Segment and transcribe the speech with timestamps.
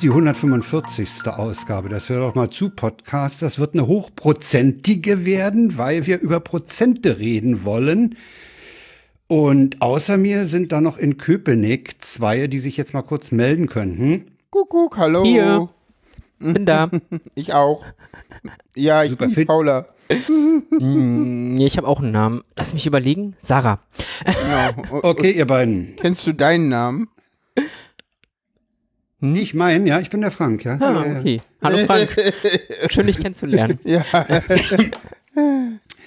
[0.00, 1.26] Ist die 145.
[1.26, 3.42] Ausgabe Das Hör doch mal zu Podcast.
[3.42, 8.16] Das wird eine hochprozentige werden, weil wir über Prozente reden wollen.
[9.26, 13.68] Und außer mir sind da noch in Köpenick zwei, die sich jetzt mal kurz melden
[13.68, 14.30] könnten.
[14.48, 15.22] Kuckuck, hallo.
[15.22, 15.68] Hier.
[16.38, 16.88] Bin da.
[17.34, 17.84] Ich auch.
[18.74, 19.48] Ja, ich Super bin fit.
[19.48, 19.84] Paula.
[20.08, 22.42] Hm, ich habe auch einen Namen.
[22.56, 23.34] Lass mich überlegen.
[23.36, 23.80] Sarah.
[24.24, 24.96] Genau.
[24.96, 25.94] O- Okay, ihr beiden.
[25.96, 27.08] Kennst du deinen Namen?
[29.20, 30.76] Ich mein, ja, ich bin der Frank, ja.
[30.80, 31.20] Ah, ja, ja.
[31.20, 31.40] okay.
[31.62, 32.16] Hallo Frank.
[32.90, 33.78] Schön, dich kennenzulernen.
[33.84, 34.02] Ja,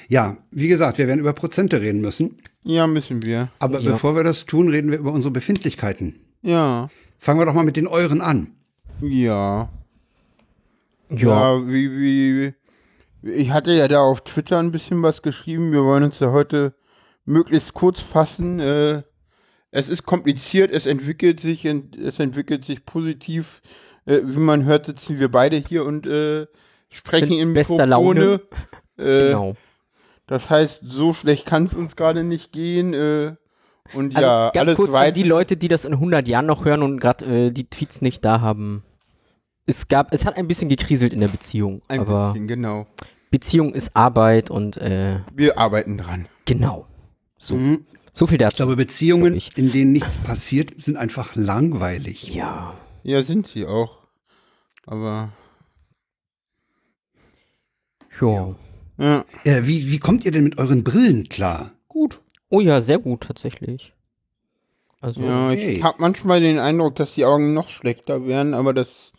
[0.08, 2.40] ja, wie gesagt, wir werden über Prozente reden müssen.
[2.64, 3.50] ja, müssen wir.
[3.60, 3.92] Aber Ja.
[3.92, 6.16] bevor wir das tun, reden wir über unsere Befindlichkeiten.
[6.42, 8.48] Ja, Fangen wir doch mal mit den euren an.
[9.02, 9.70] ja.
[11.10, 11.60] Ja.
[11.60, 12.54] Ja, wie, wie,
[13.30, 15.72] ich hatte ja da auf Twitter ein bisschen was geschrieben.
[15.72, 16.74] Wir wollen uns ja heute
[17.26, 18.60] möglichst kurz fassen.
[18.60, 19.04] Äh,
[19.74, 23.62] es ist kompliziert, es entwickelt sich, es entwickelt sich positiv.
[24.06, 26.46] Äh, wie man hört, sitzen wir beide hier und äh,
[26.90, 27.86] sprechen bester Mikrofone.
[27.86, 28.42] Laune.
[28.98, 29.56] Äh, Genau.
[30.28, 32.94] Das heißt, so schlecht kann es uns gerade nicht gehen.
[32.94, 33.34] Äh,
[33.94, 35.18] und Also ja, ganz alles kurz an weit.
[35.18, 38.24] die Leute, die das in 100 Jahren noch hören und gerade äh, die Tweets nicht
[38.24, 38.84] da haben.
[39.66, 42.86] Es gab, es hat ein bisschen gekriselt in der Beziehung, ein aber bisschen, genau.
[43.32, 46.26] Beziehung ist Arbeit und äh, Wir arbeiten dran.
[46.46, 46.86] genau.
[47.38, 47.86] So, Mhm.
[48.14, 48.58] So viel Ich dazu.
[48.58, 49.58] glaube, Beziehungen, ich.
[49.58, 52.34] in denen nichts passiert, sind einfach langweilig.
[52.34, 52.76] Ja.
[53.04, 53.98] Ja, sind sie auch.
[54.86, 55.30] Aber
[58.20, 58.56] Ja.
[58.98, 61.72] ja, Äh, wie, wie kommt ihr denn mit euren Brillen klar?
[61.88, 62.22] gut.
[62.50, 63.94] Oh ja, sehr gut tatsächlich.
[65.02, 65.78] Also Ja, okay.
[65.78, 69.12] ich habe manchmal den Eindruck, dass die Augen noch schlechter werden, aber das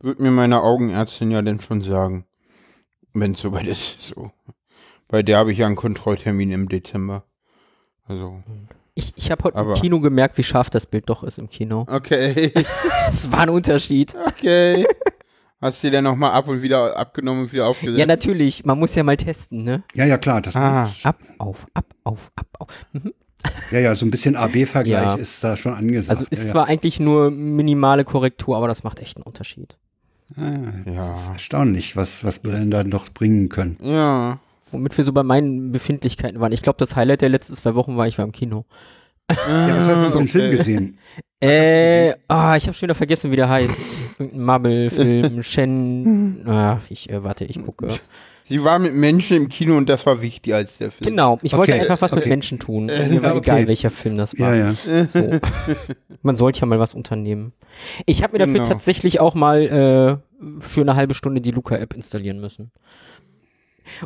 [0.00, 2.26] wird mir meine Augenärztin ja dann schon sagen,
[3.14, 4.02] wenn es soweit ist.
[4.02, 4.30] So.
[5.08, 7.24] Bei der habe ich ja einen Kontrolltermin im Dezember.
[8.06, 8.42] Also,
[8.94, 11.48] ich, ich habe heute Aber- im Kino gemerkt, wie scharf das Bild doch ist im
[11.48, 11.86] Kino.
[11.90, 12.52] okay,
[13.08, 14.14] Es war ein Unterschied.
[14.26, 14.86] okay.
[15.60, 17.98] Hast du die dann nochmal ab und wieder abgenommen und wieder aufgesetzt?
[17.98, 18.66] Ja, natürlich.
[18.66, 19.82] Man muss ja mal testen, ne?
[19.94, 20.42] Ja, ja, klar.
[20.42, 20.90] Das, Ah.
[21.04, 22.68] Ab, auf, ab, auf, ab, auf.
[22.92, 23.14] Mhm.
[23.70, 25.14] Ja, ja, so ein bisschen AB-Vergleich Ja.
[25.14, 26.10] ist da schon angesagt.
[26.10, 29.78] Also ist ja, zwar eigentlich nur minimale Korrektur, aber das macht echt einen Unterschied.
[30.36, 30.42] ja.
[30.44, 31.10] Ah, Ja.
[31.12, 33.78] Das ist erstaunlich, was, was Brillen da noch bringen können.
[33.80, 34.40] Ja.
[34.74, 36.52] Womit wir so bei meinen Befindlichkeiten waren.
[36.52, 38.64] Ich glaube, das Highlight der letzten zwei Wochen war, ich war im Kino.
[39.30, 40.56] Ja, was hast du so einen Film Okay.
[40.58, 40.98] gesehen?
[41.40, 43.76] Äh, ah, ich habe schon wieder vergessen, wie der heißt.
[44.18, 46.44] Irgendein Marvel-Film, Shen.
[46.46, 47.88] Ah, ich, äh, warte, ich gucke.
[48.46, 51.08] Sie war mit Menschen im Kino und das war wichtiger als der Film.
[51.10, 52.28] Genau, ich wollte Okay, einfach was mit okay.
[52.28, 52.90] Menschen tun.
[52.90, 53.50] Äh, Mir war okay.
[53.50, 54.54] egal, welcher Film das war.
[54.54, 55.06] Ja, ja.
[55.08, 55.30] So.
[56.22, 57.54] Man sollte ja mal was unternehmen.
[58.04, 58.68] Ich habe mir dafür Genau.
[58.68, 62.70] tatsächlich auch mal äh, für eine halbe Stunde die Luca-App installieren müssen.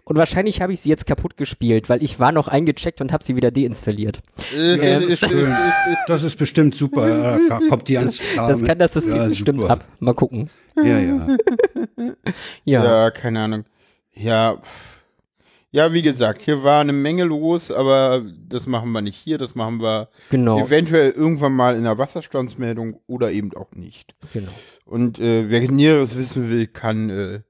[0.04, 3.22] Und wahrscheinlich habe ich sie jetzt kaputt gespielt, weil ich war noch eingecheckt und habe
[3.24, 4.20] sie wieder deinstalliert.
[4.56, 5.56] Äh, Ja, das ist schön.
[6.06, 7.38] Das ist bestimmt super.
[7.48, 9.72] Ja, kommt die ans klar Das kann das System Ja, bestimmt super.
[9.72, 9.84] ab.
[10.00, 10.50] Mal gucken.
[10.76, 11.26] Ja, ja.
[12.64, 12.84] Ja.
[12.84, 13.64] Ja, keine Ahnung.
[14.14, 14.58] Ja,
[15.70, 19.54] ja, wie gesagt, hier war eine Menge los, aber das machen wir nicht hier, das
[19.54, 20.58] machen wir Genau.
[20.64, 24.14] eventuell irgendwann mal in der Wasserstandsmeldung oder eben auch nicht.
[24.32, 24.50] genau.
[24.86, 27.40] Und äh, wer Näheres wissen will, kann äh,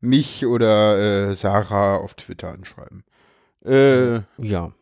[0.00, 3.04] mich oder äh, Sarah auf Twitter anschreiben.
[3.64, 4.72] Äh, Ja.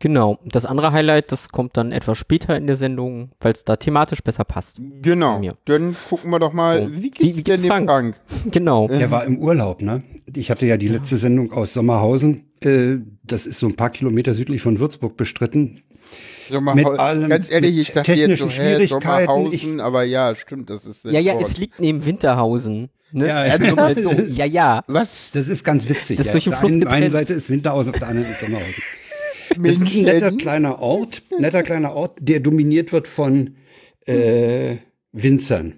[0.00, 0.38] Genau.
[0.44, 4.22] Das andere Highlight, das kommt dann etwas später in der Sendung, weil es da thematisch
[4.22, 4.80] besser passt.
[5.02, 5.40] genau.
[5.64, 6.92] Dann gucken wir doch mal, So.
[6.92, 7.88] wie Wie- geht's wie denn geht's dem Frank?
[7.88, 8.16] Frank?
[8.52, 8.86] Genau.
[8.88, 10.04] Er war im Urlaub, ne?
[10.36, 12.44] Ich hatte ja die letzte Sendung aus Sommerhausen.
[12.60, 15.82] Äh, das ist so ein paar Kilometer südlich von Würzburg bestritten.
[16.48, 20.04] Sommerhau- Mit allem- Ganz ehrlich, mit ich dachte jetzt so, technischen hä, Schwierigkeiten, Sommerhausen, aber
[20.04, 21.44] ja, stimmt, das ist Ja, ja, dort.
[21.46, 22.90] es liegt neben Winterhausen.
[23.12, 23.26] Ne?
[23.26, 23.74] Ja, ja.
[23.74, 24.10] Also so.
[24.28, 24.84] Ja, ja.
[24.86, 25.30] Was?
[25.32, 26.16] Das ist ganz witzig.
[26.16, 26.32] Das ist ja.
[26.32, 27.12] durch den auf der einen, einen getrennt.
[27.12, 28.74] Seite ist Winterhausen, auf der anderen ist Sommerhausen.
[29.56, 33.56] Das ist ein netter kleiner Ort, netter kleiner Ort, der dominiert wird von
[34.04, 34.76] äh,
[35.10, 35.72] Winzern.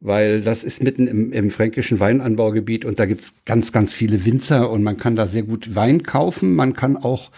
[0.00, 4.70] Weil das ist mitten im, im fränkischen Weinanbaugebiet und da gibt's ganz, ganz viele Winzer
[4.70, 6.54] und man kann da sehr gut Wein kaufen.
[6.54, 7.30] Man kann auch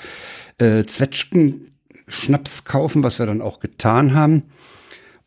[0.59, 4.45] äh, Zwetschgen-Schnaps kaufen, was wir dann auch getan haben.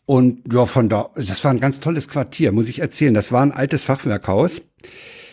[0.07, 3.13] Und ja, von da, das war ein ganz tolles Quartier, muss ich erzählen.
[3.13, 4.61] Das war ein altes Fachwerkhaus.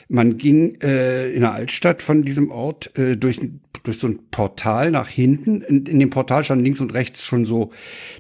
[0.09, 3.41] Man ging äh, in der Altstadt von diesem Ort äh, durch,
[3.85, 5.61] durch so ein Portal nach hinten.
[5.61, 7.71] In, in dem Portal standen links und rechts schon so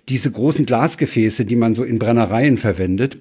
[0.09, 3.19] diese großen Glasgefäße, die man so in Brennereien verwendet.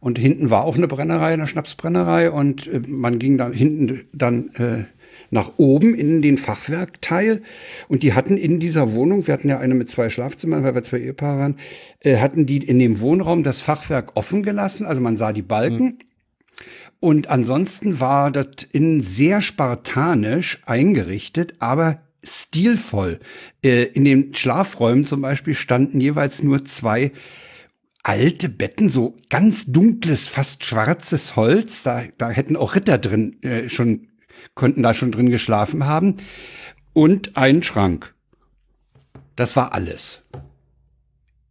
[0.00, 2.32] Und hinten war auch eine Brennerei, eine Schnapsbrennerei.
[2.32, 4.82] Und äh, man ging dann hinten dann äh,
[5.30, 7.42] nach oben in den Fachwerkteil.
[7.88, 10.82] Und die hatten in dieser Wohnung, wir hatten ja eine mit zwei Schlafzimmern, weil wir
[10.82, 11.56] zwei Ehepaare waren,
[12.00, 14.86] äh, hatten die in dem Wohnraum das Fachwerk offen gelassen.
[14.86, 15.98] Also man sah die Balken.
[17.00, 23.20] Und ansonsten war das innen sehr spartanisch eingerichtet, aber stilvoll.
[23.62, 27.12] Äh, in den Schlafräumen zum Beispiel standen jeweils nur zwei
[28.02, 31.82] alte Betten, so ganz dunkles, fast schwarzes Holz.
[31.82, 34.08] Da, da hätten auch Ritter drin äh, schon,
[34.54, 36.16] konnten da schon drin geschlafen haben.
[36.92, 38.14] Und ein Schrank.
[39.36, 40.22] Das war alles.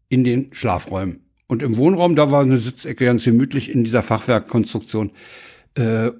[0.09, 1.19] In den Schlafräumen.
[1.47, 5.12] Und im Wohnraum, da war eine Sitzecke ganz gemütlich in dieser Fachwerkkonstruktion.
[5.75, 6.12] Äh,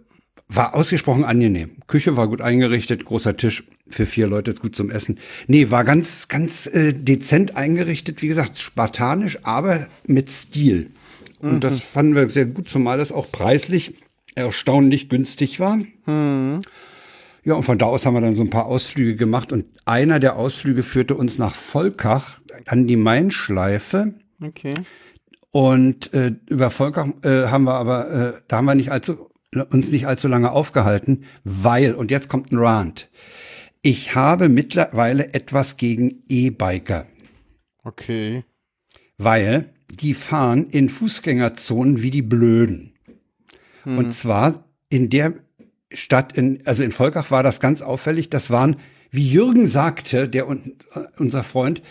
[0.48, 1.77] war ausgesprochen angenehm.
[1.88, 5.19] Küche war gut eingerichtet, großer Tisch für vier Leute gut zum Essen.
[5.48, 10.92] Nee, war ganz, ganz äh, dezent eingerichtet, wie gesagt, spartanisch, aber mit Stil.
[11.39, 11.59] Und mhm.
[11.59, 13.95] das fanden wir sehr gut, zumal das auch preislich
[14.35, 15.77] erstaunlich günstig war.
[16.06, 16.62] Mhm.
[17.45, 20.19] Ja, und von da aus haben wir dann so ein paar Ausflüge gemacht und einer
[20.19, 24.13] der Ausflüge führte uns nach Volkach an die Mainschleife.
[24.41, 24.74] Okay.
[25.51, 29.30] Und äh, über Volkach äh, haben wir aber, äh, da haben wir nicht allzu
[29.69, 33.09] uns nicht allzu lange aufgehalten, weil, und jetzt kommt ein Rant,
[33.81, 37.06] ich habe mittlerweile etwas gegen E-Biker.
[37.83, 38.45] Okay.
[39.18, 42.93] Weil die fahren in Fußgängerzonen wie die Blöden.
[43.83, 43.97] Hm.
[43.97, 45.33] Und zwar in der
[45.91, 48.77] Stadt, in, also in Volkach war das ganz auffällig, das waren,
[49.12, 50.47] wie Jürgen sagte, der
[51.18, 51.81] unser Freund,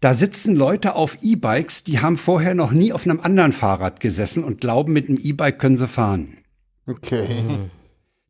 [0.00, 4.44] da sitzen Leute auf E-Bikes, die haben vorher noch nie auf einem anderen Fahrrad gesessen
[4.44, 6.38] und glauben, mit einem E-Bike können sie fahren.
[6.86, 7.42] Okay.
[7.42, 7.70] Mhm.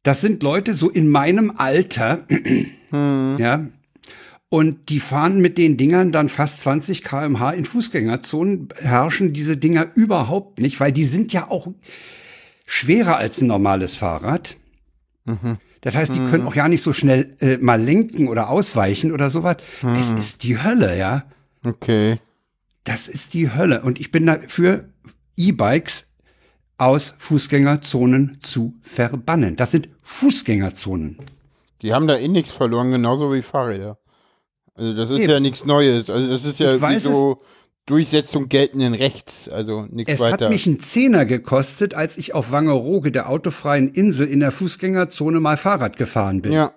[0.02, 2.26] Das sind Leute so in meinem Alter,
[2.90, 3.36] hm.
[3.38, 3.66] ja,
[4.48, 9.86] und die fahren mit den Dingern dann fast 20 km/h in Fußgängerzonen, herrschen diese Dinger
[9.94, 11.68] überhaupt nicht, weil die sind ja auch
[12.70, 14.56] schwerer als ein normales Fahrrad.
[15.25, 15.58] Mhm.
[15.81, 16.31] Das heißt, die mhm.
[16.31, 19.56] können auch ja nicht so schnell äh, mal lenken oder ausweichen oder sowas.
[19.82, 19.96] Mhm.
[19.99, 21.25] Es ist die Hölle, ja.
[21.64, 22.20] Okay.
[22.84, 23.82] Das ist die Hölle.
[23.82, 24.88] Und ich bin dafür,
[25.37, 26.11] E-Bikes
[26.78, 29.56] aus Fußgängerzonen zu verbannen.
[29.56, 31.19] Das sind Fußgängerzonen.
[31.82, 33.99] Die haben da eh nichts verloren, genauso wie Fahrräder.
[34.76, 35.31] Also das ist Eben.
[35.31, 36.08] ja nichts Neues.
[36.08, 37.43] Also das ist ja wie so
[37.90, 40.37] Durchsetzung geltenden Rechts, also nichts es weiter.
[40.37, 44.52] Es hat mich einen Zehner gekostet, als ich auf Wangerooge, der autofreien Insel, in der
[44.52, 46.52] Fußgängerzone mal Fahrrad gefahren bin.
[46.52, 46.72] Ja.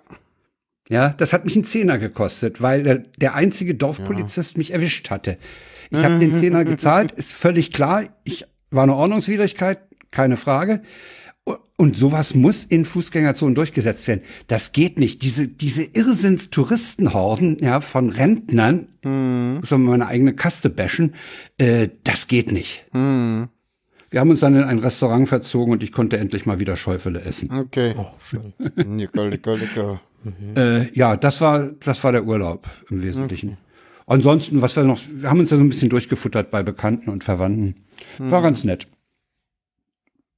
[0.90, 4.58] Ja, das hat mich einen Zehner gekostet, weil der, der einzige Dorfpolizist ja.
[4.58, 5.38] mich erwischt hatte.
[5.90, 8.04] Ich habe den Zehner gezahlt, ist völlig klar.
[8.24, 9.78] Ich war eine Ordnungswidrigkeit,
[10.10, 10.82] keine Frage.
[11.76, 14.22] Und sowas muss in Fußgängerzonen durchgesetzt werden.
[14.46, 15.22] Das geht nicht.
[15.22, 19.58] Diese, diese Irrsinns-Touristenhorden, ja, von Rentnern, mhm.
[19.58, 21.14] muss man meine eigene Kaste bashen,
[21.58, 22.86] äh, das geht nicht.
[22.92, 23.48] Mhm.
[24.10, 27.22] Wir haben uns dann in ein Restaurant verzogen und ich konnte endlich mal wieder Schäufele
[27.22, 27.50] essen.
[27.50, 27.96] Okay.
[27.98, 28.52] Oh, schön.
[28.76, 30.00] lecker, lecker, lecker.
[30.22, 30.56] Mhm.
[30.56, 33.48] Äh, ja, das war, das war der Urlaub im Wesentlichen.
[33.48, 33.58] Okay.
[34.06, 37.24] Ansonsten, was wir noch, wir haben uns da so ein bisschen durchgefuttert bei Bekannten und
[37.24, 37.74] Verwandten.
[38.18, 38.44] War mhm.
[38.44, 38.86] ganz nett.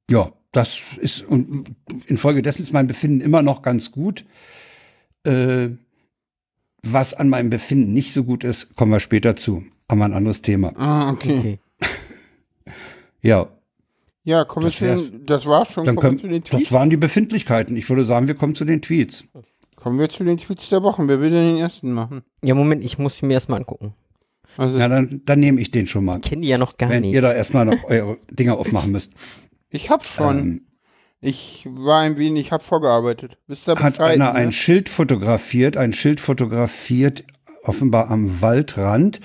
[0.09, 1.75] Ja, das ist und
[2.07, 4.25] infolgedessen ist mein Befinden immer noch ganz gut.
[5.25, 5.69] Äh,
[6.83, 9.65] was an meinem Befinden nicht so gut ist, kommen wir später zu.
[9.87, 10.73] Aber ein anderes Thema.
[10.77, 11.39] Ah, okay.
[11.39, 11.59] okay.
[13.23, 13.49] ja.
[14.25, 15.85] Ja, kommen das wir zu den, das war's schon.
[15.85, 17.77] Dann kommen, können, das waren die Befindlichkeiten.
[17.77, 19.25] Ich würde sagen, wir kommen zu den Tweets.
[19.77, 21.07] Kommen wir zu den Tweets der Woche.
[21.07, 22.23] Wer will denn den ersten machen?
[22.43, 23.95] Ja, Moment, ich muss mir erstmal angucken.
[24.57, 26.17] Also, ja, dann, dann nehme ich den schon mal.
[26.17, 27.11] Ich kenne die ja noch gar wenn nicht.
[27.11, 29.13] Wenn ihr da erstmal noch eure Dinger aufmachen müsst.
[29.71, 30.39] Ich hab schon.
[30.39, 30.67] Ähm,
[31.21, 33.39] ich war ein wenig, ich habe vorgearbeitet.
[33.47, 34.35] Wisst ihr Hat einer ne?
[34.35, 37.25] ein Schild fotografiert, ein Schild fotografiert,
[37.63, 39.21] offenbar am Waldrand.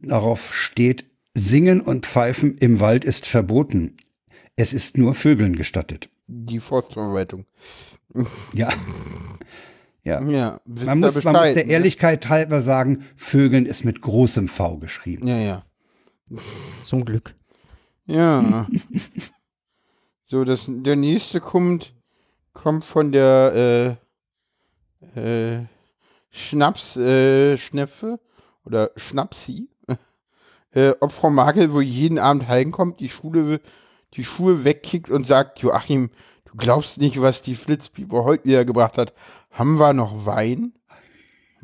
[0.00, 3.96] Darauf steht, Singen und Pfeifen im Wald ist verboten.
[4.56, 6.08] Es ist nur Vögeln gestattet.
[6.26, 7.46] Die Forstverwaltung.
[8.52, 8.68] Ja.
[10.02, 10.18] Ja.
[10.22, 11.70] ja man, muss, man muss der ne?
[11.70, 15.28] Ehrlichkeit halber sagen, Vögeln ist mit großem V geschrieben.
[15.28, 15.62] Ja, ja.
[16.82, 17.34] Zum Glück.
[18.06, 18.66] Ja.
[20.30, 21.92] So, das, der nächste kommt,
[22.52, 23.98] kommt von der
[25.16, 25.66] äh, äh,
[26.30, 27.56] Schnaps, äh,
[28.64, 29.68] oder Schnapsi.
[30.70, 33.60] äh, ob Frau Magel wo jeden Abend heimkommt, die Schule,
[34.14, 36.10] die Schuhe wegkickt und sagt, Joachim,
[36.44, 39.12] du glaubst nicht, was die Flitzpieper heute wieder gebracht hat.
[39.50, 40.74] Haben wir noch Wein?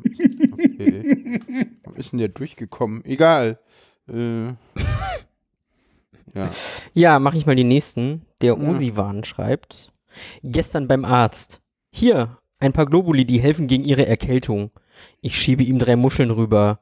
[0.03, 1.39] Okay.
[1.85, 3.05] Warum ist denn der durchgekommen?
[3.05, 3.59] Egal.
[4.09, 4.47] Äh,
[6.35, 6.51] ja,
[6.93, 8.26] ja mache ich mal die nächsten.
[8.41, 8.69] Der ja.
[8.69, 9.91] Osiwan schreibt,
[10.43, 11.61] gestern beim Arzt.
[11.91, 14.71] Hier, ein paar Globuli, die helfen gegen ihre Erkältung.
[15.21, 16.79] Ich schiebe ihm drei Muscheln rüber.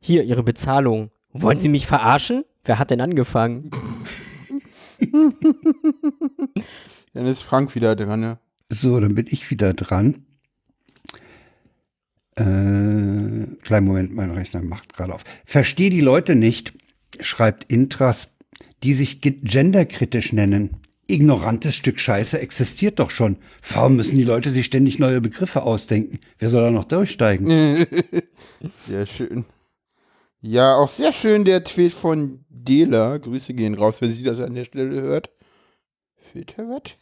[0.00, 1.10] Hier, ihre Bezahlung.
[1.32, 2.44] Wollen Sie mich verarschen?
[2.64, 3.70] Wer hat denn angefangen?
[7.14, 8.38] dann ist Frank wieder dran, ne?
[8.68, 10.26] So, dann bin ich wieder dran.
[12.36, 15.24] Äh, kleinen Moment, mein Rechner macht gerade auf.
[15.44, 16.72] Verstehe die Leute nicht,
[17.20, 18.28] schreibt Intras
[18.82, 20.70] die sich genderkritisch nennen.
[21.08, 23.36] Ignorantes Stück Scheiße existiert doch schon.
[23.72, 26.20] Warum müssen die Leute sich ständig neue Begriffe ausdenken?
[26.38, 27.46] Wer soll da noch durchsteigen?
[28.86, 29.44] Sehr schön.
[30.40, 33.16] Ja, auch sehr schön der Tweet von Dela.
[33.18, 35.30] Grüße gehen raus, wenn sie das an der Stelle hört.
[36.32, 36.96] Fehlt da was?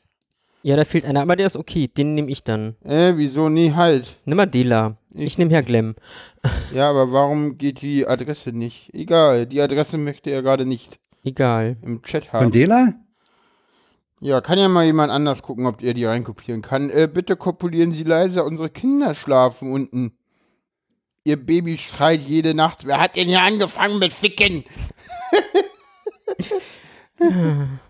[0.62, 1.88] Ja, da fehlt einer, aber der ist okay.
[1.88, 2.76] Den nehme ich dann.
[2.85, 3.49] Äh, wieso?
[3.49, 4.19] Nee, halt.
[4.26, 4.99] Nimm mal Dela.
[5.14, 5.95] Ich, ich nehme Herr Glemm.
[6.75, 8.95] Ja, aber warum geht die Adresse nicht?
[8.95, 11.00] Egal, die Adresse möchte er gerade nicht.
[11.25, 11.76] Egal.
[11.83, 12.45] Im Chat haben.
[12.45, 12.95] Von Dela?
[14.21, 16.91] Ja, kann ja mal jemand anders gucken, ob er die reinkopieren kann.
[16.91, 20.12] Äh, bitte kopulieren Sie leise, unsere Kinder schlafen unten.
[21.25, 22.87] Ihr Baby schreit jede Nacht.
[22.87, 24.65] Wer hat denn hier angefangen mit Ficken?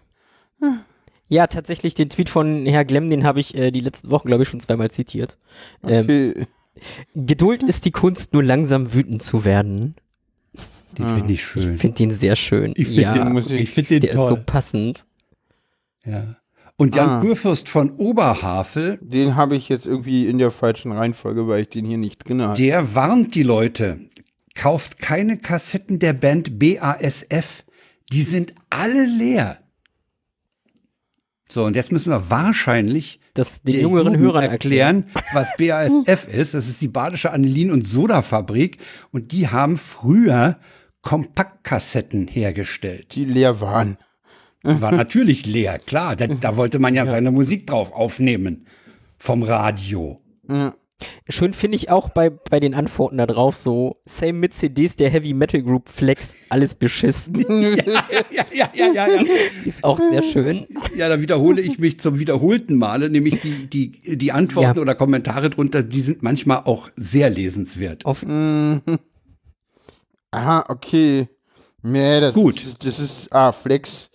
[1.29, 4.45] ja, tatsächlich, den Tweet von Herr Glemm, den habe ich äh, die letzten Wochen, glaube
[4.45, 5.37] ich, schon zweimal zitiert.
[5.85, 6.47] Ähm, okay.
[7.15, 9.97] Geduld ist die Kunst, nur langsam wütend zu werden.
[10.97, 11.75] Den finde ich schön.
[11.75, 12.73] Ich finde den sehr schön.
[12.77, 14.23] Ich finde ja, den, ich, ich find den der toll.
[14.23, 15.07] ist so passend.
[16.11, 16.37] Ja.
[16.76, 17.21] Und Jan ah.
[17.21, 18.99] Kurfürst von Oberhavel.
[19.02, 22.40] Den habe ich jetzt irgendwie in der falschen Reihenfolge, weil ich den hier nicht drin
[22.40, 22.57] habe.
[22.57, 24.00] Der warnt die Leute.
[24.55, 27.64] Kauft keine Kassetten der Band BASF.
[28.12, 29.59] Die sind alle leer.
[31.50, 36.55] So, und jetzt müssen wir wahrscheinlich das den jüngeren Hörern erklären, was BASF ist.
[36.55, 38.79] Das ist die Badische Anilin- und Sodafabrik.
[39.12, 40.59] Und die haben früher
[41.02, 43.14] Kompaktkassetten hergestellt.
[43.14, 43.99] Die leer waren.
[44.62, 46.17] War natürlich leer, klar.
[46.17, 48.67] Da, da wollte man ja, ja, seine Musik drauf aufnehmen.
[49.19, 50.21] Vom Radio.
[50.49, 50.75] Ja.
[51.29, 55.11] Schön finde ich auch bei, bei den Antworten da drauf so, same mit CDs der
[55.11, 57.37] Heavy Metal Group Flex, alles beschissen.
[57.49, 59.23] ja, ja, ja, ja, ja, ja.
[59.64, 60.67] Ist auch sehr schön.
[60.97, 64.83] Ja, da wiederhole ich mich zum wiederholten Male, nämlich die, die, die Antworten ja.
[64.83, 68.05] oder Kommentare drunter, die sind manchmal auch sehr lesenswert.
[68.05, 68.83] Auf mhm.
[70.33, 71.29] Aha, okay.
[71.83, 72.62] Nee, das Gut.
[72.62, 74.10] Ist, das ist, ah, Flex.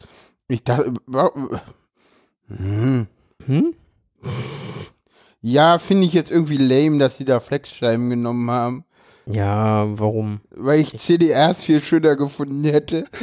[0.48, 0.94] Ich dachte,
[2.48, 3.08] hm.
[3.46, 3.74] Hm?
[5.42, 8.86] Ja, finde ich jetzt irgendwie lame, dass sie da Flexscheiben genommen haben.
[9.26, 10.42] Ja, warum?
[10.52, 13.06] Weil ich CDRs viel schöner gefunden hätte.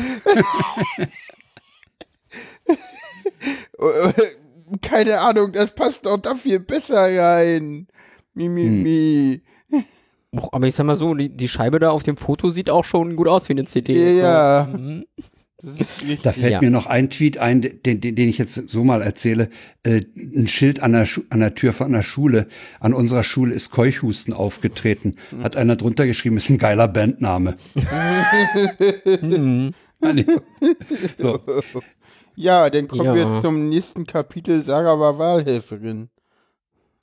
[4.82, 7.86] Keine Ahnung, das passt doch da viel besser rein.
[8.34, 8.82] Mi, mi, hm.
[8.82, 9.42] mi.
[10.50, 13.16] Aber ich sag mal so, die, die Scheibe da auf dem Foto sieht auch schon
[13.16, 14.18] gut aus wie eine CD.
[14.18, 14.66] Ja.
[14.70, 14.78] So.
[14.78, 15.04] Mhm.
[16.22, 16.60] Da fällt ja.
[16.60, 19.48] mir noch ein Tweet ein, den, den, den ich jetzt so mal erzähle.
[19.84, 22.48] Äh, ein Schild an der, an der Tür von einer Schule.
[22.80, 25.16] An unserer Schule ist Keuchhusten aufgetreten.
[25.42, 27.56] Hat einer drunter geschrieben, ist ein geiler Bandname.
[31.16, 31.38] So.
[32.34, 33.14] Ja, dann kommen ja.
[33.14, 34.62] wir zum nächsten Kapitel.
[34.62, 36.08] Sarah war Wahlhelferin.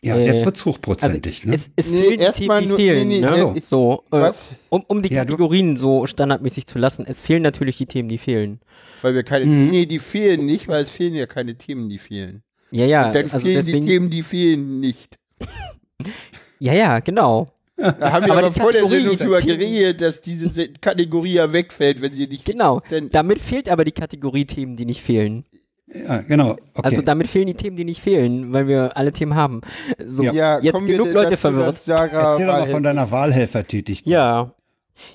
[0.01, 1.41] Ja, äh, jetzt wird's hochprozentig.
[1.41, 1.55] Also ne?
[1.55, 3.07] Es, es nee, fehlen die Themen, die fehlen.
[3.07, 3.53] Nee, nee, ne?
[3.57, 4.31] äh, so, äh,
[4.69, 7.05] um, um die ja, Kategorien so standardmäßig zu lassen.
[7.05, 8.61] Es fehlen natürlich die Themen, die fehlen.
[9.01, 9.67] Weil wir keine, mhm.
[9.67, 12.43] nee, die fehlen nicht, weil es fehlen ja keine Themen, die fehlen.
[12.71, 13.07] Ja, ja.
[13.07, 15.17] Und dann also fehlen deswegen, die Themen, die fehlen nicht.
[16.59, 17.47] ja, ja, genau.
[17.75, 22.01] Da haben wir aber, aber vor der Sendung drüber geredet, dass diese Kategorie ja wegfällt,
[22.01, 22.45] wenn sie nicht.
[22.45, 22.81] Genau.
[23.11, 25.45] Damit fehlt aber die Kategorie Themen, die nicht fehlen.
[25.93, 26.51] Ja, genau.
[26.51, 26.81] Okay.
[26.84, 29.62] Also damit fehlen die Themen, die nicht fehlen, weil wir alle Themen haben.
[30.05, 31.81] So, ja, jetzt genug Leute verwirrt.
[31.88, 34.12] Erzähl doch mal von deiner Wahlhelfertätigkeit.
[34.12, 34.51] Ja.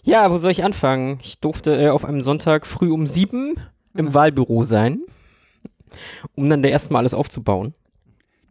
[0.03, 1.19] Ja, wo soll ich anfangen?
[1.23, 3.55] Ich durfte äh, auf einem Sonntag früh um sieben
[3.95, 4.15] im mhm.
[4.15, 5.03] Wahlbüro sein,
[6.35, 7.75] um dann da erstmal alles aufzubauen.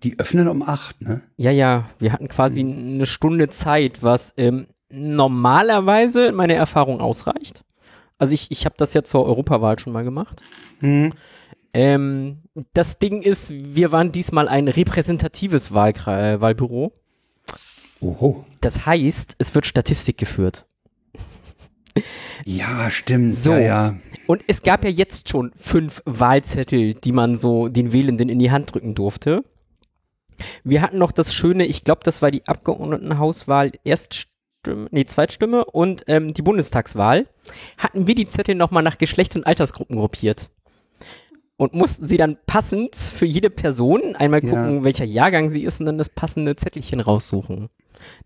[0.04, 1.22] Die öffnen um acht, ne?
[1.38, 1.90] Ja, ja.
[1.98, 2.96] Wir hatten quasi mhm.
[2.96, 7.64] eine Stunde Zeit, was ähm, normalerweise meine Erfahrung ausreicht.
[8.18, 10.44] Also ich, ich habe das ja zur Europawahl schon mal gemacht.
[10.82, 11.14] Mhm.
[11.74, 16.94] Ähm, das Ding ist, wir waren diesmal ein repräsentatives Wahlkre äh, Wahlbüro.
[18.00, 18.46] Oho.
[18.62, 20.66] Das heißt, es wird Statistik geführt.
[22.46, 23.36] Ja, stimmt.
[23.36, 23.54] So.
[23.54, 23.96] Ja, ja.
[24.28, 28.52] Und es gab ja jetzt schon fünf Wahlzettel, die man so den Wählenden in die
[28.52, 29.44] Hand drücken durfte.
[30.64, 36.04] Wir hatten noch das Schöne, ich glaube, das war die Abgeordnetenhauswahl Erststimme, nee, Zweitstimme und
[36.08, 37.28] ähm, die Bundestagswahl.
[37.78, 40.50] Hatten wir die Zettel nochmal nach Geschlecht und Altersgruppen gruppiert
[41.58, 44.84] und mussten sie dann passend für jede Person einmal gucken, ja.
[44.84, 47.70] welcher Jahrgang sie ist und dann das passende Zettelchen raussuchen.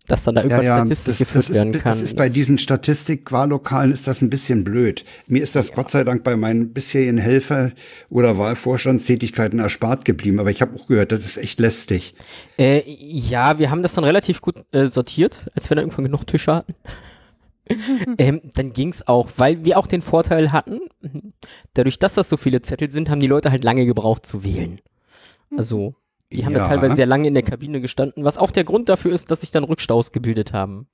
[0.08, 1.92] Dass dann da über ja, ja, Statistik das, geführt das werden ist, kann.
[1.92, 5.04] Das ist bei diesen Statistik-Wahllokalen ist das ein bisschen blöd.
[5.28, 5.74] Mir ist das ja.
[5.76, 7.70] Gott sei Dank bei meinen bisherigen Helfer-
[8.08, 10.40] oder Wahlvorstandstätigkeiten erspart geblieben.
[10.40, 12.14] Aber ich habe auch gehört, das ist echt lästig.
[12.58, 16.26] Äh, ja, wir haben das dann relativ gut äh, sortiert, als wir dann irgendwann genug
[16.26, 16.74] Tische hatten.
[18.18, 20.80] ähm, dann ging es auch, weil wir auch den Vorteil hatten,
[21.74, 24.80] dadurch, dass das so viele Zettel sind, haben die Leute halt lange gebraucht zu wählen.
[25.56, 25.94] Also,
[26.32, 26.60] die haben ja.
[26.60, 29.40] da teilweise sehr lange in der Kabine gestanden, was auch der Grund dafür ist, dass
[29.40, 30.86] sich dann Rückstaus gebildet haben.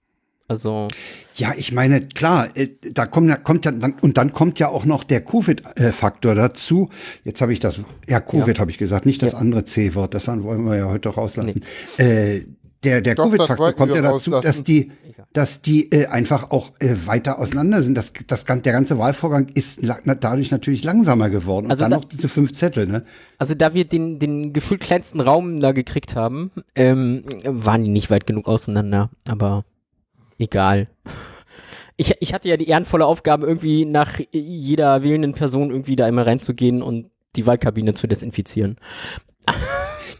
[0.47, 0.89] Also.
[1.37, 4.69] Ja, ich meine, klar, äh, da kommt ja, kommt ja, dann, und dann kommt ja
[4.69, 6.91] auch noch der Covid-Faktor dazu.
[7.25, 8.61] Jetzt habe ich das, ja, Covid ja.
[8.61, 9.39] habe ich gesagt, nicht das ja.
[9.39, 11.63] andere C-Wort, das wollen wir ja heute rauslassen.
[11.99, 12.05] Nee.
[12.05, 12.45] Äh,
[12.85, 14.93] der der Covid-Faktor kommt ja dazu, dass die,
[15.33, 17.97] dass die äh, einfach auch äh, weiter auseinander sind.
[17.97, 19.81] Das, das, der ganze Wahlvorgang ist
[20.21, 21.67] dadurch natürlich langsamer geworden.
[21.67, 23.05] Und also dann da, noch diese fünf Zettel, ne?
[23.39, 28.11] Also da wir den, den gefühlt kleinsten Raum da gekriegt haben, ähm, waren die nicht
[28.11, 29.11] weit genug auseinander.
[29.27, 29.65] Aber
[30.39, 30.89] egal.
[31.97, 36.27] Ich, ich hatte ja die ehrenvolle Aufgabe, irgendwie nach jeder wählenden Person irgendwie da immer
[36.27, 38.77] reinzugehen und die Wahlkabine zu desinfizieren.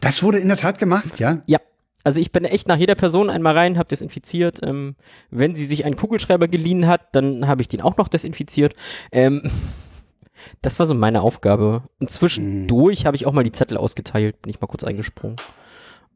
[0.01, 1.41] Das wurde in der Tat gemacht, ja?
[1.47, 1.59] Ja.
[2.05, 4.59] Also ich bin echt nach jeder Person einmal rein, habe desinfiziert.
[4.63, 4.95] Ähm,
[5.31, 8.75] wenn sie sich einen Kugelschreiber geliehen hat, dann habe ich den auch noch desinfiziert.
[9.11, 9.41] Ähm,
[10.61, 11.81] das war so meine Aufgabe.
[11.99, 13.07] Und zwischendurch mhm.
[13.07, 15.37] habe ich auch mal die Zettel ausgeteilt, bin ich mal kurz eingesprungen.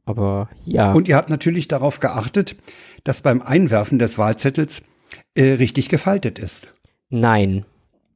[0.05, 0.91] Aber ja.
[0.91, 2.55] Und ihr habt natürlich darauf geachtet,
[3.03, 4.83] dass beim Einwerfen des Wahlzettels
[5.33, 6.71] äh, richtig gefaltet ist.
[7.09, 7.65] Nein.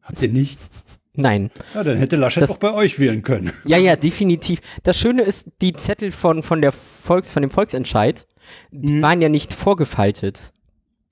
[0.03, 0.59] Habt ihr nicht?
[1.15, 1.51] Nein.
[1.73, 3.51] Ja, dann hätte Laschet das, auch bei euch wählen können.
[3.65, 4.59] Ja, ja, definitiv.
[4.83, 8.27] Das Schöne ist, die Zettel von, von der Volks, von dem Volksentscheid,
[8.71, 9.01] die mhm.
[9.01, 10.53] waren ja nicht vorgefaltet.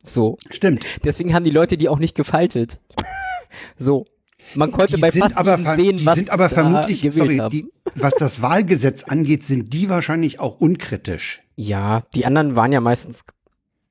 [0.03, 0.38] So.
[0.50, 0.86] Stimmt.
[1.03, 2.79] Deswegen haben die Leute die auch nicht gefaltet.
[3.77, 4.05] so.
[4.55, 8.15] Man konnte die bei fast aber, sehen, die was sind aber vermutlich, sorry, die, was
[8.15, 11.41] das Wahlgesetz angeht, sind die wahrscheinlich auch unkritisch.
[11.55, 13.24] Ja, die anderen waren ja meistens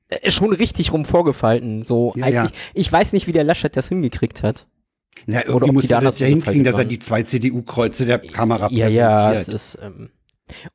[0.09, 1.83] äh, schon richtig rum vorgefalten.
[1.83, 2.51] So, ja, ja.
[2.75, 4.67] ich weiß nicht, wie der Laschet das hingekriegt hat.
[5.27, 8.69] Na, irgendwie Oder muss er das ja hinkriegen, dass er die zwei CDU-Kreuze der Kamera
[8.71, 8.95] ja, präsentiert.
[8.95, 10.11] Ja, es ist, ähm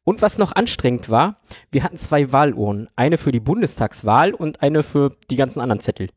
[0.04, 2.88] und was noch anstrengend war, wir hatten zwei Wahluhren.
[2.96, 6.10] Eine für die Bundestagswahl und eine für die ganzen anderen Zettel.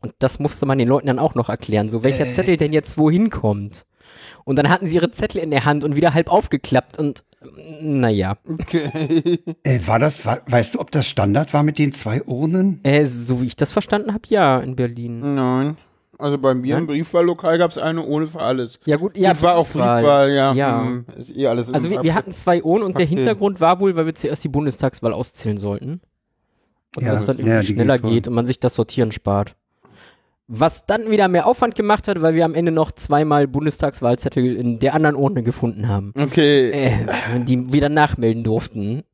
[0.00, 2.32] Und das musste man den Leuten dann auch noch erklären, so welcher äh.
[2.32, 3.86] Zettel denn jetzt wohin kommt.
[4.44, 7.24] Und dann hatten sie ihre Zettel in der Hand und wieder halb aufgeklappt und
[7.80, 8.36] naja.
[8.48, 9.38] Okay.
[9.62, 12.80] Äh, war das, war, weißt du, ob das Standard war mit den zwei Urnen?
[12.82, 15.34] Äh, so wie ich das verstanden habe, ja, in Berlin.
[15.34, 15.76] Nein.
[16.20, 16.82] Also bei mir Nein?
[16.82, 18.78] im Briefwahllokal gab es eine ohne für alles.
[18.84, 19.30] Ja gut, ja.
[19.30, 20.52] Und war auch Briefwahl, ja.
[20.52, 20.84] ja.
[20.84, 23.96] Hm, ist eh alles also wir, wir, hatten zwei Urnen und der Hintergrund war wohl,
[23.96, 26.00] weil wir zuerst die Bundestagswahl auszählen sollten.
[26.96, 29.54] Und ja, das dann irgendwie ja, schneller geht und man sich das Sortieren spart.
[30.48, 34.80] Was dann wieder mehr Aufwand gemacht hat, weil wir am Ende noch zweimal Bundestagswahlzettel in
[34.80, 36.12] der anderen Urne gefunden haben.
[36.20, 36.70] Okay.
[36.70, 36.90] Äh,
[37.44, 39.04] die wieder nachmelden durften.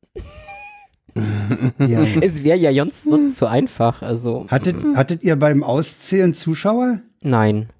[1.78, 2.04] Ja.
[2.20, 4.02] Es wäre ja sonst, sonst so einfach.
[4.02, 4.46] Also.
[4.48, 7.00] Hattet, hattet ihr beim Auszählen Zuschauer?
[7.22, 7.70] Nein.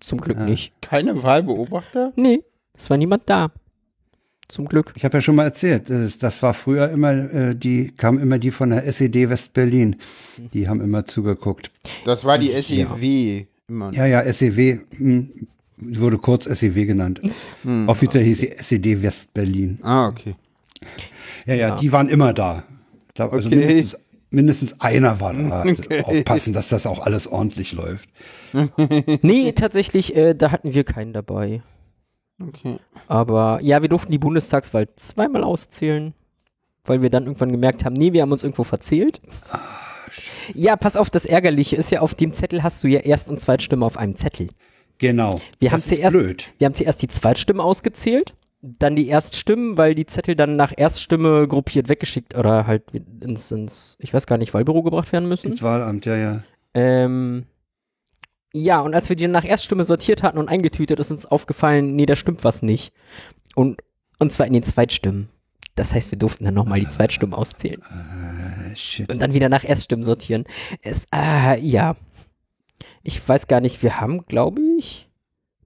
[0.00, 0.44] Zum Glück ja.
[0.44, 0.72] nicht.
[0.82, 2.12] Keine Wahlbeobachter?
[2.16, 2.42] Nee,
[2.74, 3.50] es war niemand da.
[4.48, 4.92] Zum Glück.
[4.94, 8.38] Ich habe ja schon mal erzählt, das, das war früher immer, äh, die kamen immer
[8.38, 9.96] die von der SED West-Berlin.
[10.52, 11.72] Die haben immer zugeguckt.
[12.04, 13.46] Das war die SEW.
[13.68, 14.78] Ja, ja, ja SEW.
[14.96, 15.30] Hm,
[15.78, 17.20] wurde kurz SEW genannt.
[17.62, 17.88] Hm.
[17.88, 19.80] Offiziell hieß sie SED West-Berlin.
[19.82, 20.36] Ah, okay.
[21.46, 22.64] Ja, ja, ja, die waren immer da.
[23.16, 23.56] Also okay.
[23.56, 25.62] mindestens, mindestens, einer war da.
[25.62, 26.02] Also okay.
[26.02, 28.08] Aufpassen, dass das auch alles ordentlich läuft.
[29.22, 31.62] nee, tatsächlich, äh, da hatten wir keinen dabei.
[32.40, 32.76] Okay.
[33.06, 36.12] Aber ja, wir durften die Bundestagswahl zweimal auszählen,
[36.84, 39.22] weil wir dann irgendwann gemerkt haben, nee, wir haben uns irgendwo verzählt.
[39.50, 39.58] Ah,
[40.52, 43.40] ja, pass auf, das Ärgerliche ist ja, auf dem Zettel hast du ja Erst- und
[43.40, 44.48] Zweitstimme auf einem Zettel.
[44.98, 45.40] Genau.
[45.58, 46.52] Wir das haben zuerst, blöd.
[46.58, 48.34] Wir haben zuerst die Zweitstimme ausgezählt,
[48.78, 52.84] dann die Erststimmen, weil die Zettel dann nach Erststimme gruppiert weggeschickt oder halt
[53.20, 55.48] ins, ins ich weiß gar nicht, Wahlbüro gebracht werden müssen.
[55.48, 56.42] Ins Wahlamt, ja, ja.
[56.74, 57.46] Ähm,
[58.52, 62.06] ja, und als wir die nach Erststimme sortiert hatten und eingetütet, ist uns aufgefallen, nee,
[62.06, 62.92] da stimmt was nicht.
[63.54, 63.82] Und,
[64.18, 65.28] und zwar in den Zweitstimmen.
[65.74, 67.82] Das heißt, wir durften dann nochmal die Zweitstimmen auszählen.
[67.82, 70.44] Uh, und dann wieder nach Erststimmen sortieren.
[70.80, 71.96] Es, äh, ja.
[73.02, 75.08] Ich weiß gar nicht, wir haben, glaube ich,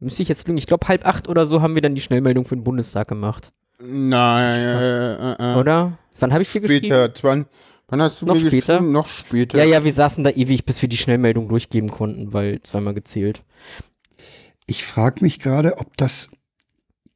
[0.00, 2.44] müsste ich jetzt lügen, ich glaube halb acht oder so haben wir dann die Schnellmeldung
[2.44, 3.52] für den Bundestag gemacht.
[3.82, 5.58] Nein, äh, äh, äh.
[5.58, 5.98] Oder?
[6.18, 6.86] Wann habe ich dir geschrieben?
[6.86, 7.46] Später, 20,
[7.90, 8.80] Wann hast du noch später?
[8.80, 9.58] Noch später.
[9.58, 13.42] Ja, ja, wir saßen da ewig, bis wir die Schnellmeldung durchgeben konnten, weil zweimal gezählt.
[14.66, 16.28] Ich frage mich gerade, ob das,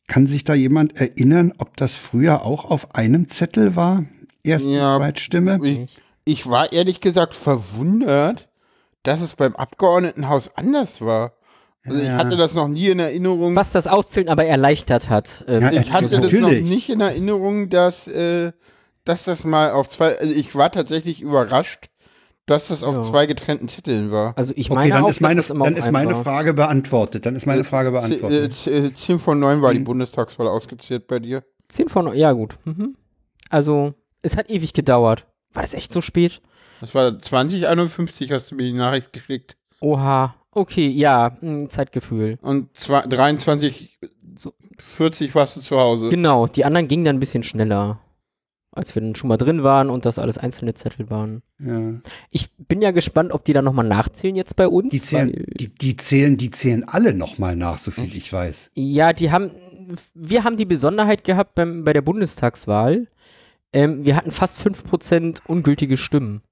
[0.08, 4.04] kann sich da jemand erinnern, ob das früher auch auf einem Zettel war?
[4.42, 5.60] Erste, ja, Zweitstimme?
[5.62, 8.48] Ich, ich war ehrlich gesagt verwundert,
[9.04, 11.34] dass es beim Abgeordnetenhaus anders war.
[11.86, 12.04] Also ja.
[12.04, 13.54] ich hatte das noch nie in Erinnerung.
[13.56, 15.44] Was das Auszählen aber erleichtert hat.
[15.48, 18.52] Ähm, ja, ich hatte das noch nicht in Erinnerung, dass äh,
[19.04, 21.90] dass das mal auf zwei, also ich war tatsächlich überrascht,
[22.46, 23.02] dass das auf ja.
[23.02, 24.36] zwei getrennten Zetteln war.
[24.36, 27.24] Also ich meine okay, dann auch, ist meine, dann ist meine Frage beantwortet.
[27.24, 28.54] Dann ist meine Frage beantwortet.
[28.54, 29.76] Zehn, zehn von neun war hm.
[29.76, 29.84] die mhm.
[29.84, 31.44] Bundestagswahl ausgezählt bei dir.
[31.68, 32.58] Zehn von neun, ja gut.
[32.64, 32.96] Mhm.
[33.48, 35.26] Also es hat ewig gedauert.
[35.52, 36.42] War das echt so spät?
[36.80, 39.56] Das war 2051, hast du mir die Nachricht geschickt.
[39.80, 42.38] Oha, okay, ja, hm, Zeitgefühl.
[42.42, 43.98] Und 23,
[44.34, 44.52] so.
[44.78, 46.08] 40 warst du zu Hause.
[46.08, 48.00] Genau, die anderen gingen dann ein bisschen schneller
[48.74, 51.42] als wir dann schon mal drin waren und das alles einzelne Zettel waren.
[51.58, 51.94] Ja.
[52.30, 54.90] Ich bin ja gespannt, ob die dann nochmal nachzählen jetzt bei uns.
[54.90, 58.72] Die zählen, die, die, zählen, die zählen alle nochmal nach, so viel ich weiß.
[58.74, 59.52] Ja, die haben,
[60.14, 63.06] wir haben die Besonderheit gehabt beim, bei der Bundestagswahl.
[63.72, 66.42] Ähm, wir hatten fast 5% ungültige Stimmen.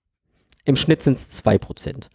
[0.64, 2.08] Im Schnitt sind es 2%.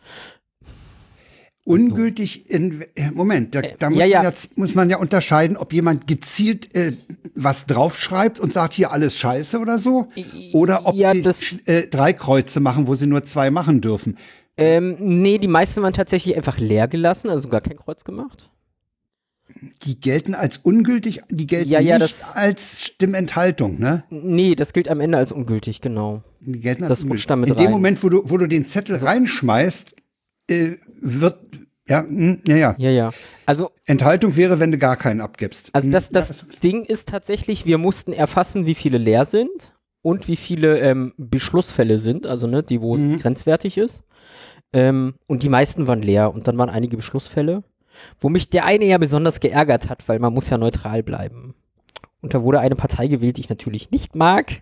[1.67, 4.17] Ungültig in Moment, da, da muss, ja, ja.
[4.19, 6.93] Man jetzt, muss man ja unterscheiden, ob jemand gezielt äh,
[7.35, 10.07] was draufschreibt und sagt hier alles scheiße oder so,
[10.53, 14.17] oder ob Ja, sie äh, drei Kreuze machen, wo sie nur zwei machen dürfen.
[14.55, 18.49] Ähm, nee, die meisten waren tatsächlich einfach leer gelassen, also gar kein Kreuz gemacht.
[19.83, 24.03] Die gelten als ungültig, die gelten Ja, ja, nicht als Stimmenthaltung, ne?
[24.09, 26.23] Nee, das gilt am Ende als ungültig, genau.
[26.39, 27.27] Die gelten als Das ungültig.
[27.27, 27.71] da In dem rein.
[27.71, 29.95] Moment, wo du, wo du den Zettel reinschmeißt,
[30.49, 31.37] äh, wird
[31.89, 32.75] ja, hm, ja, ja.
[32.77, 33.11] Ja, ja.
[33.45, 35.69] Also, Enthaltung wäre, wenn du gar keinen abgibst.
[35.73, 39.75] also Hm, das, ja, das Ding ist tatsächlich, wir mussten erfassen, wie viele leer sind
[40.01, 43.19] und wie viele ähm, Beschlussfälle sind, also ne, die, wo es Mhm.
[43.19, 44.03] grenzwertig ist.
[44.73, 47.63] Ähm, und die meisten waren leer und dann waren einige Beschlussfälle,
[48.19, 51.55] wo mich der eine ja besonders geärgert hat, weil man muss ja neutral bleiben.
[52.21, 54.61] Und da wurde eine Partei gewählt, die ich natürlich nicht mag.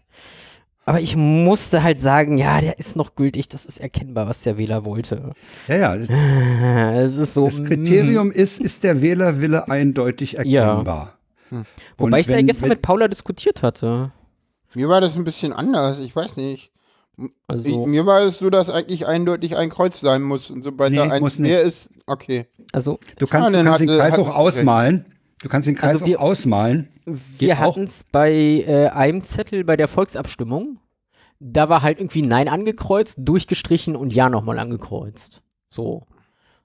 [0.87, 4.57] Aber ich musste halt sagen, ja, der ist noch gültig, das ist erkennbar, was der
[4.59, 5.31] Wähler wollte.
[5.67, 5.95] ja, ja.
[5.97, 7.45] Das, Es ist so.
[7.45, 11.17] das Kriterium ist, ist der Wählerwille eindeutig erkennbar.
[11.49, 11.55] mm.
[11.97, 14.11] Wobei Und ich da wenn- gestern wenn- mit Paula diskutiert hatte.
[14.75, 16.69] Mir war das ein bisschen anders, ich weiß nicht.
[17.47, 20.91] Also, Ich, mir war es so, dass eigentlich eindeutig ein Kreuz sein muss und sobald
[20.91, 21.49] Nee, da eins muss nicht.
[21.49, 22.45] mehr ist, okay.
[22.73, 25.05] also Du kannst, Ah, du dann kannst den hat- Kreis hat- auch ausmalen.
[25.45, 26.89] Du kannst den Kreis Also wir- auch ausmalen.
[27.05, 30.79] wir Geht hatten es bei äh, einem Zettel bei der Volksabstimmung.
[31.39, 35.43] Da war halt irgendwie Nein angekreuzt, durchgestrichen und Ja nochmal angekreuzt.
[35.69, 36.07] So.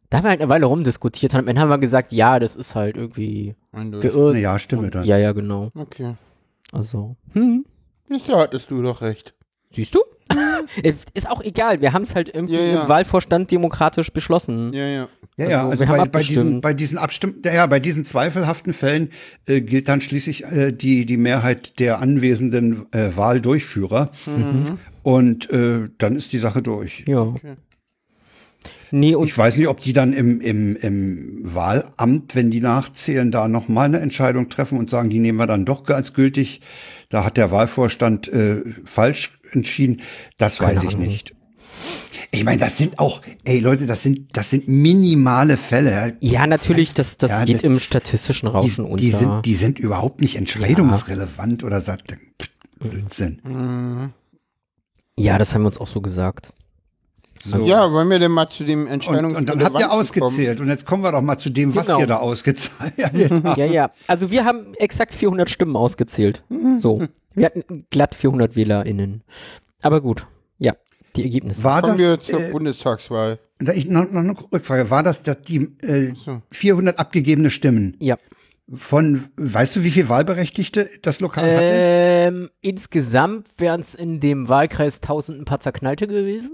[0.09, 1.35] Da haben wir halt eine Weile rumdiskutiert.
[1.35, 4.13] Und am Ende haben wir gesagt, ja, das ist halt irgendwie Eindeutig.
[4.13, 4.31] geirrt.
[4.31, 5.05] Eine Ja-Stimme dann.
[5.05, 5.71] Ja, ja, genau.
[5.75, 6.15] Okay.
[6.73, 7.67] Also, hm.
[8.09, 9.35] Da hattest du doch recht.
[9.73, 10.01] Siehst du?
[11.13, 11.83] Ist auch egal.
[11.83, 12.83] Wir haben es halt irgendwie Ja, ja.
[12.85, 14.73] im Wahlvorstand demokratisch beschlossen.
[14.73, 15.09] Ja, ja.
[15.37, 19.11] Ja, ja, Also, also bei, bei, diesen, bei diesen Abstimm ja, bei diesen zweifelhaften Fällen
[19.47, 24.11] äh, gilt dann schließlich äh, die, die Mehrheit der anwesenden äh, Wahldurchführer.
[25.03, 27.05] Und äh, dann ist die Sache durch.
[27.07, 27.33] Ja.
[28.93, 33.31] Nee, und Ich weiß nicht, ob die dann im, im, im Wahlamt, wenn die nachzählen,
[33.31, 36.61] da nochmal eine Entscheidung treffen und sagen, die nehmen wir dann doch als gültig.
[37.09, 40.01] Da hat der Wahlvorstand äh, falsch entschieden.
[40.39, 41.07] Das Keine weiß ich Ahnung.
[41.07, 41.35] nicht.
[42.33, 46.17] Ich meine, das sind auch, ey Leute, das sind, das sind minimale Fälle.
[46.21, 48.97] ja, natürlich, das, das Ja, geht das im ist- statistischen Die, Rauschen unter.
[49.03, 52.17] die, sind, die sind überhaupt nicht entscheidungsrelevant oder sagt
[52.79, 53.41] Blödsinn.
[53.45, 54.13] Mhm.
[55.19, 56.53] ja, das haben wir uns auch so gesagt.
[57.43, 57.59] So.
[57.67, 60.61] Ja, wollen wir denn mal zu dem und, Entscheidungs und dann habt ihr ausgezählt.
[60.61, 62.01] Und jetzt kommen wir doch mal zu dem, was Genau.
[62.01, 63.57] ihr da ausgezahlt habt.
[63.59, 63.91] Ja, ja.
[64.07, 66.43] Also wir haben exakt 400 Stimmen ausgezählt.
[66.79, 67.01] So.
[67.35, 69.23] Wir hatten glatt 400 WählerInnen.
[69.83, 70.27] Aber gut.
[71.21, 71.63] Die Ergebnisse.
[71.65, 73.39] War Kommen das, wir zur äh, Bundestagswahl.
[73.59, 76.43] da ich, noch, noch eine Rückfrage, war das, dass die äh, So.
[76.51, 78.17] 400 abgegebene Stimmen ja.
[78.73, 81.71] von, weißt du, wie viele Wahlberechtigte das Lokal hatte?
[81.73, 86.53] Ähm, insgesamt wären es in dem Wahlkreis 1000 ein paar Zerknallte gewesen.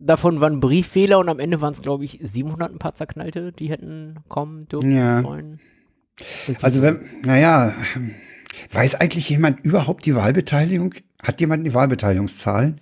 [0.00, 3.68] Davon waren Briefwähler und am Ende waren es, glaube ich, 700 ein paar Zerknallte, die
[3.68, 5.24] hätten kommen dürfen Ja.
[5.24, 5.58] wollen.
[6.62, 7.72] Also wenn, naja,
[8.72, 10.94] weiß eigentlich jemand überhaupt die Wahlbeteiligung?
[11.22, 12.80] Hat jemand die Wahlbeteiligungszahlen?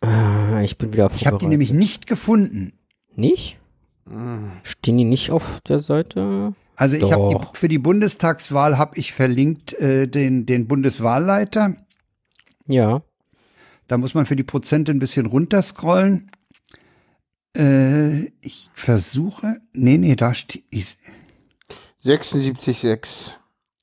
[0.00, 2.72] Ah, ich bin wieder Ich habe die nämlich nicht gefunden.
[3.14, 3.58] Nicht?
[4.06, 4.52] Mhm.
[4.62, 6.54] Stehen die nicht auf der Seite?
[6.76, 11.74] Also ich habe für die Bundestagswahl habe ich verlinkt äh, den den Bundeswahlleiter.
[12.66, 13.02] Ja.
[13.88, 16.30] Da muss man für die Prozente ein bisschen runterscrollen.
[17.56, 20.64] Äh, ich versuche, nee, nee, da steht
[22.04, 23.32] 76,6.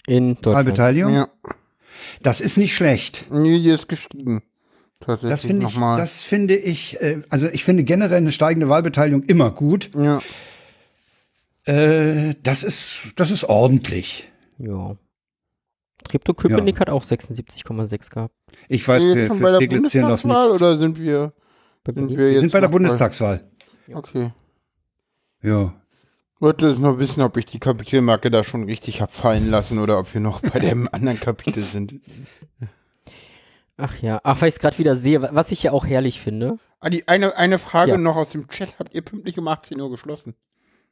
[0.07, 0.55] In Deutschland.
[0.55, 1.13] Wahlbeteiligung.
[1.13, 1.27] Ja.
[2.21, 3.25] Das ist nicht schlecht.
[3.31, 4.41] Nee, die ist gestiegen.
[4.99, 5.97] Tatsächlich Das finde ich, nochmal.
[5.97, 9.91] das finde ich, äh, also ich finde generell eine steigende Wahlbeteiligung immer gut.
[9.95, 10.21] Ja.
[11.65, 14.29] Äh, das ist, das ist ordentlich.
[14.57, 14.95] Ja.
[16.03, 18.35] Treptow-Köpenick hat auch 76,6 gehabt.
[18.67, 20.25] Ich weiß, wir für, jetzt schon für bei der Steglitz nicht.
[20.25, 21.33] oder sind wir,
[21.85, 23.43] sind wir Wir jetzt sind bei der Bundestagswahl.
[23.91, 24.31] Okay.
[25.41, 25.73] Ja.
[26.39, 29.99] Wollte es noch wissen, ob ich die Kapitelmarke da schon richtig hab fallen lassen oder
[29.99, 31.95] ob wir noch bei dem anderen Kapitel sind.
[33.77, 36.21] Ach ja, ach, weil ich es gerade wieder sehe, wa- was ich ja auch herrlich
[36.21, 36.57] finde.
[36.79, 37.97] Ah, die eine, eine Frage Ja.
[37.97, 38.79] noch aus dem Chat.
[38.79, 40.33] Habt ihr pünktlich um 18 Uhr geschlossen?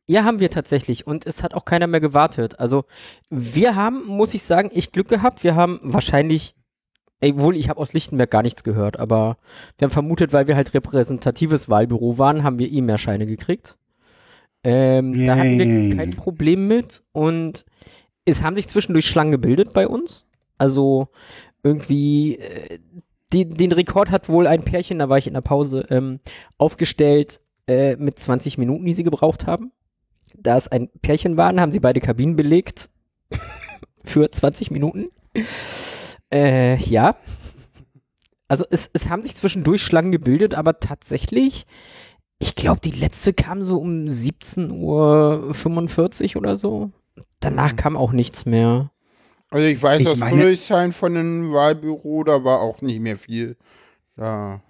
[0.05, 1.07] Ja, haben wir tatsächlich.
[1.07, 2.59] Und es hat auch keiner mehr gewartet.
[2.59, 2.83] Also,
[3.29, 5.43] wir haben, muss ich sagen, echt Glück gehabt.
[5.45, 6.55] Wir haben wahrscheinlich,
[7.21, 9.37] ey, wohl, ich habe aus Lichtenberg gar nichts gehört, aber
[9.77, 13.77] wir haben vermutet, weil wir halt repräsentatives Wahlbüro waren, haben wir eh mehr Scheine gekriegt.
[14.65, 17.01] Ähm, da hatten wir kein Problem mit.
[17.13, 17.65] Und
[18.25, 20.25] es haben sich zwischendurch Schlangen gebildet bei uns.
[20.57, 21.07] Also,
[21.63, 22.79] irgendwie, äh,
[23.31, 26.19] die, den Rekord hat wohl ein Pärchen, da war ich in der Pause, ähm,
[26.57, 29.71] aufgestellt äh, mit 20 Minuten, die sie gebraucht haben.
[30.35, 32.89] Da es ein Pärchen waren, haben sie beide Kabinen belegt
[34.03, 35.09] für 20 Minuten.
[36.31, 37.15] Äh, ja.
[38.47, 41.65] Also es, es haben sich zwischendurch Schlangen gebildet, aber tatsächlich,
[42.39, 46.91] ich glaube, die letzte kam so um 17.45 Uhr oder so.
[47.39, 47.77] Danach mhm.
[47.77, 48.91] kam auch nichts mehr.
[49.53, 53.55] Also ich weiß ich aus Friedrichshain von einem Wahlbüro, da war auch nicht mehr viel.
[54.17, 54.61] Ja.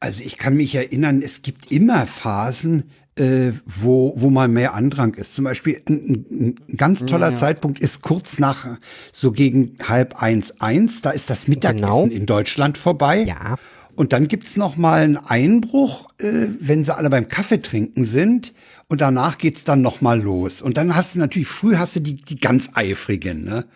[0.00, 5.12] Also ich kann mich erinnern, es gibt immer Phasen, äh, wo, wo mal mehr Andrang
[5.12, 5.34] ist.
[5.34, 7.34] Zum Beispiel ein, ein ganz toller ja.
[7.34, 8.78] Zeitpunkt ist kurz nach
[9.12, 11.02] so gegen halb eins eins.
[11.02, 12.06] Da ist das Mittagessen genau.
[12.06, 13.24] in Deutschland vorbei.
[13.24, 13.56] Ja.
[13.96, 18.54] Und dann gibt's noch mal einen Einbruch, äh, wenn sie alle beim Kaffee trinken sind.
[18.88, 20.62] Und danach geht's dann noch mal los.
[20.62, 23.66] Und dann hast du natürlich, früh hast du die, die ganz eifrigen, ne?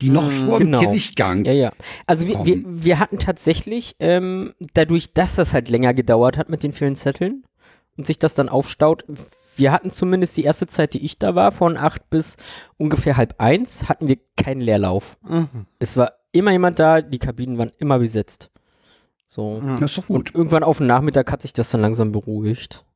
[0.00, 0.46] die noch mhm.
[0.46, 0.80] vor genau.
[0.80, 1.44] dem Kirchgang.
[1.44, 1.72] Ja, ja.
[2.06, 6.62] Also wir, wir, wir hatten tatsächlich, ähm, dadurch, dass das halt länger gedauert hat mit
[6.62, 7.44] den vielen Zetteln
[7.96, 9.04] und sich das dann aufstaut,
[9.56, 12.36] wir hatten zumindest die erste Zeit, die ich da war, von acht bis
[12.76, 15.18] ungefähr halb eins, hatten wir keinen Leerlauf.
[15.26, 15.66] Mhm.
[15.80, 18.50] Es war immer jemand da, die Kabinen waren immer besetzt.
[19.30, 19.60] So.
[19.78, 20.16] Das ist doch gut.
[20.16, 22.86] Und irgendwann auf dem Nachmittag hat sich das dann langsam beruhigt.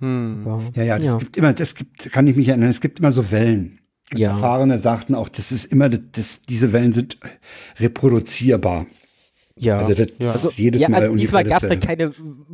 [0.00, 0.72] Hm.
[0.74, 1.14] Ja, ja, das ja.
[1.16, 3.78] gibt immer, das gibt, kann ich mich erinnern, es gibt immer so Wellen.
[4.14, 4.30] Ja.
[4.30, 7.18] Erfahrene sagten auch, das ist immer, das, diese Wellen sind
[7.78, 8.86] reproduzierbar.
[9.56, 10.14] Ja, also das, ja.
[10.20, 12.12] Das also, jedes ja, Mal also diesmal gab es halt keine,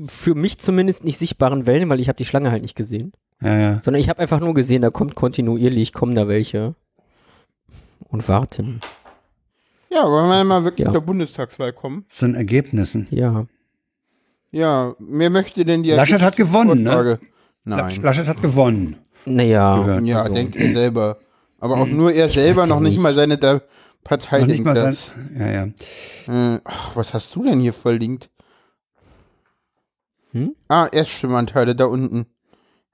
[0.09, 3.13] für mich zumindest nicht sichtbaren Wellen, weil ich habe die Schlange halt nicht gesehen.
[3.41, 3.81] Ja, ja.
[3.81, 6.75] Sondern ich habe einfach nur gesehen, da kommt kontinuierlich, kommen da welche
[8.09, 8.81] und warten.
[9.95, 10.93] Ja, wollen wir mal wirklich ja.
[10.93, 12.05] zur Bundestagswahl kommen?
[12.09, 13.07] Zu den Ergebnissen.
[13.11, 13.47] Ja.
[14.51, 17.19] Ja, wer möchte denn die Laschet hat gewonnen, ne?
[17.65, 18.03] Nein.
[18.03, 18.97] Laschet hat gewonnen.
[19.25, 19.99] Naja.
[20.01, 20.35] Ja, also.
[20.35, 21.19] denkt er selber.
[21.61, 23.63] Aber auch nur er selber, noch nicht, nicht mal seine da
[24.03, 25.07] Partei noch denkt das.
[25.07, 26.55] Sein, ja, ja.
[26.55, 28.31] Äh, ach, was hast du denn hier verlinkt?
[30.33, 30.55] Hm?
[30.69, 32.27] Ah, Erststimmanteile da unten.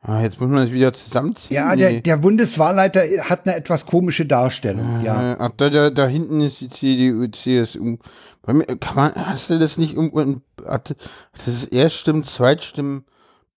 [0.03, 1.55] Ah, jetzt muss man das wieder zusammenziehen.
[1.55, 5.05] Ja, der, der Bundeswahlleiter hat eine etwas komische Darstellung.
[5.05, 5.37] ja.
[5.39, 7.99] Ach, da, da, da hinten ist die CDU, CSU.
[8.43, 13.05] Bei mir, kann man, hast du das nicht irgendwo, das ist Erststimmen, Zweitstimmen,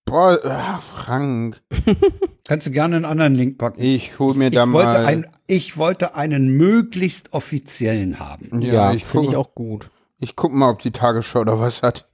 [0.04, 1.62] Boah, ach, Frank.
[2.44, 3.80] Kannst du gerne einen anderen Link packen.
[3.80, 5.06] Ich hol mir ich da mal.
[5.06, 8.60] Ein, ich wollte einen möglichst offiziellen haben.
[8.60, 9.90] Ja, ja ich finde ich auch gut.
[10.18, 12.08] Ich guck mal, ob die Tagesschau da was hat.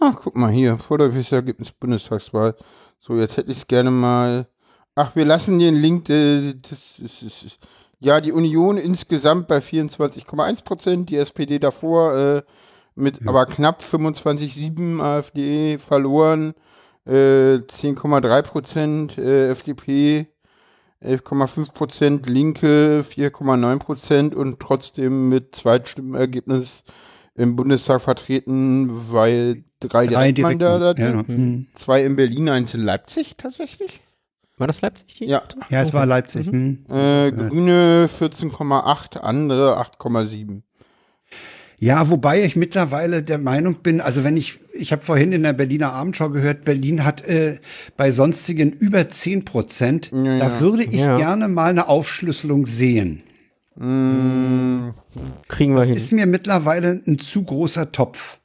[0.00, 0.78] Ach, guck mal hier.
[0.78, 2.56] Vorderwies Ergebnis Bundestagswahl.
[3.00, 4.46] So, jetzt hätte ich es gerne mal.
[4.94, 6.08] Ach, wir lassen den Link.
[6.10, 7.58] Äh, das ist, ist,
[7.98, 12.42] ja, die Union insgesamt bei 24,1 Prozent, die SPD davor äh,
[12.94, 13.28] mit ja.
[13.28, 16.54] aber knapp 25,7 AfD verloren.
[17.06, 20.26] 10,3 äh, Prozent äh, FDP,
[21.02, 26.84] 11,5 Prozent Linke, 4,9 Prozent und trotzdem mit Zweitstimmenergebnis
[27.34, 31.66] im Bundestag vertreten, weil drei, drei Direktmandate, ja, mhm.
[31.74, 34.00] zwei in Berlin, eins in Leipzig tatsächlich.
[34.58, 35.20] War das Leipzig?
[35.20, 35.42] Ja.
[35.70, 35.96] Ja, es okay.
[35.96, 36.52] war Leipzig.
[36.52, 36.84] Mhm.
[36.90, 40.62] Äh, Grüne 14,8, andere 8,7.
[41.78, 45.54] Ja, wobei ich mittlerweile der Meinung bin, also wenn ich, ich habe vorhin in der
[45.54, 47.58] Berliner Abendschau gehört, Berlin hat äh,
[47.96, 50.10] bei sonstigen über 10 Prozent.
[50.12, 51.16] Ja, da würde ich ja.
[51.16, 53.22] gerne mal eine Aufschlüsselung sehen.
[53.76, 54.90] Mm,
[55.48, 55.96] kriegen wir das hin.
[55.96, 58.39] ist mir mittlerweile ein zu großer Topf.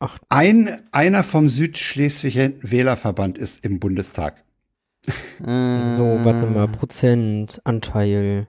[0.00, 0.18] Ach.
[0.30, 4.42] Ein, einer vom Südschleswig Wählerverband ist im Bundestag.
[5.40, 8.46] So, warte mal, Prozentanteil.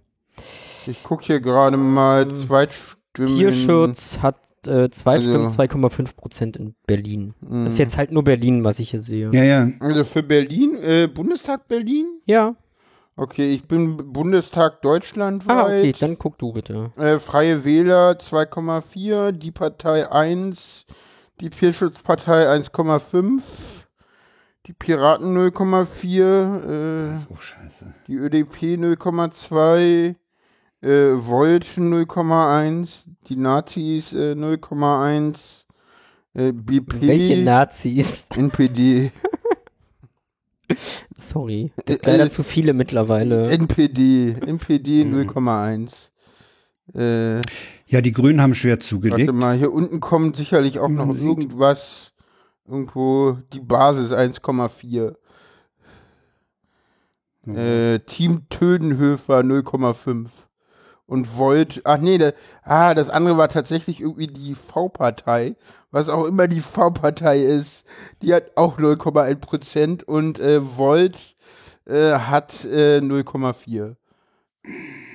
[0.86, 2.36] Ich gucke hier gerade mal hm.
[2.36, 3.38] Zweitstimmen.
[3.38, 4.38] Tierschutz hat
[4.68, 7.34] äh, Zweitstimmen also, 2,5 Prozent in Berlin.
[7.40, 7.64] Mh.
[7.64, 9.30] Das ist jetzt halt nur Berlin, was ich hier sehe.
[9.34, 9.70] Ja, ja.
[9.80, 12.20] Also für Berlin, äh, Bundestag Berlin?
[12.26, 12.56] Ja.
[13.16, 15.44] Okay, ich bin Bundestag Deutschland.
[15.48, 16.92] Ah, okay, dann guck du bitte.
[16.98, 20.86] Äh, Freie Wähler 2,4, die Partei 1,
[21.42, 23.86] die Tierschutzpartei 1,5,
[24.68, 27.94] die Piraten 0,4, äh, so scheiße.
[28.08, 30.16] die ÖDP 0,2,
[30.82, 35.66] äh, Volt 0,1, die Nazis äh, 0,1,
[36.36, 37.02] äh, BP.
[37.02, 38.30] Welche Nazis?
[38.36, 39.12] NPD.
[41.16, 41.72] Sorry.
[41.86, 43.50] Äh, leider zu viele mittlerweile.
[43.50, 44.36] NPD.
[44.46, 46.10] NPD 0,1.
[46.94, 47.42] Äh,
[47.92, 49.28] ja, die Grünen haben schwer zugelegt.
[49.28, 52.14] Warte mal, hier unten kommt sicherlich auch noch irgendwas.
[52.66, 55.08] Irgendwo die Basis 1,4.
[55.08, 55.16] Okay.
[57.44, 57.58] Mhm.
[57.58, 60.30] Äh, Team Tödenhöfer 0,5.
[61.06, 62.32] Und Volt, ach nee, da,
[62.64, 65.58] ah, das andere war tatsächlich irgendwie die V-Partei,
[65.92, 67.84] was auch immer die V-Partei ist.
[68.22, 70.06] Die hat auch 0,1%.
[70.06, 71.36] und äh, Volt
[71.86, 73.98] äh, hat äh, 0,4.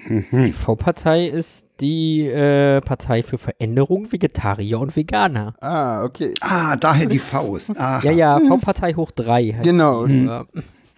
[0.08, 0.46] Mhm.
[0.46, 5.54] Die V-Partei ist die äh, Partei für Veränderung, Vegetarier und Veganer.
[5.60, 6.34] Ah, okay.
[6.40, 7.78] Ah, daher die Faust.
[7.78, 8.00] Ah.
[8.02, 8.48] Ja, ja, mhm.
[8.48, 9.52] V-Partei hoch drei.
[9.52, 10.06] Heißt genau.
[10.06, 10.28] Die,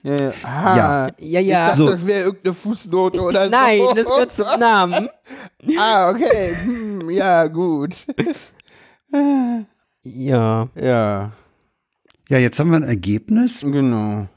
[0.04, 1.40] äh, ja, ja, ja, ah, ja.
[1.40, 1.90] Ich dachte, so.
[1.90, 3.50] das wäre irgendeine Fußnote oder so.
[3.50, 5.08] Nein, das gehört zum Namen.
[5.78, 6.54] ah, okay.
[6.64, 7.96] Hm, ja, gut.
[10.04, 10.68] ja.
[10.74, 11.32] Ja.
[12.28, 13.62] Ja, jetzt haben wir ein Ergebnis.
[13.62, 14.28] Genau.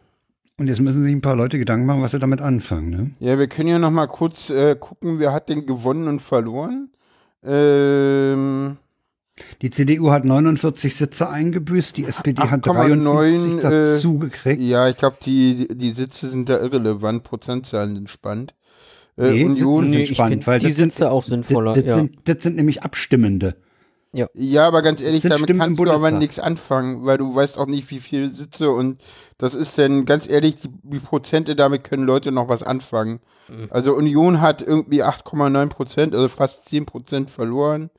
[0.61, 2.89] Und jetzt müssen sich ein paar Leute Gedanken machen, was sie damit anfangen.
[2.91, 3.09] Ne?
[3.17, 6.91] Ja, wir können ja noch mal kurz äh, gucken, wer hat denn gewonnen und verloren.
[7.43, 8.77] Ähm,
[9.63, 14.61] die CDU hat 49 Sitze eingebüßt, die SPD hat 53 äh, dazu gekriegt.
[14.61, 18.53] Ja, ich glaube, die, die Sitze sind da irrelevant, Prozentzahlen sind spannend.
[19.17, 21.73] Äh, nee, Union Sitze sind nee, spannend, weil die Sitze sind, auch sinnvoller.
[21.73, 21.95] Das, ja.
[21.95, 23.55] sind, das sind nämlich Abstimmende.
[24.13, 24.27] Ja.
[24.33, 27.65] ja, aber ganz ehrlich, damit Stimmen kannst du aber nichts anfangen, weil du weißt auch
[27.65, 29.01] nicht, wie viele Sitze und
[29.37, 33.21] das ist denn, ganz ehrlich, die, die Prozente, damit können Leute noch was anfangen.
[33.47, 33.67] Mhm.
[33.69, 37.89] Also Union hat irgendwie 8,9 Prozent, also fast 10 Prozent verloren.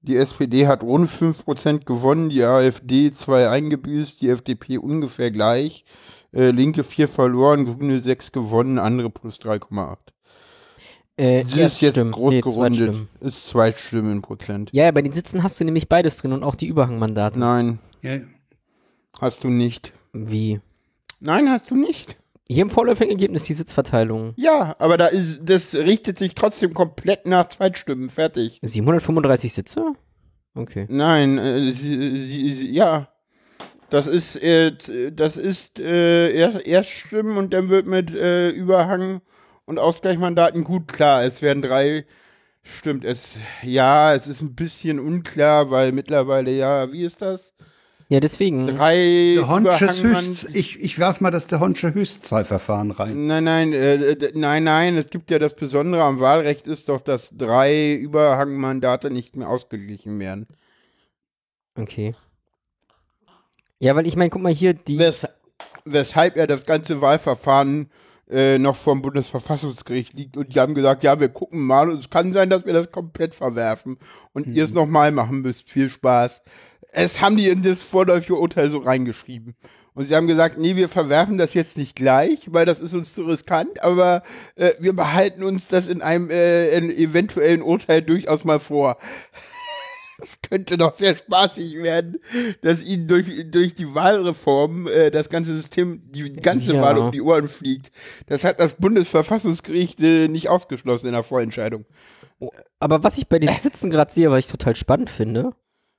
[0.00, 5.84] Die SPD hat rund 5 Prozent gewonnen, die AfD 2 eingebüßt, die FDP ungefähr gleich.
[6.32, 10.11] Äh, Linke 4 verloren, Grüne 6 gewonnen, andere plus 3,8.
[11.16, 12.12] Äh, Sie ist jetzt Stimmen.
[12.12, 12.96] groß nee, gerundet.
[13.20, 14.70] Ist zwei Stimmen Prozent.
[14.72, 17.38] Ja, bei den Sitzen hast du nämlich beides drin und auch die Überhangmandate.
[17.38, 17.78] Nein.
[18.00, 18.18] Ja.
[19.20, 19.92] Hast du nicht.
[20.12, 20.60] Wie?
[21.20, 22.16] Nein, hast du nicht.
[22.48, 24.32] Hier im vorläufigen Ergebnis die Sitzverteilung.
[24.36, 28.08] Ja, aber da ist, das richtet sich trotzdem komplett nach Zweitstimmen.
[28.08, 28.58] Fertig.
[28.62, 29.92] 735 Sitze?
[30.54, 30.86] Okay.
[30.88, 33.08] Nein, äh, sie, sie, sie, ja.
[33.90, 34.72] Das ist, äh,
[35.12, 39.20] das ist äh, erst, Erststimmen und dann wird mit äh, Überhang
[39.72, 41.24] und Ausgleichsmandaten gut klar.
[41.24, 42.04] Es werden drei.
[42.62, 43.24] Stimmt, es
[43.62, 47.52] ja, es ist ein bisschen unklar, weil mittlerweile ja, wie ist das?
[48.08, 48.66] Ja, deswegen.
[48.68, 53.26] Drei der Honsches Höchst, ich, ich werf mal das der Honsche Höchstzahlverfahren rein.
[53.26, 57.30] Nein, nein, äh, nein, nein, es gibt ja das Besondere am Wahlrecht ist doch, dass
[57.32, 60.46] drei Überhangmandate nicht mehr ausgeglichen werden.
[61.74, 62.14] Okay.
[63.80, 64.98] Ja, weil ich meine, guck mal hier, die.
[64.98, 65.26] Wes
[65.84, 67.90] weshalb er das ganze Wahlverfahren
[68.32, 72.10] äh, noch vom Bundesverfassungsgericht liegt und die haben gesagt, ja, wir gucken mal und es
[72.10, 73.98] kann sein, dass wir das komplett verwerfen
[74.32, 74.54] und mhm.
[74.54, 75.70] ihr es nochmal machen müsst.
[75.70, 76.42] Viel Spaß.
[76.92, 79.54] Es haben die in das vorläufige Urteil so reingeschrieben.
[79.94, 83.14] Und sie haben gesagt, nee, wir verwerfen das jetzt nicht gleich, weil das ist uns
[83.14, 84.22] zu riskant, aber
[84.56, 88.96] äh, wir behalten uns das in einem äh, in eventuellen Urteil durchaus mal vor.
[90.22, 92.18] Es könnte doch sehr spaßig werden,
[92.62, 96.82] dass ihnen durch, durch die Wahlreform äh, das ganze System, die ganze ja.
[96.82, 97.90] Wahl um die Ohren fliegt.
[98.26, 101.84] Das hat das Bundesverfassungsgericht äh, nicht ausgeschlossen in der Vorentscheidung.
[102.38, 105.54] Oh, aber was ich bei den Sitzen gerade sehe, was ich total spannend finde,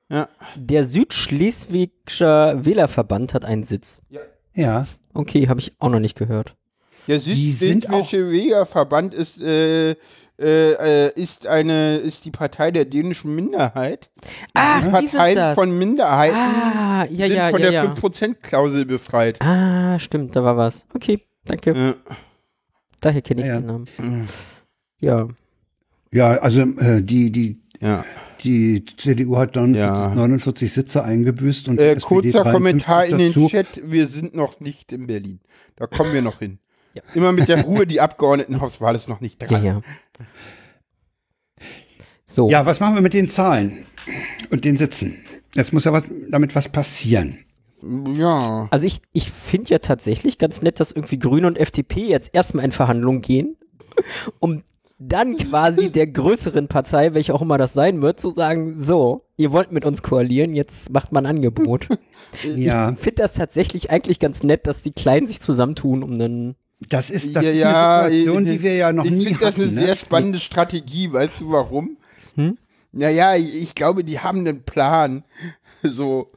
[0.10, 0.30] ja.
[0.56, 4.02] der Südschleswigscher Wählerverband hat einen Sitz.
[4.10, 4.22] Ja.
[4.54, 4.88] ja.
[5.14, 6.56] Okay, habe ich auch noch nicht gehört.
[7.08, 9.96] Der Südschleswische Wählerverband ist äh,
[10.40, 14.10] äh, äh, ist eine ist die Partei der dänischen Minderheit.
[14.54, 17.94] Ah, die Parteien von Minderheiten ah, ja, sind ja, von ja, der ja.
[17.94, 19.40] 5%-Klausel befreit.
[19.42, 20.86] Ah, stimmt, da war was.
[20.94, 21.74] Okay, danke.
[21.76, 21.96] Ja.
[23.00, 23.88] Daher kenne ich ja, den Namen.
[25.00, 25.28] Ja.
[26.12, 28.06] Ja, also äh, die, die, ja.
[28.44, 30.14] die CDU hat dann Ja.
[30.16, 33.50] 49 Sitze eingebüßt und die Äh, SPD kurzer 53 Kommentar in den dazu.
[33.50, 35.42] Chat, wir sind noch nicht in Berlin.
[35.76, 36.60] Da kommen wir noch hin.
[36.94, 37.02] Ja.
[37.16, 39.64] Immer mit der Ruhe, die Abgeordnetenhauswahl ist noch nicht Ja, dran.
[39.66, 39.82] ja.
[42.26, 42.50] So.
[42.50, 43.86] Ja, was machen wir mit den Zahlen
[44.52, 45.16] und den Sitzen?
[45.56, 47.38] Jetzt muss ja was, damit was passieren.
[48.16, 48.68] Ja.
[48.72, 52.66] Also ich, ich finde ja tatsächlich ganz nett, dass irgendwie Grüne und FDP jetzt erstmal
[52.66, 53.58] in Verhandlungen gehen,
[54.40, 54.64] um
[55.00, 59.52] dann quasi der größeren Partei, welche auch immer das sein wird, zu sagen, so, ihr
[59.52, 61.88] wollt mit uns koalieren, jetzt macht man ein Angebot.
[62.44, 62.92] Ja.
[62.92, 66.56] Ich finde das tatsächlich eigentlich ganz nett, dass die Kleinen sich zusammentun, um dann
[66.90, 69.56] Das ist, das Ja, ist eine Situation, die wir ja noch ich nie finde das
[69.56, 69.82] eine ne?
[69.86, 71.98] sehr spannende Strategie, weißt du warum?
[72.36, 72.58] Hm?
[72.92, 75.24] Naja, ich, ich glaube, die haben einen Plan.
[75.86, 76.32] So.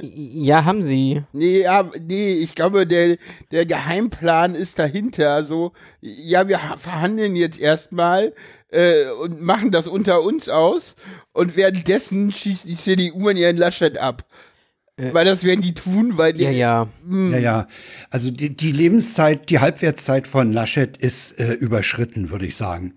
[0.00, 1.22] Ja, haben sie.
[1.32, 3.16] Nee, ja, nee, ich glaube, der,
[3.50, 5.44] der Geheimplan ist dahinter.
[5.44, 8.32] So, ja, wir ha- verhandeln jetzt erstmal
[8.70, 10.94] äh, und machen das unter uns aus
[11.32, 14.24] und währenddessen schießt die CDU an ihren Laschet ab.
[14.98, 15.12] Äh.
[15.12, 16.88] weil das werden die tun, weil die, Ja, ja.
[17.06, 17.68] Hm, Ja, ja.
[18.10, 22.94] Also die, die Lebenszeit, die Halbwertszeit von Laschet ist äh, überschritten, würde ich sagen.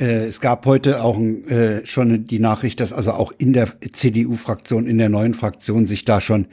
[0.00, 4.86] Äh, es gab heute auch äh, schon die Nachricht, dass also auch in der CDU-Fraktion,
[4.86, 6.48] in der neuen Fraktion sich da schon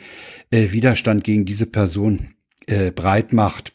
[0.51, 2.33] äh, Widerstand gegen diese Person
[2.67, 3.73] äh, breit macht.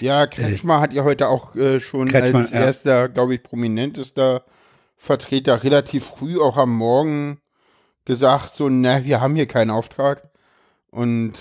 [0.00, 2.60] Ja, Kretschmer hat ja heute auch äh, schon Kretschmann, als ja.
[2.60, 4.44] erster, glaube ich, prominentester
[4.96, 7.38] Vertreter relativ früh auch am Morgen
[8.04, 10.30] gesagt, so, na, wir haben hier keinen Auftrag.
[10.90, 11.34] Und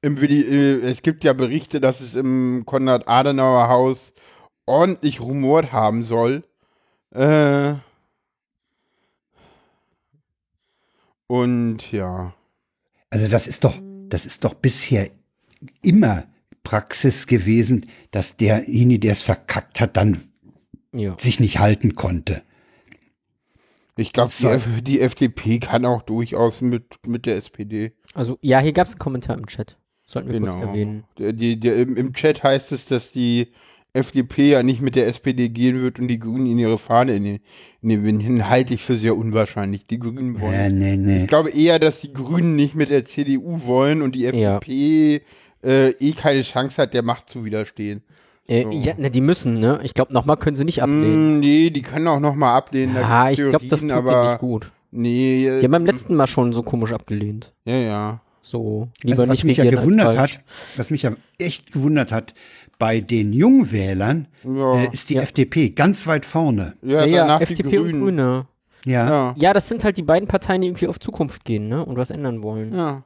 [0.00, 4.12] im, äh, es gibt ja Berichte, dass es im Konrad-Adenauer-Haus
[4.66, 6.44] ordentlich rumort haben soll.
[7.10, 7.74] Äh,
[11.26, 12.34] und ja.
[13.10, 13.78] Also das ist doch,
[14.08, 15.10] das ist doch bisher
[15.82, 16.24] immer
[16.62, 20.28] Praxis gewesen, dass derjenige, der es verkackt hat, dann
[20.92, 21.16] ja.
[21.18, 22.42] sich nicht halten konnte.
[23.96, 27.92] Ich glaube, die, die, FDP kann auch durchaus mit, mit der SPD.
[28.12, 29.76] Also, ja, hier gab es einen Kommentar im Chat.
[30.06, 30.52] Sollten wir genau.
[30.52, 31.04] kurz erwähnen.
[31.18, 33.52] Die, die, im, Im Chat heißt es, dass die
[33.94, 37.24] FDP ja nicht mit der SPD gehen wird und die Grünen in ihre Fahne in
[37.24, 37.40] den,
[37.80, 39.86] in den Wind hin, halte ich für sehr unwahrscheinlich.
[39.86, 40.78] Die Grünen wollen.
[40.78, 41.22] Nee, nee, nee.
[41.22, 45.22] Ich glaube eher, dass die Grünen nicht mit der CDU wollen und die FDP
[45.62, 45.70] ja.
[45.70, 48.02] äh, eh keine Chance hat, der Macht zu widerstehen.
[48.46, 48.70] Äh, so.
[48.70, 49.80] ja, ne, die müssen, ne?
[49.82, 51.38] Ich glaube, nochmal können sie nicht ablehnen.
[51.38, 52.94] Mm, nee, die können auch nochmal ablehnen.
[52.94, 54.70] Ja, ich glaube, das tut aber, nicht gut.
[54.90, 55.60] Nee.
[55.60, 57.52] Die haben beim letzten Mal schon so komisch abgelehnt.
[57.64, 58.20] Ja, ja.
[58.40, 60.40] So, lieber also, was nicht mich ja gewundert hat,
[60.76, 62.34] was mich ja echt gewundert hat,
[62.78, 64.80] bei den Jungwählern ja.
[64.80, 65.22] äh, ist die ja.
[65.22, 66.74] FDP ganz weit vorne.
[66.82, 68.46] Ja, ja, ja FDP und Grüne.
[68.84, 69.34] Ja.
[69.38, 69.52] ja.
[69.54, 71.82] das sind halt die beiden Parteien, die irgendwie auf Zukunft gehen, ne?
[71.84, 72.74] Und was ändern wollen.
[72.74, 73.02] Ja.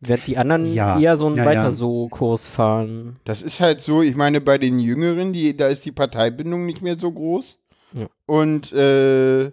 [0.00, 1.72] Wird die anderen ja, eher so einen ja, weiter ja.
[1.72, 3.16] so Kurs fahren.
[3.24, 6.82] Das ist halt so, ich meine, bei den Jüngeren, die, da ist die Parteibindung nicht
[6.82, 7.58] mehr so groß.
[7.94, 8.06] Ja.
[8.26, 9.52] Und äh,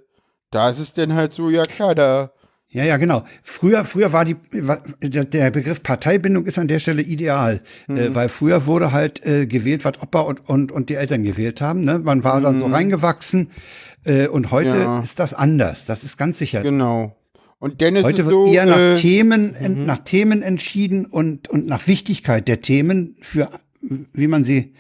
[0.51, 2.31] da ist es dann halt so, ja klar, da.
[2.67, 3.23] Ja, ja, genau.
[3.43, 7.97] Früher, früher war die, der Begriff Parteibindung ist an der Stelle ideal, äh, mhm.
[7.97, 11.61] äh, weil früher wurde halt äh, gewählt, was Opa und, und, und die Eltern gewählt
[11.61, 11.83] haben.
[11.85, 11.99] Ne?
[11.99, 12.43] Man war mhm.
[12.43, 12.73] dann so mhm.
[12.73, 13.51] reingewachsen
[14.03, 15.85] äh, und heute ist das anders.
[15.85, 16.63] Das ist ganz sicher.
[16.63, 17.15] Genau.
[17.64, 19.86] Und Dennis Heute wird so, eher nach, äh, Themen, mhm.
[19.86, 23.49] nach Themen entschieden und, und nach Wichtigkeit der Themen, für
[23.80, 24.74] wie man sie.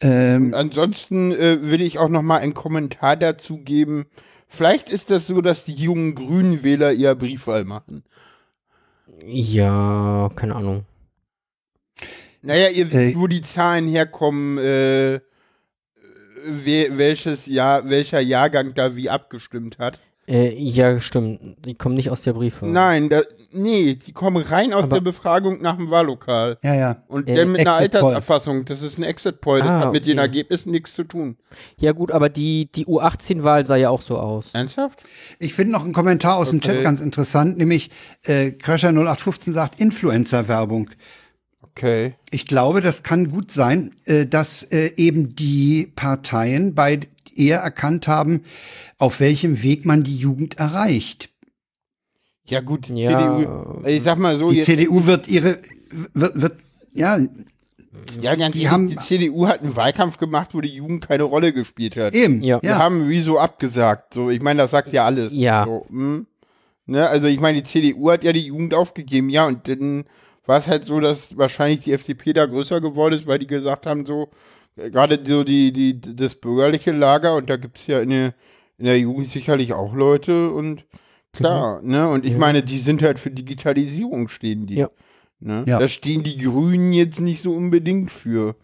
[0.00, 4.06] Ähm ansonsten äh, will ich auch noch mal einen Kommentar dazu geben.
[4.48, 8.02] Vielleicht ist das so, dass die jungen Grünen Wähler eher Briefwahl machen.
[9.24, 10.86] Ja, keine Ahnung.
[12.42, 15.20] Naja, ihr wisst, äh, wo die Zahlen herkommen, äh,
[16.44, 20.00] welches Jahr, welcher Jahrgang da wie abgestimmt hat.
[20.30, 21.56] Äh, ja, stimmt.
[21.64, 22.64] Die kommen nicht aus der Briefe.
[22.64, 26.56] Nein, da, nee, die kommen rein aus Aber der Befragung nach dem Wahllokal.
[26.62, 27.02] Ja, ja.
[27.08, 28.64] Und äh, dann mit einer Alterserfassung.
[28.64, 29.58] Das ist ein Exit-Poll.
[29.58, 30.12] Das ah, hat mit okay.
[30.12, 31.36] den Ergebnissen nichts zu tun.
[31.78, 34.50] Ja, gut, aber die, die U18-Wahl sah ja auch so aus.
[34.52, 35.02] Ernsthaft?
[35.40, 36.58] Ich finde noch einen Kommentar aus okay.
[36.58, 37.90] dem Chat ganz interessant, nämlich
[38.22, 40.90] äh, Crasher 0815 sagt Influencer-Werbung.
[41.62, 42.14] Okay.
[42.30, 47.00] Ich glaube, das kann gut sein, äh, dass äh, eben die Parteien bei
[47.36, 48.44] eher erkannt haben,
[48.98, 51.30] auf welchem Weg man die Jugend erreicht.
[52.46, 53.38] Ja gut, die ja.
[53.38, 54.50] CDU, ich sag mal so.
[54.50, 55.58] Die CDU wird ihre,
[56.14, 56.54] wird, wird
[56.92, 57.18] ja,
[58.20, 61.52] ja, ganz die, haben, die CDU hat einen Wahlkampf gemacht, wo die Jugend keine Rolle
[61.52, 62.14] gespielt hat.
[62.14, 62.62] Eben, ja.
[62.62, 64.14] Wir haben wieso abgesagt.
[64.14, 65.32] So, ich meine, das sagt ja alles.
[65.32, 65.64] Ja.
[65.64, 66.26] So, hm?
[66.86, 70.04] ne, also ich meine, die CDU hat ja die Jugend aufgegeben, ja, und dann
[70.46, 73.86] war es halt so, dass wahrscheinlich die FDP da größer geworden ist, weil die gesagt
[73.86, 74.30] haben, so,
[74.76, 78.34] gerade so die, die, das bürgerliche Lager, und da gibt es ja in der,
[78.78, 80.84] in der Jugend sicherlich auch Leute und
[81.32, 81.90] klar, mhm.
[81.90, 82.08] ne?
[82.08, 82.38] Und ich ja.
[82.38, 84.76] meine, die sind halt für Digitalisierung stehen die.
[84.76, 84.90] Ja.
[85.40, 85.64] Ne?
[85.66, 85.78] ja.
[85.78, 88.56] Da stehen die Grünen jetzt nicht so unbedingt für.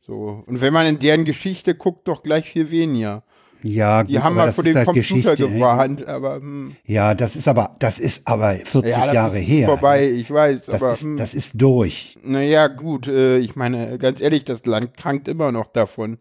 [0.00, 0.42] So.
[0.46, 3.24] Und wenn man in deren Geschichte guckt, doch gleich viel weniger.
[3.62, 6.76] Ja, die gut, haben mal vor dem halt Computer gewarnt, aber hm.
[6.84, 9.66] ja, das ist aber das ist aber 40 ja, Jahre her.
[9.66, 11.16] Vorbei, ich weiß, das aber ist, hm.
[11.16, 12.16] das ist durch.
[12.22, 16.18] Naja, gut, äh, ich meine, ganz ehrlich, das Land krankt immer noch davon.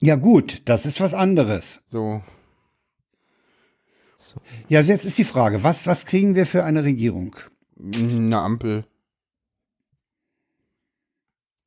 [0.00, 1.82] Ja, gut, das ist was anderes.
[1.90, 2.22] So.
[4.16, 4.40] so.
[4.68, 7.36] Ja, jetzt ist die Frage, was was kriegen wir für eine Regierung?
[7.78, 8.84] Eine Ampel.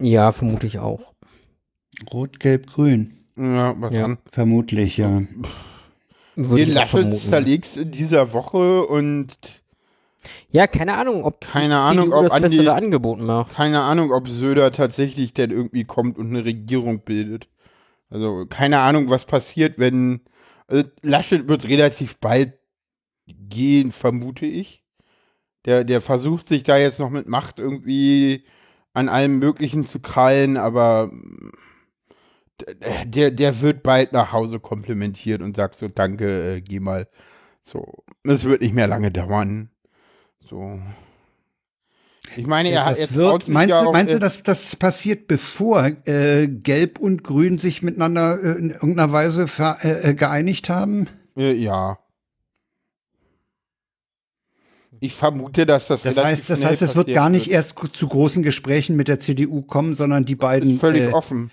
[0.02, 1.14] Ja, vermute ich auch.
[2.12, 3.23] Rot, Gelb, Grün.
[3.36, 4.02] Ja, was ja.
[4.02, 4.18] dann?
[4.32, 5.24] Vermutlich, ja.
[6.36, 9.38] Den Laschet zerlegst in dieser Woche und
[10.50, 13.56] ja, keine Ahnung, ob keine Ahnung, ob das Andi, bessere Angebot macht.
[13.56, 17.50] Keine Ahnung, ob Söder tatsächlich denn irgendwie kommt und eine Regierung bildet.
[18.10, 20.22] Also keine Ahnung, was passiert, wenn
[20.68, 22.54] also Laschet wird relativ bald
[23.26, 24.84] gehen, vermute ich.
[25.66, 28.46] Der, der versucht sich da jetzt noch mit Macht irgendwie
[28.94, 31.12] an allem Möglichen zu krallen, aber
[33.06, 37.08] der, der wird bald nach Hause komplimentiert und sagt so, danke, äh, geh mal.
[37.62, 39.70] So, es wird nicht mehr lange dauern.
[40.46, 40.80] So.
[42.36, 45.92] Ich meine, er hat jetzt wird, meinst, ja du, meinst du, dass das passiert, bevor
[46.06, 51.10] äh, Gelb und Grün sich miteinander äh, in irgendeiner Weise ver, äh, äh geeinigt haben?
[51.38, 52.00] Äh, ja.
[55.00, 56.02] Ich vermute, dass das.
[56.02, 57.56] Das heißt, das heißt, es wird gar nicht wird.
[57.56, 60.80] erst zu großen Gesprächen mit der CDU kommen, sondern die beiden.
[60.80, 61.52] Völlig äh, offen.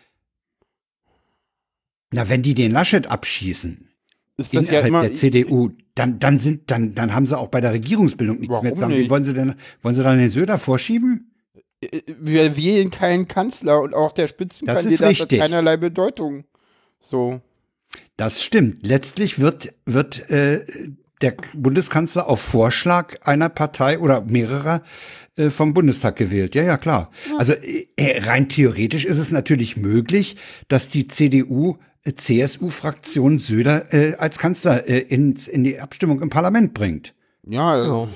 [2.12, 3.88] Na, wenn die den Laschet abschießen,
[4.36, 7.48] ist das innerhalb ja immer, der CDU, dann, dann sind, dann, dann haben sie auch
[7.48, 8.94] bei der Regierungsbildung nichts mehr zu sagen.
[8.94, 11.32] Wie wollen sie denn, wollen sie dann den Söder vorschieben?
[11.80, 16.44] Äh, wir wählen keinen Kanzler und auch der Spitzenkandidat hat keinerlei Bedeutung.
[17.00, 17.40] So.
[18.16, 18.86] Das stimmt.
[18.86, 20.64] Letztlich wird, wird äh,
[21.22, 24.82] der Bundeskanzler auf Vorschlag einer Partei oder mehrerer
[25.36, 26.54] äh, vom Bundestag gewählt.
[26.54, 27.11] Ja, ja, klar.
[27.38, 30.36] Also äh, rein theoretisch ist es natürlich möglich,
[30.68, 36.30] dass die CDU äh, CSU-Fraktion Söder äh, als Kanzler äh, in, in die Abstimmung im
[36.30, 37.14] Parlament bringt.
[37.46, 38.09] Ja, ja,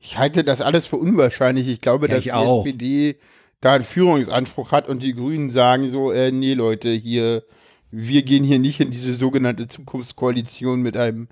[0.00, 1.66] ich halte das alles für unwahrscheinlich.
[1.68, 2.64] Ich glaube, ja, dass ich die auch.
[2.64, 3.16] SPD
[3.60, 7.44] da einen Führungsanspruch hat und die Grünen sagen so, äh, nee Leute, hier,
[7.90, 11.28] wir gehen hier nicht in diese sogenannte Zukunftskoalition mit einem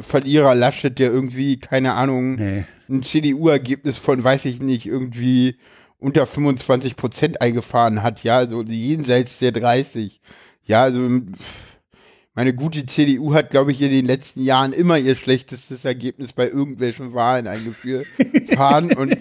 [0.00, 2.64] Verlierer Laschet, der irgendwie, keine Ahnung, nee.
[2.88, 5.56] ein CDU-Ergebnis von, weiß ich nicht, irgendwie
[5.98, 10.20] unter 25 Prozent eingefahren hat, ja, also jenseits der 30.
[10.64, 11.20] Ja, also
[12.34, 16.48] meine gute CDU hat, glaube ich, in den letzten Jahren immer ihr schlechtestes Ergebnis bei
[16.48, 18.06] irgendwelchen Wahlen eingeführt.
[18.96, 19.12] und,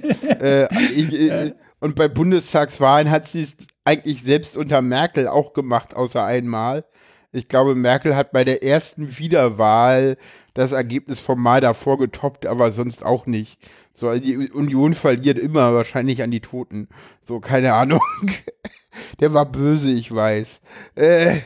[0.42, 6.24] äh, äh, und bei Bundestagswahlen hat sie es eigentlich selbst unter Merkel auch gemacht, außer
[6.24, 6.86] einmal.
[7.34, 10.18] Ich glaube, Merkel hat bei der ersten Wiederwahl
[10.54, 13.60] das Ergebnis vom Mal davor getoppt, aber sonst auch nicht.
[13.94, 16.88] So, also die Union verliert immer wahrscheinlich an die Toten.
[17.24, 18.02] So, keine Ahnung.
[19.20, 20.62] Der war böse, ich weiß.
[20.96, 21.40] Äh.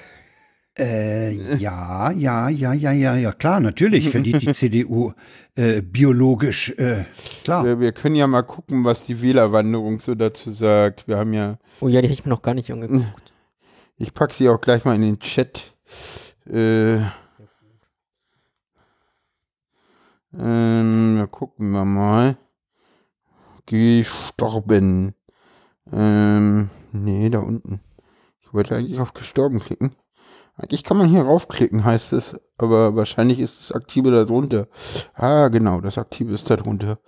[0.78, 5.14] Äh, ja, ja, ja, ja, ja, ja, klar, natürlich verliert die CDU
[5.56, 7.06] äh, biologisch, äh,
[7.46, 7.64] klar.
[7.64, 11.08] Wir, wir, können ja mal gucken, was die Wählerwanderung so dazu sagt.
[11.08, 11.58] Wir haben ja.
[11.80, 13.06] Oh ja, die hätte ich mir noch gar nicht angeguckt.
[13.98, 15.74] Ich packe sie auch gleich mal in den Chat.
[16.52, 16.98] Äh,
[20.38, 22.38] ähm, gucken wir mal.
[23.66, 25.16] Gestorben.
[25.92, 27.82] Ähm, nee, da unten.
[28.42, 29.96] Ich wollte eigentlich auf gestorben klicken.
[30.58, 34.68] Eigentlich kann man hier raufklicken, heißt es, aber wahrscheinlich ist das Aktive da drunter.
[35.14, 37.00] Ah, genau, das Aktive ist da drunter.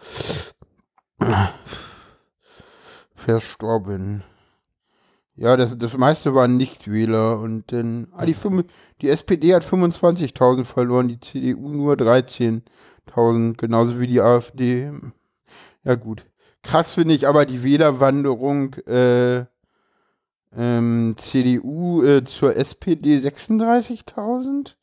[3.15, 4.23] Verstorben.
[5.35, 8.35] Ja, das, das meiste waren Nichtwähler und dann, ah, die,
[9.01, 11.95] die SPD hat 25.000 verloren, die CDU nur
[13.07, 14.91] 13.000, genauso wie die AfD.
[15.83, 16.25] Ja, gut.
[16.63, 19.45] Krass finde ich aber die Wählerwanderung, äh,
[20.55, 24.75] ähm, CDU äh, zur SPD 36.000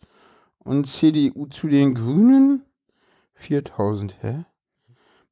[0.59, 2.65] und CDU zu den Grünen
[3.39, 4.13] 4.000.
[4.21, 4.45] Hä?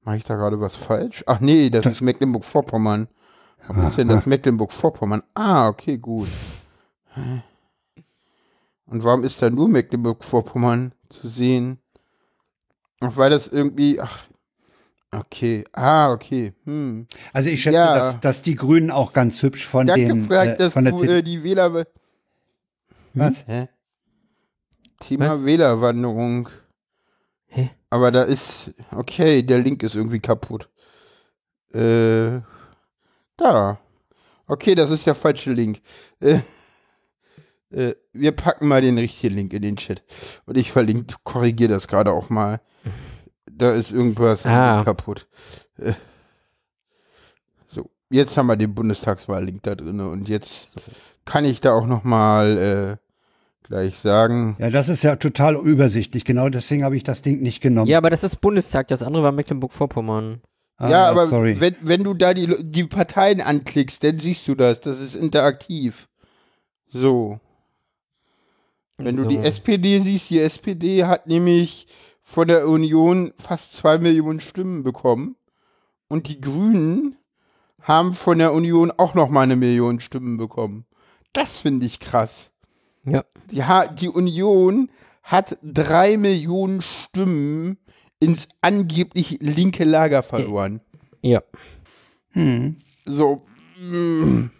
[0.02, 1.24] Mache ich da gerade was falsch?
[1.26, 3.08] Ach nee, das ist Mecklenburg-Vorpommern.
[3.68, 5.22] Was ist denn das Mecklenburg-Vorpommern?
[5.34, 6.28] Ah, okay, gut.
[8.86, 11.78] Und warum ist da nur Mecklenburg-Vorpommern zu sehen?
[13.02, 14.26] Ach, weil das irgendwie, ach,
[15.14, 16.54] Okay, ah, okay.
[16.64, 17.06] Hm.
[17.34, 17.94] Also ich schätze, ja.
[17.94, 21.02] dass, dass die Grünen auch ganz hübsch von Danke, den Frank, äh, von der du,
[21.02, 21.84] äh, die Wähler hm?
[23.12, 23.46] Was?
[23.46, 23.68] Hä?
[25.00, 25.44] Thema Was?
[25.44, 26.48] Wählerwanderung.
[27.46, 27.70] Hä?
[27.90, 30.70] Aber da ist okay, der Link ist irgendwie kaputt.
[31.74, 32.40] Äh,
[33.36, 33.78] da.
[34.46, 35.82] Okay, das ist der falsche Link.
[36.20, 36.40] Äh,
[37.70, 40.02] äh, wir packen mal den richtigen Link in den Chat.
[40.46, 42.62] Und ich verlinke, korrigiere das gerade auch mal.
[43.50, 44.82] Da ist irgendwas ah.
[44.84, 45.28] kaputt.
[47.66, 50.76] So, jetzt haben wir den Bundestagswahllink da drin und jetzt
[51.24, 53.12] kann ich da auch noch mal äh,
[53.62, 54.56] gleich sagen.
[54.58, 56.24] Ja, das ist ja total übersichtlich.
[56.24, 57.88] Genau deswegen habe ich das Ding nicht genommen.
[57.88, 58.88] Ja, aber das ist Bundestag.
[58.88, 60.40] Das andere war Mecklenburg-Vorpommern.
[60.76, 64.80] Ah, ja, aber wenn, wenn du da die, die Parteien anklickst, dann siehst du das.
[64.80, 66.08] Das ist interaktiv.
[66.88, 67.38] So.
[68.96, 69.22] Wenn so.
[69.22, 71.86] du die SPD siehst, die SPD hat nämlich
[72.22, 75.36] von der Union fast zwei Millionen Stimmen bekommen.
[76.08, 77.16] Und die Grünen
[77.80, 80.84] haben von der Union auch noch mal eine Million Stimmen bekommen.
[81.32, 82.50] Das finde ich krass.
[83.04, 83.24] Ja.
[83.50, 83.64] Die,
[83.98, 84.90] die Union
[85.22, 87.78] hat drei Millionen Stimmen
[88.20, 90.80] ins angeblich linke Lager verloren.
[91.22, 91.42] Ja.
[92.30, 92.76] Hm.
[93.04, 93.42] So.
[93.80, 94.50] Mh.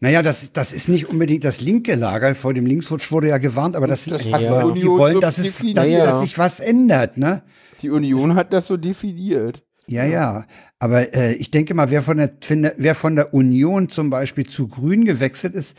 [0.00, 2.34] Naja, das, das ist nicht unbedingt das linke Lager.
[2.34, 4.70] Vor dem Linksrutsch wurde ja gewarnt, aber das, das hat ja.
[4.70, 7.42] die wollen, dass, es, dass, dass sich was ändert, ne?
[7.82, 9.62] Die Union hat das so definiert.
[9.86, 10.44] Ja, ja.
[10.78, 12.30] Aber äh, ich denke mal, wer von, der,
[12.76, 15.76] wer von der Union zum Beispiel zu Grün gewechselt ist,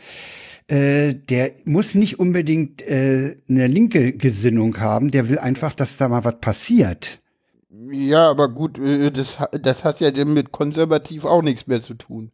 [0.66, 5.10] äh, der muss nicht unbedingt äh, eine linke Gesinnung haben.
[5.10, 7.20] Der will einfach, dass da mal was passiert.
[7.90, 12.32] Ja, aber gut, äh, das, das hat ja mit konservativ auch nichts mehr zu tun.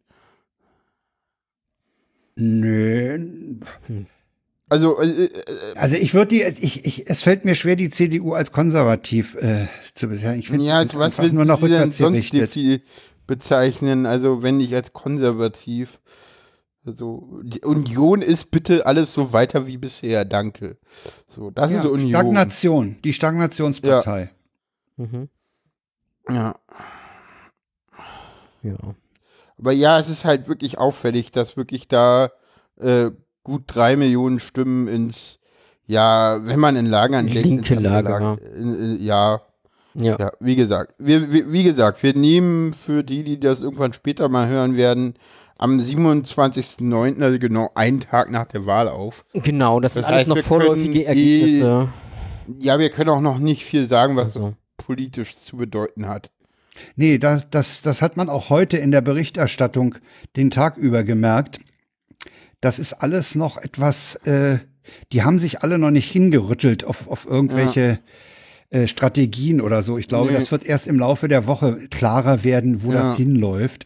[2.35, 3.17] Nö.
[3.87, 4.07] Hm.
[4.67, 5.29] Also, äh, äh,
[5.75, 9.67] also ich würde die, ich, ich, es fällt mir schwer, die CDU als konservativ äh,
[9.93, 10.39] zu bezeichnen.
[10.39, 12.81] Ich finde, ja, also was will nur noch rückwärts sonst die
[13.27, 14.05] bezeichnen?
[14.05, 15.99] Also wenn nicht als konservativ.
[16.85, 20.77] Also die Union ist bitte alles so weiter wie bisher, danke.
[21.27, 22.09] So, das ja, ist Union.
[22.09, 24.31] Stagnation, die Stagnationspartei.
[24.97, 25.05] Ja.
[25.05, 25.29] Mhm.
[26.29, 26.55] Ja.
[28.61, 28.95] Ja.
[29.57, 32.31] Aber ja, es ist halt wirklich auffällig, dass wirklich da
[32.79, 33.11] äh,
[33.43, 35.39] gut drei Millionen Stimmen ins
[35.87, 37.45] Ja, wenn man in Lagern denkt.
[37.45, 38.09] Linke Lager.
[38.09, 39.41] Lager in, in, ja,
[39.93, 40.17] Ja.
[40.19, 44.27] ja, wie gesagt, wir, wir, wie gesagt, wir nehmen für die, die das irgendwann später
[44.29, 45.13] mal hören werden,
[45.57, 49.23] am 27.09., also genau einen Tag nach der Wahl auf.
[49.33, 51.89] Genau, das sind Das alles heißt, noch vorläufige Ergebnisse.
[52.59, 54.53] Ja, wir können auch noch nicht viel sagen, was Also.
[54.77, 56.29] politisch zu bedeuten hat.
[56.95, 59.95] Nee, das, das, das hat man auch heute in der Berichterstattung
[60.35, 61.59] den Tag über gemerkt.
[62.61, 64.59] Das ist alles noch etwas, äh,
[65.11, 67.99] die haben sich alle noch nicht hingerüttelt auf, auf irgendwelche
[68.71, 69.97] äh, Strategien oder so.
[69.97, 70.39] Ich glaube, Nee.
[70.39, 73.01] das wird erst im Laufe der Woche klarer werden, wo Ja.
[73.03, 73.85] das hinläuft.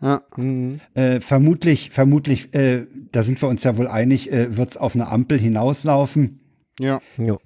[0.00, 0.80] Ja, Mhm.
[0.94, 4.94] Äh, vermutlich, vermutlich, äh, da sind wir uns ja wohl einig, äh, wird es auf
[4.94, 6.40] eine Ampel hinauslaufen.
[6.80, 7.00] ja.
[7.16, 7.38] Jo.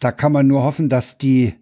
[0.00, 1.54] Da kann man nur hoffen, dass die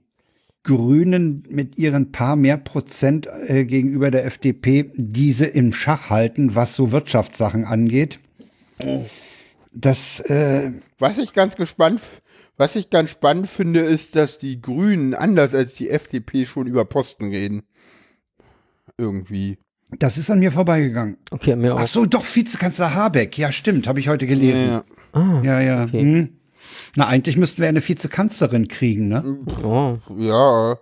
[0.67, 6.75] Grünen mit ihren paar mehr Prozent äh, gegenüber der FDP diese im Schach halten, was
[6.77, 8.19] so Wirtschaftssachen angeht.
[9.73, 12.01] Das, äh, Was ich ganz gespannt,
[12.57, 16.85] was ich ganz spannend finde, ist, dass die Grünen anders als die FDP schon über
[16.85, 17.63] Posten reden.
[18.99, 19.59] Irgendwie.
[19.99, 21.17] das ist an mir vorbeigegangen.
[21.31, 21.81] Okay, mir auch.
[21.81, 23.39] Ach so, doch, Vizekanzler Habeck.
[23.39, 24.67] Ja, stimmt, habe ich heute gelesen.
[24.69, 25.85] Ja, Ah, Ja, ja.
[25.85, 26.01] okay.
[26.03, 26.29] Hm.
[26.95, 29.39] Na, eigentlich müssten wir eine Vizekanzlerin kriegen, ne?
[29.63, 29.99] Oh.
[30.17, 30.79] ja,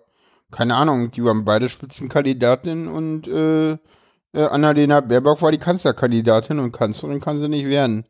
[0.51, 6.73] keine Ahnung, die waren beide Spitzenkandidatinnen und äh, äh, Annalena Baerbock war die Kanzlerkandidatin und
[6.73, 8.07] Kanzlerin kann sie nicht werden.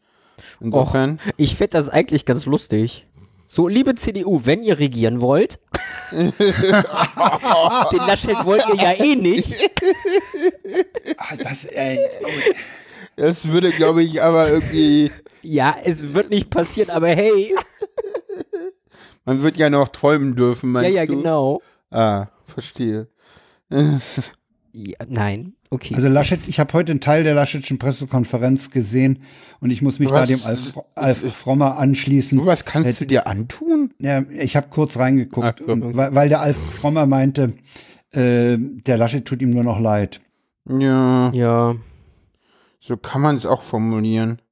[0.61, 3.07] Insofern, Ich fände das eigentlich ganz lustig.
[3.47, 5.61] So, liebe CDU, wenn ihr regieren wollt,
[6.11, 6.33] den
[8.07, 9.55] Laschet wollt ihr ja eh nicht.
[11.19, 11.99] Ah, das, ey,
[13.17, 15.11] das würde, glaube ich, aber irgendwie,
[15.43, 17.55] Ja, es wird nicht passieren, aber hey.
[19.25, 21.17] Man wird ja noch träumen dürfen, Ja, meinst ja, du?
[21.17, 21.63] genau.
[21.91, 23.09] Ah, verstehe.
[24.77, 25.95] Ja, nein, okay.
[25.95, 29.23] Also Laschet, ich habe heute einen Teil der Laschetschen Pressekonferenz gesehen
[29.61, 30.29] und ich muss mich Was?
[30.29, 32.45] da dem Alf, Alf Frommer anschließen.
[32.45, 33.95] Was kannst du dir antun?
[34.01, 37.55] Ja, ich habe kurz reingeguckt, Ach und, weil, weil der Alf Frommer meinte,
[38.11, 40.21] äh, der Laschet tut ihm nur noch leid.
[40.69, 41.77] Ja, ja,
[42.81, 44.43] so kann man es auch formulieren.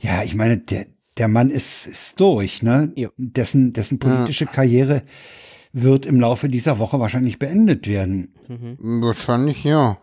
[0.00, 0.86] Ja, ich meine, der,
[1.18, 2.92] der Mann ist, ist durch, ne?
[2.96, 3.08] Ja.
[3.16, 5.02] Dessen, dessen politische Karriere
[5.72, 8.34] wird im Laufe dieser Woche wahrscheinlich beendet werden.
[8.48, 9.02] mhm.
[9.02, 9.98] Wahrscheinlich ja.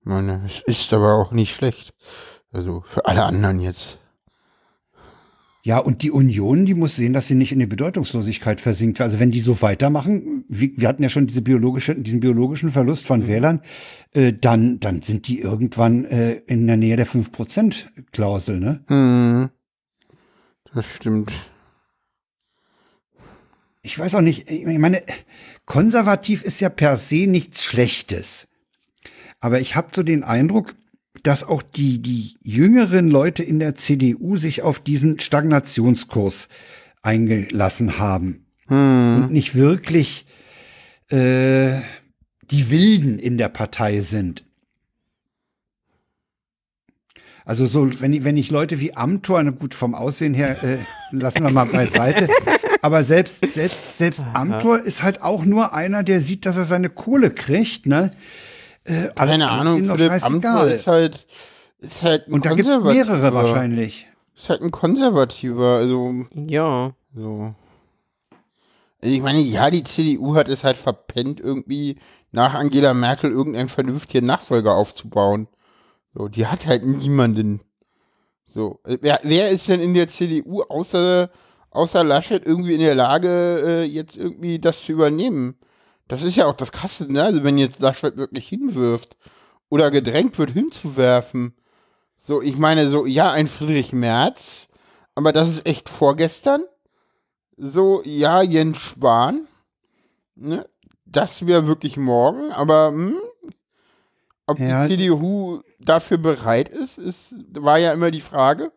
[0.00, 1.94] Ich meine, es ist aber auch nicht schlecht.
[2.52, 3.98] Also für alle anderen jetzt.
[5.64, 9.00] Ja, und die Union, die muss sehen, dass sie nicht in die Bedeutungslosigkeit versinkt.
[9.02, 13.06] Also wenn die so weitermachen, wie, wir hatten ja schon diese biologische, diesen biologischen Verlust
[13.06, 13.60] von Wählern,
[14.14, 18.84] äh, dann, dann sind die irgendwann äh, in der Nähe der 5%-Klausel, ne?
[18.86, 19.50] Hm.
[20.78, 21.32] Das stimmt.
[23.82, 25.02] Ich weiß auch nicht, ich meine,
[25.66, 28.46] konservativ ist ja per se nichts Schlechtes.
[29.40, 30.76] Aber ich habe so den Eindruck,
[31.24, 36.48] dass auch die, die jüngeren Leute in der CDU sich auf diesen Stagnationskurs
[37.02, 38.46] eingelassen haben.
[38.68, 39.22] Hm.
[39.24, 40.26] und nicht wirklich
[41.08, 41.80] äh,
[42.52, 44.44] die Wilden in der Partei sind.
[47.48, 50.76] Also so, wenn ich, wenn ich Leute wie Amtor, gut, vom Aussehen her äh,
[51.12, 52.28] lassen wir mal beiseite,
[52.82, 56.90] aber selbst, selbst, selbst Amtor ist halt auch nur einer, der sieht, dass er seine
[56.90, 58.12] Kohle kriegt, ne?
[58.84, 60.70] Äh, alles Keine Ahnung, Philipp Amthor scheißegal.
[60.72, 61.26] ist halt,
[61.78, 64.06] ist halt ein Und da gibt es mehrere wahrscheinlich.
[64.36, 66.92] Ist halt ein Konservativer, also ja.
[67.14, 67.54] so.
[69.00, 71.96] Ich meine, ja, die CDU hat es halt verpennt, irgendwie
[72.30, 75.48] nach Angela Merkel irgendeinen vernünftigen Nachfolger aufzubauen.
[76.14, 77.62] So, die hat halt niemanden.
[78.44, 81.30] So, äh, wer, wer ist denn in der CDU außer,
[81.70, 85.58] außer Laschet irgendwie in der Lage, äh, jetzt irgendwie das zu übernehmen?
[86.08, 87.22] Das ist ja auch das Krasse, ne?
[87.22, 89.16] Also wenn jetzt Laschet wirklich hinwirft
[89.68, 91.54] oder gedrängt wird hinzuwerfen.
[92.16, 94.68] So, ich meine, so, ja, ein Friedrich Merz,
[95.14, 96.62] aber das ist echt vorgestern.
[97.56, 99.46] So, ja, Jens Spahn.
[100.34, 100.68] Ne?
[101.04, 103.14] Das wäre wirklich morgen, aber hm,
[104.48, 104.86] ob Ja.
[104.86, 108.72] die CDU dafür bereit ist, ist, war ja immer die Frage.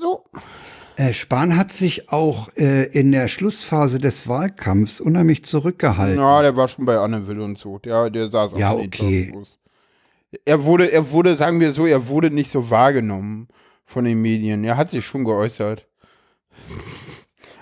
[0.00, 0.24] So.
[0.96, 6.18] Äh, Spahn hat sich auch äh, in der Schlussphase des Wahlkampfs unheimlich zurückgehalten.
[6.18, 7.78] Ja, der war schon bei Anne Will und so.
[7.78, 9.32] Der, der saß auf Ja, den okay.
[10.44, 13.48] Er wurde, er wurde, sagen wir so, er wurde nicht so wahrgenommen
[13.86, 14.64] von den Medien.
[14.64, 15.86] Er hat sich schon geäußert.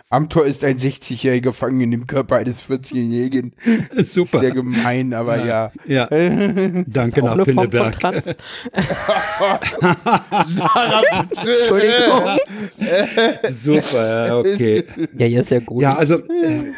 [0.09, 3.55] Amtor ist ein 60-Jähriger gefangen im Körper eines 14-Jährigen.
[4.05, 4.39] Super.
[4.39, 5.73] Sehr gemein, aber ja.
[5.85, 6.07] Ja,
[6.87, 7.99] danke Auch nach Pinneberg.
[7.99, 8.27] Trans.
[10.47, 11.51] Sarah, bitte.
[11.59, 12.23] Entschuldigung.
[13.51, 14.85] Super, ja, okay.
[15.19, 15.83] Ja, ja, ist ja gut.
[15.83, 16.73] Ja, also, äh,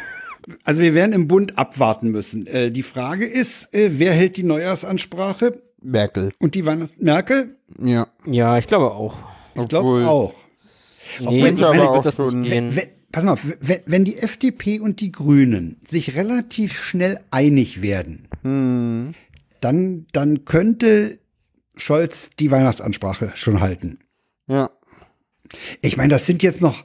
[0.63, 2.47] also wir werden im Bund abwarten müssen.
[2.47, 5.61] Äh, die Frage ist, äh, wer hält die Neujahrsansprache?
[5.81, 6.31] Merkel.
[6.39, 7.55] Und die war Merkel?
[7.79, 8.07] Ja.
[8.25, 9.17] ja, ich glaube auch.
[9.53, 10.33] Ich glaube auch.
[11.19, 12.75] Nee, Obwohl, so aber auch schon- gehen.
[12.75, 18.27] Wenn, pass mal, auf, wenn, die FDP und die Grünen sich relativ schnell einig werden,
[18.43, 19.13] Hm.
[19.61, 21.19] dann, dann könnte
[21.75, 23.99] Scholz die Weihnachtsansprache schon halten.
[24.47, 24.69] Ja.
[25.81, 26.83] Ich meine, das sind jetzt noch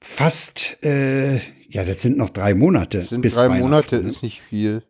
[0.00, 1.36] fast, äh,
[1.68, 3.00] ja, das sind noch drei Monate.
[3.00, 4.10] Das sind bis drei Monate, ne?
[4.10, 4.82] ist nicht viel.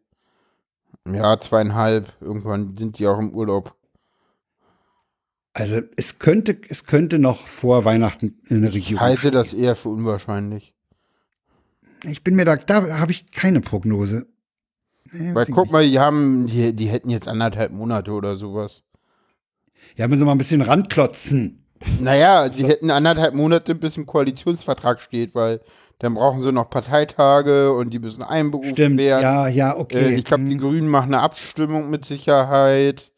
[1.07, 2.12] Ja, zweieinhalb.
[2.20, 3.74] Irgendwann sind die auch im Urlaub.
[5.57, 9.00] Also es könnte, es könnte noch vor Weihnachten eine Ich Regierung.
[9.00, 10.74] halte das eher für unwahrscheinlich.
[12.04, 14.26] Ich bin mir da, da habe ich keine Prognose.
[15.12, 15.72] Nee, Weil ich guck nicht.
[15.72, 18.82] mal, die haben, die, die hätten jetzt anderthalb Monate oder sowas.
[19.96, 21.64] Ja, müssen wir mal ein bisschen ranklotzen.
[22.00, 25.61] Naja, sie hätten anderthalb Monate, bis ein Koalitionsvertrag steht, weil
[25.98, 29.22] dann brauchen sie noch Parteitage und die müssen einberufen Stimmt, werden.
[29.22, 30.14] ja, ja, Äh, okay.
[30.14, 33.12] ich glaube, die Hm, Grünen machen eine Abstimmung mit Sicherheit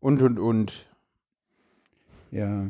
[0.00, 0.86] und und und.
[2.30, 2.68] Ja.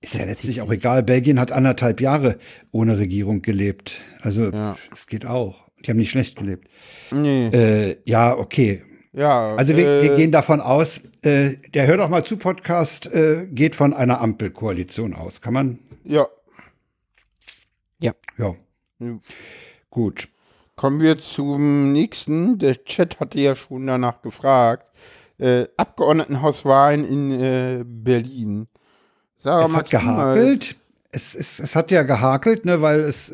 [0.00, 1.02] Ist ja Das letztlich zieht auch egal.
[1.04, 2.38] Belgien hat anderthalb Jahre
[2.72, 4.00] ohne Regierung gelebt.
[4.20, 4.76] Also, Ja.
[4.92, 5.64] es geht auch.
[5.84, 6.68] Die haben nicht schlecht gelebt.
[7.10, 7.48] Nee.
[7.48, 8.82] Äh, ja, okay.
[9.12, 9.54] ja.
[9.54, 13.46] Also wir, äh, wir gehen davon aus, äh, der Hör doch mal zu Podcast äh,
[13.50, 15.40] geht von einer Ampelkoalition aus.
[15.40, 15.78] Kann man?
[16.04, 16.26] Ja.
[18.00, 18.14] Ja.
[18.38, 18.54] Ja.
[19.90, 20.28] Gut.
[20.74, 22.58] Kommen wir zum nächsten.
[22.58, 24.86] Der Chat hatte ja schon danach gefragt.
[25.42, 28.68] Äh, Abgeordnetenhauswahlen in äh, Berlin.
[29.38, 30.76] Sag es mal hat gehakelt.
[31.10, 33.32] Es, es, es hat ja gehakelt, ne, weil es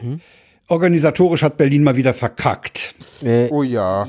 [0.00, 0.20] Mhm.
[0.68, 2.94] organisatorisch hat Berlin mal wieder verkackt.
[3.22, 4.06] Äh, Oh ja.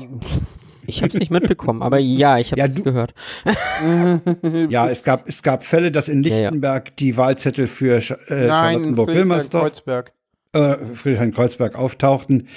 [0.86, 3.12] ich habe es nicht mitbekommen, aber ja, ich habe Ja, es du- gehört.
[4.70, 6.40] Ja, es gab, es gab Fälle, dass in Ja, ja.
[6.42, 10.12] Lichtenberg die Wahlzettel für Sch- äh, Nein, Charlottenburg-Wilmersdorf Kreuzberg.
[10.52, 12.48] äh, Friedrichshain-Kreuzberg auftauchten.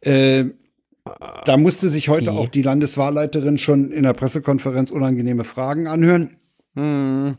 [0.00, 0.44] Äh,
[1.44, 2.38] da musste sich heute Okay.
[2.40, 6.36] auch die Landeswahlleiterin schon in der Pressekonferenz unangenehme Fragen anhören.
[6.76, 7.34] Hm.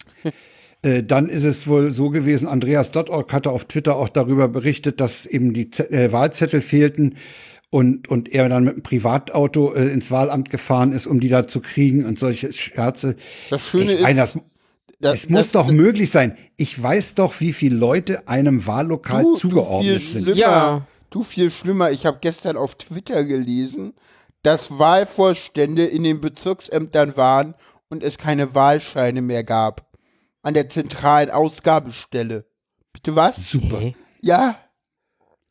[0.84, 5.00] Äh, dann ist es wohl so gewesen, Andreas Dottorg hatte auf Twitter auch darüber berichtet,
[5.00, 7.16] dass eben die Z äh, Wahlzettel fehlten
[7.70, 11.48] und, und er dann mit einem Privatauto äh, ins Wahlamt gefahren ist, um die da
[11.48, 13.16] zu kriegen und solche Scherze.
[13.50, 14.42] Das Schöne ich meine, ist, das,
[15.00, 16.36] das, es muss das- doch möglich sein.
[16.58, 20.28] Ich weiß doch, wie viele Leute einem Wahllokal du, zugeordnet sind.
[20.36, 20.86] Ja.
[21.12, 21.92] Du viel schlimmer.
[21.92, 23.94] Ich habe gestern auf Twitter gelesen,
[24.44, 27.54] dass Wahlvorstände in den Bezirksämtern waren
[27.90, 29.88] und es keine Wahlscheine mehr gab.
[30.42, 32.46] An der zentralen Ausgabestelle.
[32.94, 33.36] Bitte was?
[33.52, 33.76] Super.
[33.78, 33.96] Okay.
[34.22, 34.56] Ja.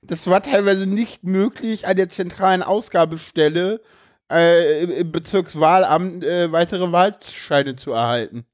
[0.02, 3.80] Das war teilweise nicht möglich, an der zentralen Ausgabestelle
[4.32, 8.44] äh, im- im Bezirkswahlamt äh, weitere Wahlscheine zu erhalten.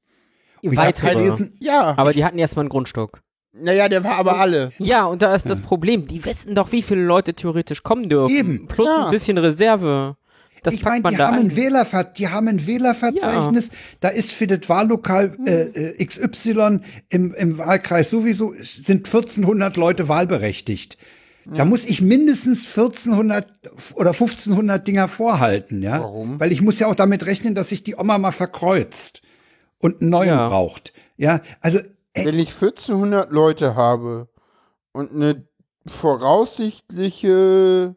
[0.61, 1.13] Weitere.
[1.59, 1.97] Ja.
[1.97, 3.21] Aber die hatten erstmal einen Grundstock.
[3.61, 4.71] Naja, der war aber alle.
[4.77, 6.07] Ja, und da ist das Problem.
[6.07, 8.35] Die wissen doch, wie viele Leute theoretisch kommen dürfen.
[8.35, 9.05] Eben, Plus ja.
[9.05, 10.15] ein bisschen Reserve.
[10.63, 11.55] Das ich packt meine, man die, da haben ein.
[11.55, 13.69] Wählerver die haben ein Wählerverzeichnis.
[13.99, 16.79] Da ist für das Wahllokal äh, äh, XY
[17.09, 20.97] im, im Wahlkreis sowieso sind 1400 Leute wahlberechtigt.
[21.55, 23.47] Da muss ich mindestens 1400
[23.93, 26.01] oder 1500 Dinger vorhalten, ja?
[26.01, 26.39] Warum?
[26.41, 29.21] Weil ich muss ja auch damit rechnen, dass sich die Oma mal verkreuzt
[29.79, 30.49] und einen neuen Ja.
[30.49, 30.91] braucht.
[31.15, 31.79] Ja, also
[32.25, 34.27] Wenn ich 1400 Leute habe
[34.93, 35.45] und eine
[35.85, 37.95] voraussichtliche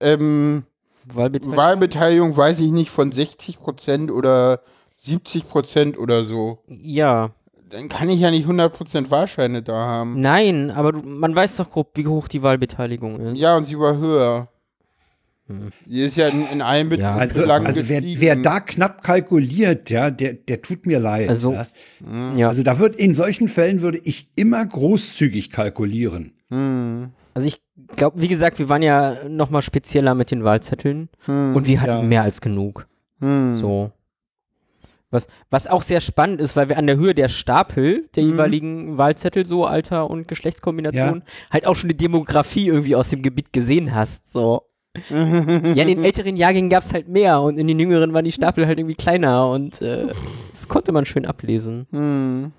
[0.00, 0.64] ähm,
[1.04, 1.56] Wahlbeteiligung.
[1.56, 4.60] Wahlbeteiligung, weiß ich nicht, von 60 Prozent oder
[4.98, 7.30] 70 Prozent oder so, Ja.
[7.68, 10.20] dann kann ich ja nicht 100 Prozent Wahlscheine da haben.
[10.20, 13.38] Nein, aber du, man weiß doch grob, wie hoch die Wahlbeteiligung ist.
[13.38, 14.48] Ja, und sie war höher.
[15.48, 15.70] Hm.
[15.84, 17.16] Die ist ja in, in allen Ja.
[17.16, 21.28] Also, lang also wer, wer da knapp kalkuliert, ja, der, der tut mir leid.
[21.28, 21.66] Also, ja.
[22.36, 22.48] Ja.
[22.48, 26.32] Also da wird in solchen Fällen würde ich immer großzügig kalkulieren.
[26.50, 27.60] Hm, Also ich
[27.94, 31.80] glaube, wie gesagt, wir waren ja noch mal spezieller mit den Wahlzetteln hm, und wir
[31.80, 32.02] hatten Ja.
[32.02, 32.86] mehr als genug.
[33.20, 33.58] hm.
[33.60, 33.92] So.
[35.10, 38.30] Was, was auch sehr spannend ist, weil wir an der Höhe der Stapel der Mhm.
[38.32, 43.52] jeweiligen Wahlzettel, so Alter- und Geschlechtskombination, halt auch schon die Demografie irgendwie aus dem Gebiet
[43.52, 44.32] gesehen hast.
[44.32, 44.62] So.
[45.10, 48.32] Ja, in den älteren Jahrgängen gab es halt mehr und in den jüngeren waren die
[48.32, 50.06] Stapel halt irgendwie kleiner und äh,
[50.52, 51.86] das konnte man schön ablesen.
[51.92, 52.52] Hm.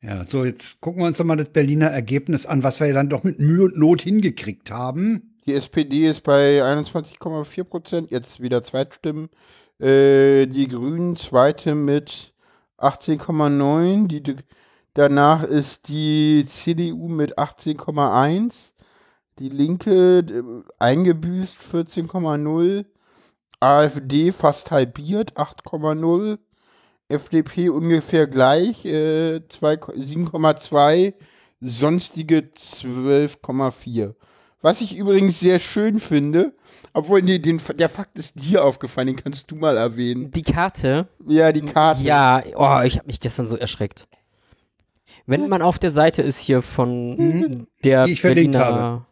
[0.00, 2.94] Ja, so jetzt gucken wir uns doch mal das Berliner Ergebnis an, was wir ja
[2.94, 5.34] dann doch mit Mühe und Not hingekriegt haben.
[5.46, 9.28] Die SPD ist bei 21,4 Prozent, jetzt wieder Zweitstimmen.
[9.80, 12.32] Äh, die Grünen zweite mit
[12.78, 14.08] 18,9.
[14.08, 14.36] Die,
[14.94, 18.72] danach ist die CDU mit 18,1.
[19.38, 20.42] Die Linke äh,
[20.78, 22.84] eingebüßt 14,0.
[23.60, 26.38] AfD fast halbiert 8,0.
[27.08, 31.14] FDP ungefähr gleich äh, zwei- 7,2.
[31.60, 34.14] Sonstige 12,4.
[34.60, 36.52] Was ich übrigens sehr schön finde,
[36.92, 40.30] obwohl nee, den, der Fakt ist dir aufgefallen, den kannst du mal erwähnen.
[40.32, 41.08] Die Karte.
[41.26, 42.02] Ja, die Karte.
[42.02, 44.06] Ja, oh, ich habe mich gestern so erschreckt.
[45.26, 47.66] Wenn man auf der Seite ist hier von Mhm.
[47.84, 49.06] der ich verlinkt Berliner- habe.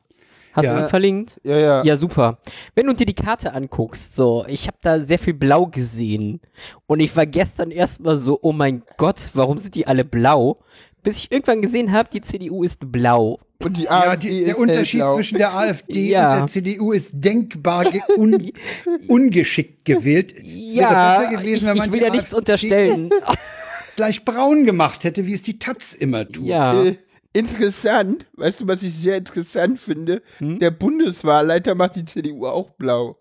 [0.57, 0.77] Hast Ja.
[0.79, 1.39] du ihn verlinkt?
[1.45, 1.85] Ja, ja.
[1.85, 2.39] Ja, super.
[2.75, 6.41] Wenn du dir die Karte anguckst, so, ich habe da sehr viel Blau gesehen.
[6.87, 10.57] Und ich war gestern erstmal so, oh mein Gott, warum sind die alle blau?
[11.03, 13.39] Bis ich irgendwann gesehen habe, die CDU ist blau.
[13.63, 15.15] Und die Ja, AfD die, ist der Unterschied hellblau.
[15.17, 16.33] zwischen der AfD Ja.
[16.33, 18.51] und der CDU ist denkbar ge un
[19.09, 20.33] ungeschickt gewählt.
[20.43, 23.11] Ja, wäre besser gewesen, ich, wenn man ich will die ja nichts AfD unterstellen.
[23.97, 26.45] gleich braun gemacht hätte, wie es die Taz immer tut.
[26.45, 26.83] ja.
[26.83, 26.97] Äh,
[27.39, 30.23] interessant, weißt du, was ich sehr interessant finde?
[30.39, 30.59] Hm?
[30.59, 33.19] Der Bundeswahlleiter macht die CDU auch blau.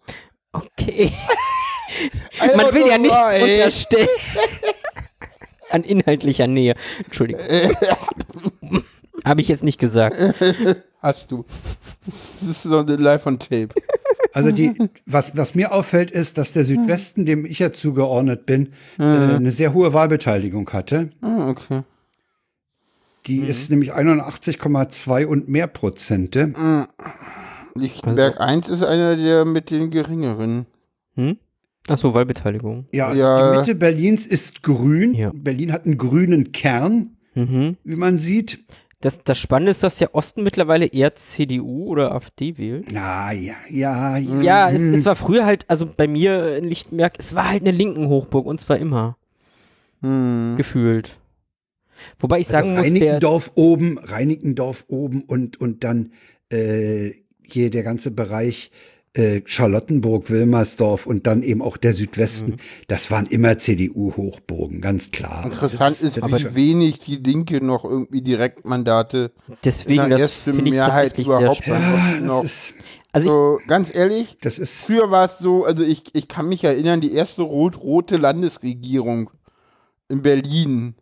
[0.52, 1.12] Okay.
[2.42, 3.54] I Man will ja nichts why.
[3.58, 4.08] unterstellen.
[5.70, 6.76] An inhaltlicher Nähe.
[7.04, 7.42] Entschuldigung.
[9.26, 10.18] Habe ich jetzt nicht gesagt.
[11.02, 11.44] Hast du.
[12.06, 13.70] Das ist so eine Live on Tape.
[14.34, 14.74] Also die,
[15.06, 19.52] was, was mir auffällt, ist, dass der Südwesten, dem ich ja zugeordnet bin, äh, eine
[19.52, 21.10] sehr hohe Wahlbeteiligung hatte.
[21.22, 21.82] Ah, okay.
[23.28, 26.54] Die ist nämlich 81,2 und mehr Prozente.
[27.76, 30.66] Lichtenberg 1 ist einer der mit den geringeren.
[31.16, 31.38] Hm?
[31.88, 32.86] Achso, Wahlbeteiligung.
[32.92, 33.52] Ja, Ja.
[33.52, 35.14] die Mitte Berlins ist grün.
[35.14, 35.32] Ja.
[35.34, 37.78] Berlin hat einen grünen Kern, Mhm.
[37.84, 38.64] wie man sieht.
[39.02, 42.88] Das, das Spannende ist, dass der Osten mittlerweile eher CDU oder AfD wählt.
[42.92, 47.36] Na ja, ja, Ja, es, es war früher halt, also bei mir in Lichtenberg, es
[47.36, 49.18] war halt eine linken Hochburg und zwar immer
[50.02, 50.56] Hm.
[50.58, 51.18] gefühlt.
[52.20, 56.12] Wobei ich sagen also muss, der, Reinickendorf oben, Reinickendorf oben und, und dann
[56.50, 57.12] äh,
[57.48, 58.72] hier der ganze Bereich
[59.16, 62.58] äh, Charlottenburg, Wilmersdorf und dann eben auch der Südwesten, Mhm.
[62.88, 65.46] das waren immer CDU-Hochburgen, ganz klar.
[65.46, 69.32] Interessant Das ist, das wie wenig die Linke noch irgendwie Direktmandate
[69.64, 72.42] deswegen, in der das ersten finde ich Mehrheit überhaupt ja, noch.
[72.42, 72.74] das ist,
[73.14, 76.50] Also ich, So, ganz ehrlich, das ist früher war es so, also ich, ich kann
[76.50, 79.30] mich erinnern, die erste rot-rote Landesregierung
[80.10, 80.96] in Berlin,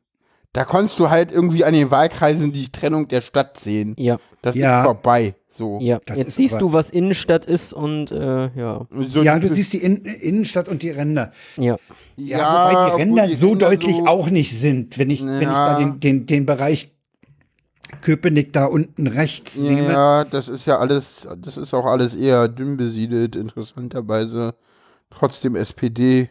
[0.53, 3.95] da konntest du halt irgendwie an den Wahlkreisen die Trennung der Stadt sehen.
[3.97, 4.79] ja, Das Ja.
[4.81, 5.35] ist vorbei.
[5.55, 5.77] So.
[5.81, 5.99] ja.
[6.05, 9.77] Das Jetzt siehst du, was Innenstadt ist und äh, ja, So, ja, du siehst die
[9.83, 11.31] In Innenstadt und die Ränder.
[11.57, 11.77] ja.
[12.15, 14.97] Ja, wobei die Ränder die so Ränder deutlich so- auch nicht sind.
[14.97, 15.73] Wenn ich, wenn ich Ja.
[15.73, 16.91] da den, den, den Bereich
[18.01, 19.91] Köpenick da unten rechts nehme.
[19.91, 24.55] Ja, das ist ja alles, das ist auch alles eher dünn besiedelt, interessanterweise.
[25.11, 26.29] Trotzdem SPD.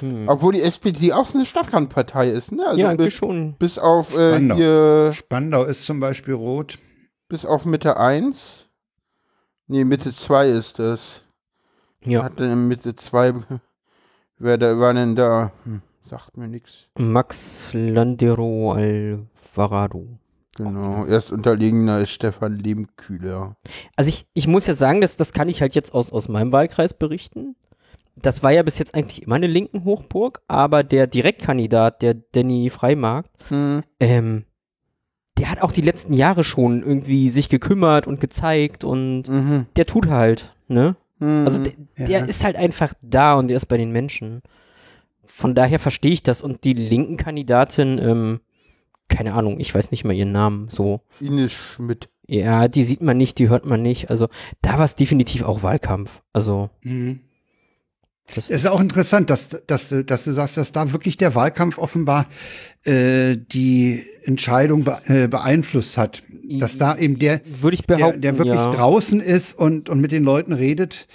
[0.00, 0.28] Hm.
[0.28, 2.66] Obwohl die SPD auch so eine Stadtrandpartei ist, ne?
[2.66, 3.54] Also ja, bis, schon.
[3.58, 4.54] bis auf äh, Spandau.
[4.56, 6.78] hier, Spandau ist zum Beispiel rot.
[7.28, 8.66] bis auf Mitte 1.
[9.68, 11.22] Nee, Mitte 2 ist das.
[12.04, 12.22] Ja.
[12.22, 13.34] Hat denn in Mitte 2,
[14.38, 15.52] wer da war denn da?
[15.64, 16.88] Hm, sagt mir nichts.
[16.98, 20.06] Max Landero Alvarado.
[20.56, 23.56] Genau, erst unterlegener ist Stefan Lehmkühler.
[23.94, 26.50] Also ich, ich muss ja sagen, dass, das kann ich halt jetzt aus, aus meinem
[26.50, 27.56] Wahlkreis berichten.
[28.16, 32.70] Das war ja bis jetzt eigentlich immer eine linken Hochburg, aber der Direktkandidat, der Danny
[32.70, 34.44] Freimarkt, Hm, ähm,
[35.38, 39.84] der hat auch die letzten Jahre schon irgendwie sich gekümmert und gezeigt und mhm, der
[39.84, 40.96] tut halt, ne?
[41.20, 41.44] hm.
[41.46, 42.24] Also der, der Ja.
[42.24, 44.40] ist halt einfach da und der ist bei den Menschen.
[45.26, 46.40] Von daher verstehe ich das.
[46.40, 48.40] Und die linken Kandidatin, ähm,
[49.08, 51.00] keine Ahnung, ich weiß nicht mal ihren Namen, so.
[51.20, 52.08] Ines Schmidt.
[52.26, 54.10] Ja, die sieht man nicht, die hört man nicht.
[54.10, 54.28] Also
[54.62, 56.22] da war es definitiv auch Wahlkampf.
[56.32, 57.20] Also Mhm.
[58.34, 61.34] Das Es ist auch interessant, dass, dass, du, dass du sagst, dass da wirklich der
[61.34, 62.26] Wahlkampf offenbar
[62.84, 66.22] äh, die Entscheidung be äh, beeinflusst hat.
[66.48, 68.20] Dass da eben der, würde ich der, behaupten.
[68.20, 68.70] der wirklich ja.
[68.70, 71.08] draußen ist und, und mit den Leuten redet.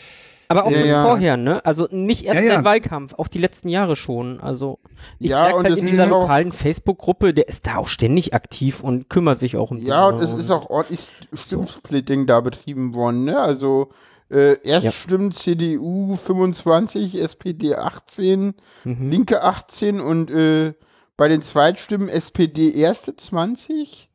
[0.49, 1.03] Aber auch Ja, schon ja.
[1.05, 1.66] vorher, ne?
[1.66, 2.55] Also nicht erst Ja, ja.
[2.55, 4.41] der Wahlkampf, auch die letzten Jahre schon.
[4.41, 4.80] Also
[5.18, 8.82] ich Ja, merke und halt in dieser lokalen Facebook-Gruppe, der ist da auch ständig aktiv
[8.82, 13.24] und kümmert sich auch um Ja, und es ist auch ordentlich Stimmsplitting da betrieben worden,
[13.24, 13.39] ne?
[13.39, 13.91] Also
[14.32, 15.29] äh, erst Ja.
[15.32, 18.53] CDU 25, SPD 18,
[18.86, 19.09] Mhm.
[19.11, 20.73] Linke 18 und äh,
[21.17, 24.09] bei den Zweitstimmen SPD erste 20,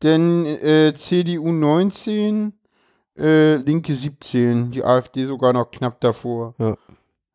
[0.00, 2.54] dann äh, CDU 19,
[3.18, 6.54] äh, Linke 17, die AfD sogar noch knapp davor.
[6.58, 6.76] Ja.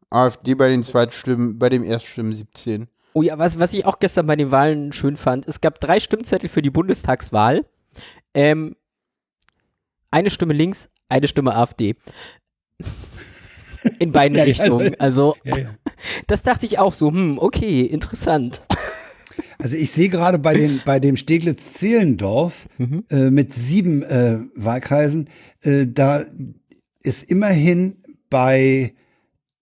[0.09, 2.87] AfD bei den Zweitstimmen, bei dem Erststimmen 17.
[3.13, 5.99] Oh ja, was, was ich auch gestern bei den Wahlen schön fand, es gab drei
[5.99, 7.65] Stimmzettel für die Bundestagswahl.
[8.33, 8.75] Ähm,
[10.11, 11.95] eine Stimme links, eine Stimme AfD.
[13.99, 14.99] In beiden Ja, Richtungen.
[14.99, 15.69] Also, Ja, ja.
[16.27, 18.61] das dachte ich auch so, hm, okay, interessant.
[19.57, 23.05] Also ich sehe gerade bei, den, bei dem Steglitz-Zehlendorf Mhm.
[23.09, 25.29] äh, mit sieben äh, Wahlkreisen,
[25.61, 26.23] äh, da
[27.03, 27.97] ist immerhin
[28.29, 28.93] bei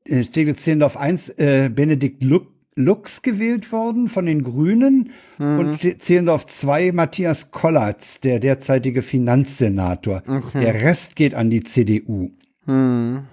[0.08, 5.60] äh, Steglitz-Zehlendorf 1 äh, Benedikt Luck, Lux gewählt worden von den Grünen Mhm.
[5.60, 10.24] und Zehlendorf 2 Matthias Kollatz, der derzeitige Finanzsenator.
[10.54, 12.32] Der Rest geht an die CDU.
[12.66, 13.24] Hm.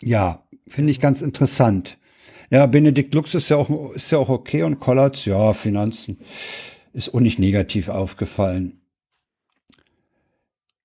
[0.00, 1.98] Ja, finde ich ganz interessant.
[2.50, 6.18] Ja, Benedikt Lux ist ja auch, ist ja auch okay und Kollatz, ja, Finanzen
[6.92, 8.80] ist auch nicht negativ aufgefallen.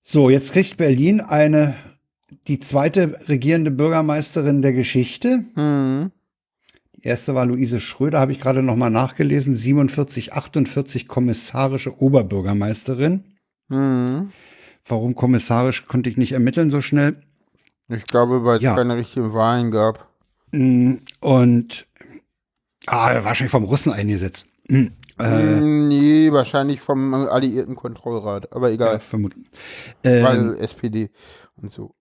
[0.04, 1.76] So, jetzt kriegt Berlin eine,
[2.48, 5.46] die zweite regierende Bürgermeisterin der Geschichte.
[5.56, 6.12] Hm.
[7.04, 13.26] Erste war Luise Schröder, habe ich gerade noch mal nachgelesen, 47, 48 kommissarische Oberbürgermeisterin.
[13.70, 14.32] Hm.
[14.88, 17.18] Warum kommissarisch, konnte ich nicht ermitteln so schnell.
[17.90, 18.76] Ich glaube, weil es Ja.
[18.76, 20.08] keine richtigen Wahlen gab.
[20.52, 21.86] Mm, Und
[22.86, 24.46] ah, wahrscheinlich vom Russen eingesetzt.
[24.70, 24.88] Mm,
[25.20, 28.52] Äh, Hm, nee, wahrscheinlich vom alliierten Kontrollrat.
[28.54, 29.46] Aber ja, egal, vermutlich.
[30.04, 31.12] Ähm, weil SPD
[31.62, 31.94] und so.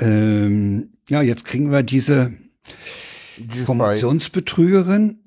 [0.00, 2.32] ähm, ja, jetzt kriegen wir diese
[2.66, 3.09] G5.
[3.64, 5.18] Promotionsbetrügerin.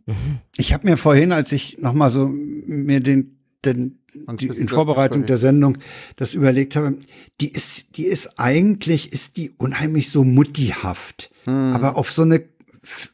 [0.57, 3.99] Ich habe mir vorhin, als ich noch mal so mir den, den
[4.39, 5.77] die, in Vorbereitung der Sendung
[6.15, 6.95] das überlegt habe,
[7.41, 11.31] die ist, die ist eigentlich, ist die unheimlich so muttihaft.
[11.45, 11.73] Hm.
[11.73, 12.43] Aber auf so eine,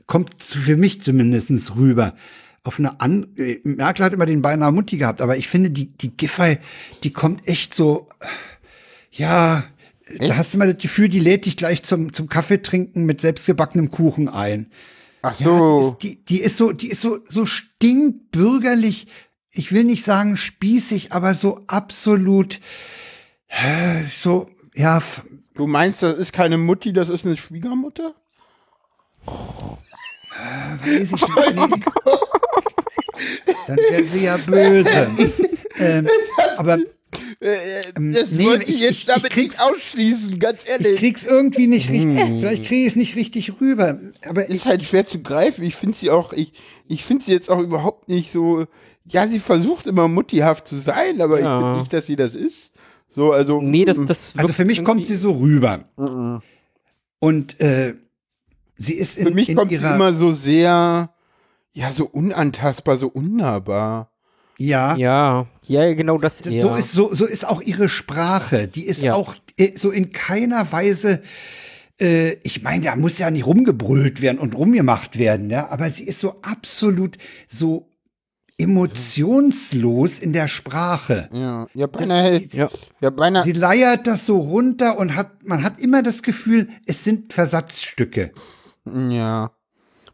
[0.08, 2.16] kommt für mich zumindestens rüber.
[2.64, 3.28] Auf eine an,
[3.64, 6.58] Merkel hat immer den beinahe Mutti gehabt, aber ich finde, die, die Giffey,
[7.04, 8.08] die kommt echt so,
[9.12, 9.64] ja,
[10.20, 13.22] da hast du immer das Gefühl, die lädt dich gleich zum, zum Kaffee trinken mit
[13.22, 14.72] selbstgebackenem Kuchen ein.
[15.22, 15.98] Ach Ja, so.
[16.02, 19.08] die, ist, die, die ist so, die ist so, so stinkbürgerlich.
[19.52, 22.60] Ich will nicht sagen spießig, aber so absolut,
[23.48, 25.02] äh, so, ja,
[25.60, 28.16] Du meinst, das ist keine Mutti, das ist eine Schwiegermutter?
[29.26, 31.28] weiß ich nicht.
[31.28, 31.84] Nee.
[33.68, 35.12] Dann wären sie ja böse.
[35.80, 36.08] ähm,
[36.58, 36.78] aber
[37.40, 37.56] Äh,
[37.98, 40.70] Ähm, das nee, wollte ich, ich- jetzt ich- damit ich krieg's- nicht ausschließen, ganz ich
[40.70, 41.00] ehrlich.
[41.00, 44.00] krieg's irgendwie nicht richtig, vielleicht kriege ich es nicht richtig rüber.
[44.28, 45.64] Aber ich, ist halt schwer zu greifen.
[45.64, 46.54] Ich finde sie auch, ich,
[46.88, 48.66] ich finde sie jetzt auch überhaupt nicht so.
[49.06, 51.60] Ja, sie versucht immer muttihaft zu sein, aber ich Ja.
[51.60, 52.72] finde nicht, dass sie das ist.
[53.10, 53.60] So, also.
[53.62, 55.86] Nee, das, mm, das also für mich kommt sie so rüber.
[55.98, 56.38] mm.
[57.20, 57.96] Und äh,
[58.78, 61.10] sie ist in, Für mich in kommt sie immer so sehr,
[61.74, 64.09] ja, so unantastbar, so unnahbar.
[64.60, 66.40] Ja, Ja, ja, genau das.
[66.40, 66.76] So ja.
[66.78, 68.68] ist so so ist auch ihre Sprache.
[68.68, 69.14] Die ist Ja.
[69.14, 71.22] auch äh, so in keiner Weise.
[72.00, 75.68] Äh, ich meine, da muss ja nicht rumgebrüllt werden und rumgemacht werden, ja.
[75.70, 77.88] Aber sie ist so absolut so
[78.58, 81.30] emotionslos in der Sprache.
[81.32, 82.70] Ja, ja, beinahe, Das- ja.
[83.02, 87.04] ja, beinahe, Sie leiert das so runter und hat, man hat immer das Gefühl, es
[87.04, 88.32] sind Versatzstücke.
[88.86, 89.52] ja.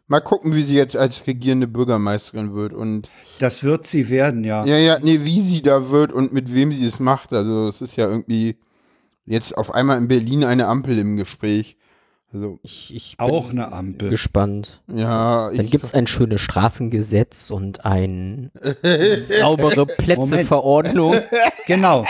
[0.08, 3.08] Mal gucken, wie sie jetzt als regierende Bürgermeisterin wird und
[3.40, 4.64] Das wird sie werden, ja.
[4.64, 7.32] Ja, ja, nee, wie sie da wird und mit wem sie es macht.
[7.32, 8.56] Also es ist ja irgendwie
[9.24, 11.76] jetzt auf einmal in Berlin eine Ampel im Gespräch.
[12.32, 14.10] Also, Ich, ich bin Auch eine Ampel.
[14.10, 14.80] gespannt.
[14.88, 18.50] ja, Dann ich, gibt es ein schönes Straßengesetz und ein
[19.40, 21.16] saubere Plätzeverordnung.
[21.66, 22.04] Genau.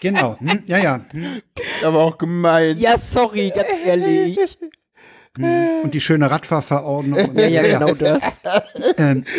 [0.00, 0.36] Genau.
[0.38, 1.04] Hm, ja, ja.
[1.10, 1.42] Hm.
[1.84, 2.78] aber auch gemein.
[2.78, 4.38] Ja, sorry, ganz ehrlich.
[5.44, 7.36] Und die schöne Radfahrverordnung.
[7.36, 8.40] Ja, ja, genau das.
[8.98, 9.24] Ähm,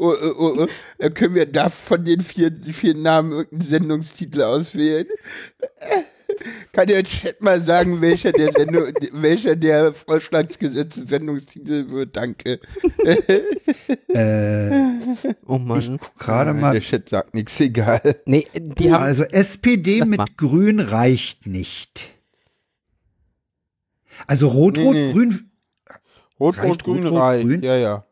[0.00, 0.66] Oh, oh, oh, oh.
[0.98, 5.06] Dann können wir da von den vier, vier Namen irgendeinen Sendungstitel auswählen.
[6.72, 12.14] Kann der Chat mal sagen, welcher der, Sendung, welcher der Vorschlagsgesetze Sendungstitel wird?
[12.16, 12.60] Danke.
[14.08, 14.78] äh,
[15.46, 15.98] Oh ich Mann.
[16.00, 16.78] guck gerade Der mal.
[16.80, 18.20] Chat sagt nichts, egal.
[18.24, 19.02] Nee, die haben.
[19.02, 20.26] Also SPD mit mal.
[20.36, 22.10] Grün reicht nicht.
[24.26, 25.12] Also Rot, Nee, Rot, nee.
[25.12, 25.50] Grün.
[26.40, 27.46] Rot, Rot, Grün, Rot, Rot, reicht.
[27.46, 27.62] Grün?
[27.62, 28.04] Ja, ja.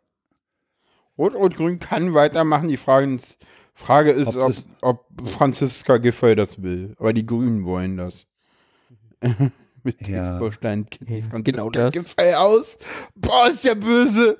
[1.18, 2.68] Rot, Rot, Grün kann weitermachen.
[2.68, 3.18] Die Frage,
[3.74, 4.52] Frage ist, Ob
[4.82, 6.94] ob, ob Franziska Giffey das will.
[6.98, 8.26] Aber die Grünen wollen das.
[9.86, 10.40] Mit Ja.
[10.60, 11.92] Kennt Ja, genau das.
[11.94, 12.76] Giffey aus.
[13.14, 14.36] Boah, ist der böse.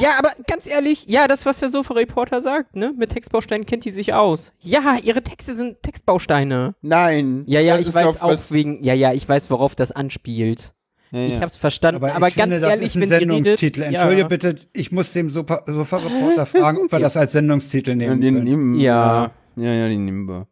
[0.00, 2.94] Ja, aber ganz ehrlich, ja, das, was der Sofa-Reporter sagt, ne?
[2.96, 4.52] Mit Textbausteinen kennt die sich aus.
[4.60, 6.76] Ja, ihre Texte sind Textbausteine.
[6.80, 7.42] Nein.
[7.48, 10.72] Ja, ja, das ich weiß auch wegen, ja, ja, ich weiß, worauf das anspielt.
[11.10, 11.40] Ja, Ich ja.
[11.40, 13.82] hab's verstanden, aber, Aber, ich ganz finde, das ehrlich, ist ein wenn die redet, Sendungstitel.
[13.82, 17.96] Entschuldige ja, bitte, ich muss dem Sofa- Sofa-Reporter fragen, ob wir das als Sendungstitel Ja,
[17.96, 18.44] nehmen den können.
[18.44, 19.32] nehmen Ja.
[19.56, 19.64] wir.
[19.64, 20.46] Ja, ja, den nehmen wir.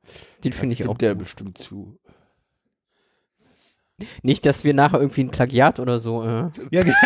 [0.45, 0.89] den finde ich auch.
[0.89, 1.23] Gibt der gut.
[1.25, 1.97] bestimmt zu.
[4.23, 6.23] Nicht, dass wir nachher irgendwie ein Plagiat oder so.
[6.23, 6.51] Äh.
[6.71, 6.97] Ja, genau.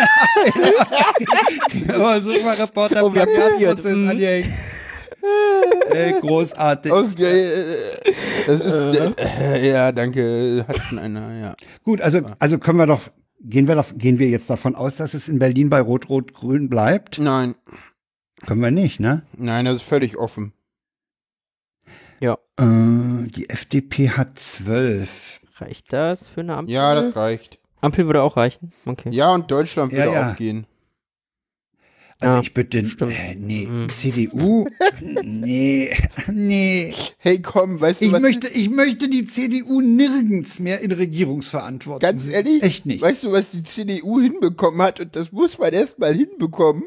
[1.95, 4.09] Aber wir haben Plagiatprozess mhm.
[4.09, 4.53] anhängen.
[5.89, 6.91] Ey, großartig.
[6.91, 7.47] Aus, äh,
[8.47, 10.65] das ist, äh, ja, danke.
[10.67, 11.55] Hat schon einer, ja.
[11.83, 13.01] Gut, also, also können wir doch,
[13.41, 17.19] gehen wir, doch, gehen wir jetzt davon aus, dass es in Berlin bei Rot-Rot-Grün bleibt?
[17.19, 17.55] Nein,
[18.45, 19.23] Können wir nicht, ne?
[19.37, 20.53] nein, das ist völlig offen.
[22.19, 22.37] Ja.
[22.59, 25.39] Äh, die FDP hat zwölf.
[25.55, 26.73] Reicht das für eine Ampel?
[26.73, 27.59] Ja, das reicht.
[27.81, 28.73] Ampel würde auch reichen.
[28.85, 29.09] Okay.
[29.11, 30.31] Ja, und Deutschland würde Ja, ja.
[30.31, 30.67] auch gehen.
[32.19, 33.89] Also ja, ich bitte, äh, nee, mhm.
[33.89, 34.69] CDU,
[35.01, 35.93] nee,
[36.31, 36.93] nee.
[37.17, 38.21] Hey komm, weißt du ich was?
[38.21, 42.63] Möchte, ich möchte die CDU nirgends mehr in Regierungsverantwortung Ganz ehrlich?
[42.63, 43.01] Echt nicht.
[43.01, 45.01] Weißt du, was die CDU hinbekommen hat?
[45.01, 46.83] Und das muss man erstmal hinbekommen.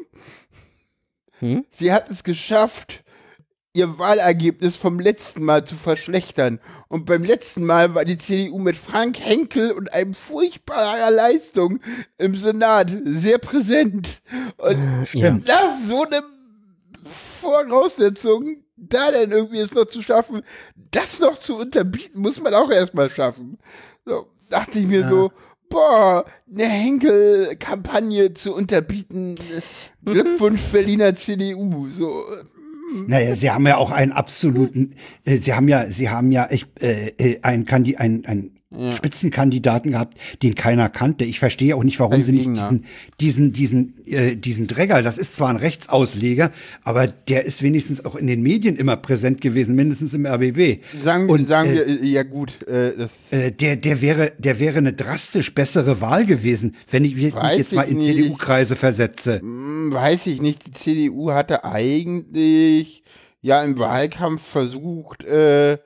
[1.40, 1.64] Hm?
[1.70, 3.04] Sie hat es geschafft,
[3.78, 6.60] ihr Wahlergebnis vom letzten Mal zu verschlechtern.
[6.88, 11.80] Und beim letzten Mal war die CDU mit Frank Henkel und einem furchtbarer Leistung
[12.18, 14.20] im Senat sehr präsent.
[14.56, 15.32] Und ja.
[15.32, 16.24] nach so einem
[17.04, 20.42] Voraussetzung, da dann irgendwie es noch zu schaffen,
[20.90, 23.58] das noch zu unterbieten, muss man auch erstmal schaffen.
[24.04, 25.08] So, dachte ich mir ja.
[25.08, 25.32] so,
[25.68, 29.36] boah, eine Henkel-Kampagne zu unterbieten.
[30.04, 31.88] Glückwunsch Berliner CDU.
[31.90, 32.24] So,
[33.07, 36.66] naja, Sie haben ja auch einen absoluten, äh, Sie haben ja, Sie haben ja ich,
[36.80, 38.92] äh, äh einen, Kandi ein, ein ja.
[38.92, 41.24] Spitzenkandidaten gehabt, den keiner kannte.
[41.24, 42.84] Ich verstehe auch nicht, warum ein sie nicht diesen,
[43.20, 46.52] diesen, diesen, äh, diesen Dregger, das ist zwar ein Rechtsausleger,
[46.84, 50.80] aber der ist wenigstens auch in den Medien immer präsent gewesen, mindestens im RBB.
[51.02, 54.78] Sagen, Und, sagen äh, wir, ja gut, äh, das äh, der, der wäre, der wäre
[54.78, 59.40] eine drastisch bessere Wahl gewesen, wenn ich mich jetzt mal in CDU-Kreise versetze.
[59.40, 60.66] Hm, weiß ich nicht.
[60.66, 63.02] Die CDU hatte eigentlich
[63.40, 65.78] ja im Wahlkampf versucht, äh,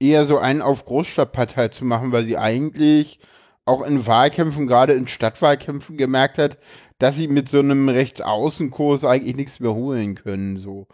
[0.00, 3.20] eher so einen auf Großstadtpartei zu machen, weil sie eigentlich
[3.66, 6.58] auch in Wahlkämpfen, gerade in Stadtwahlkämpfen gemerkt hat,
[6.98, 10.56] dass sie mit so einem Rechtsaußenkurs eigentlich nichts mehr holen können.
[10.56, 10.86] So.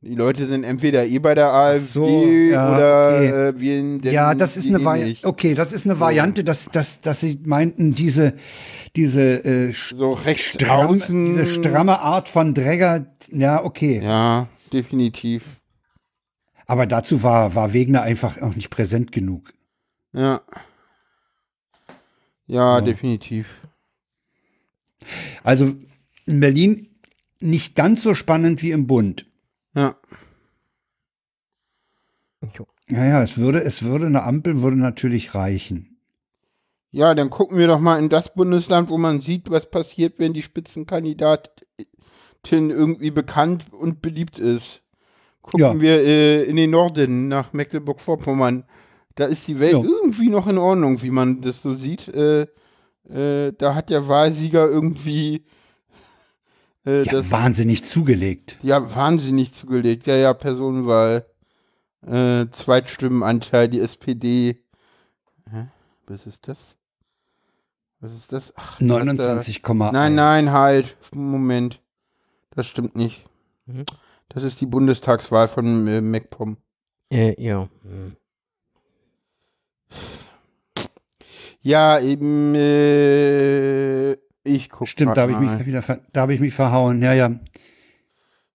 [0.00, 3.28] Die Leute sind entweder eh bei der AfD so, ja, oder okay.
[3.28, 5.26] äh, wählen den Ja, das ist eine eh Variante.
[5.26, 8.34] Okay, das ist eine Variante, dass, dass, dass sie meinten, diese,
[8.96, 11.00] diese, äh, so rechtsaußen.
[11.00, 14.02] Stramme, diese stramme Art von Dräger, ja, okay.
[14.04, 15.44] Ja, definitiv.
[16.66, 19.52] Aber dazu war, war Wegner einfach auch nicht präsent genug.
[20.12, 20.40] Ja.
[22.46, 22.80] Ja, ja.
[22.80, 23.60] definitiv.
[25.42, 25.74] Also
[26.26, 26.88] in Berlin
[27.40, 29.26] nicht ganz so spannend wie im Bund.
[29.74, 29.94] Ja.
[32.88, 35.98] Ja, ja, es würde, es würde eine Ampel würde natürlich reichen.
[36.90, 40.32] Ja, dann gucken wir doch mal in das Bundesland, wo man sieht, was passiert, wenn
[40.32, 41.50] die Spitzenkandidatin
[42.44, 44.83] irgendwie bekannt und beliebt ist
[45.44, 45.80] gucken ja.
[45.80, 48.64] wir äh, in den Norden nach Mecklenburg-Vorpommern.
[49.14, 49.82] Da ist die Welt ja.
[49.82, 52.08] irgendwie noch in Ordnung, wie man das so sieht.
[52.08, 52.46] Äh,
[53.08, 55.44] äh, da hat der Wahlsieger irgendwie
[56.86, 58.58] äh, ja, das, wahnsinnig zugelegt.
[58.62, 60.06] Ja, wahnsinnig zugelegt.
[60.06, 61.26] Ja, ja, Personenwahl.
[62.06, 64.62] Äh, Zweitstimmenanteil, die SPD.
[65.50, 65.66] Hä?
[66.06, 66.76] Was ist das?
[68.00, 68.54] Was ist das?
[68.80, 69.92] 29,1.
[69.92, 70.96] Nein, nein, halt.
[71.14, 71.80] Moment.
[72.50, 73.24] Das stimmt nicht.
[73.66, 73.84] Mhm.
[74.34, 76.56] Das ist die Bundestagswahl von äh, MacPom.
[77.10, 77.68] Äh, ja.
[77.82, 78.16] Hm.
[81.60, 84.12] Ja, eben, äh,
[84.42, 85.82] ich gucke Stimmt, da habe ich mich wieder,
[86.12, 87.30] da habe ich mich verhauen, ja, ja.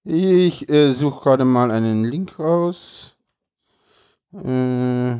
[0.03, 3.15] Ich äh, suche gerade mal einen Link raus.
[4.33, 5.15] Äh,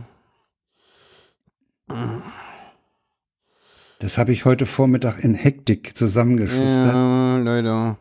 [3.99, 6.93] das habe ich heute Vormittag in Hektik zusammengeschustert.
[6.93, 7.97] Ja, leider.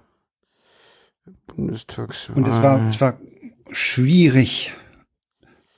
[1.46, 2.36] Bundestagswahl.
[2.36, 3.18] Und es war, es war
[3.72, 4.74] schwierig,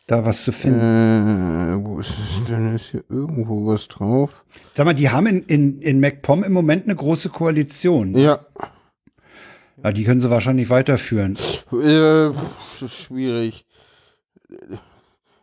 [0.07, 0.80] da was zu finden.
[0.80, 2.76] Äh, wo ist es denn?
[2.76, 4.44] Ist hier irgendwo was drauf?
[4.74, 8.16] Sag mal, die haben in, in, in MacPom im Moment eine große Koalition.
[8.16, 8.40] Ja.
[9.82, 11.38] ja die können sie wahrscheinlich weiterführen.
[11.72, 12.30] Äh,
[12.88, 13.66] schwierig.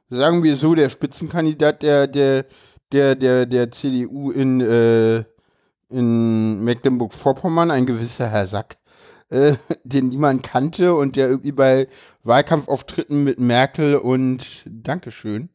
[0.09, 2.45] Sagen wir so, der Spitzenkandidat der, der,
[2.91, 5.23] der, der, der CDU in, äh,
[5.89, 8.77] in Mecklenburg-Vorpommern, ein gewisser Herr Sack,
[9.29, 11.87] äh, den niemand kannte und der irgendwie bei
[12.23, 15.49] Wahlkampfauftritten mit Merkel und Dankeschön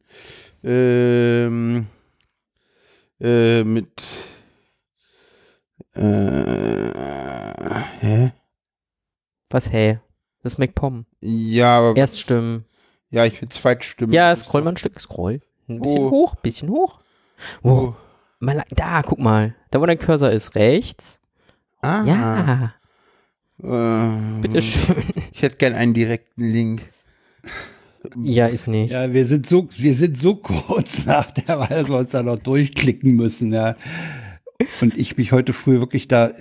[0.63, 1.87] ähm,
[3.19, 4.03] äh, mit
[5.95, 6.01] äh,
[7.99, 8.31] hä?
[9.49, 9.99] Was hä?
[10.41, 11.05] Das ist MacPom.
[11.21, 11.95] Ja, aber.
[11.95, 12.65] Erststimmen.
[13.09, 14.13] Ja, ich will Zweitstimmen.
[14.13, 15.41] Ja, scroll mal ein Stück, scroll.
[15.69, 16.11] Ein bisschen oh.
[16.11, 16.99] hoch, bisschen hoch.
[17.61, 17.69] Oh.
[17.69, 17.95] oh.
[18.39, 19.55] Mal, da, guck mal.
[19.71, 21.21] Da, wo dein Cursor ist, rechts.
[21.81, 22.03] Ah.
[22.03, 22.73] Ja.
[23.63, 24.95] Ähm, Bitteschön.
[25.31, 26.81] Ich hätte gern einen direkten Link.
[28.21, 28.91] Ja, ist nicht.
[28.91, 32.21] Ja, wir sind so, wir sind so kurz nach der Wahl, dass wir uns da
[32.21, 33.75] noch durchklicken müssen, ja.
[34.81, 36.31] Und ich mich heute früh wirklich da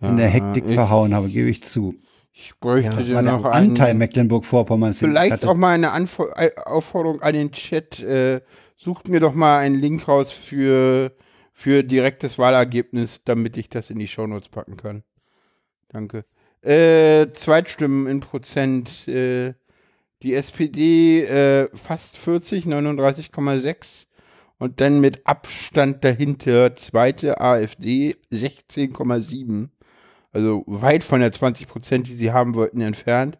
[0.00, 1.94] in der Hektik ich, verhauen habe, gebe ich zu.
[2.32, 4.94] Ich bräuchte ja, noch der Anteil Mecklenburg-Vorpommern.
[4.94, 6.20] Vielleicht auch mal eine Anf
[6.64, 8.00] Aufforderung an den Chat.
[8.00, 8.42] Äh,
[8.76, 11.12] sucht mir doch mal einen Link raus für,
[11.54, 15.02] für direktes Wahlergebnis, damit ich das in die Shownotes packen kann.
[15.96, 16.26] Danke.
[16.60, 19.08] Äh, Zweitstimmen in Prozent.
[19.08, 19.54] Äh,
[20.22, 24.06] die SPD äh, fast 40, 39,6.
[24.58, 29.70] Und dann mit Abstand dahinter zweite AfD 16,7.
[30.32, 33.38] Also weit von der 20 Prozent, die sie haben wollten, entfernt.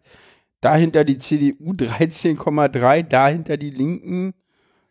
[0.59, 4.33] Dahinter die CDU 13,3, dahinter die Linken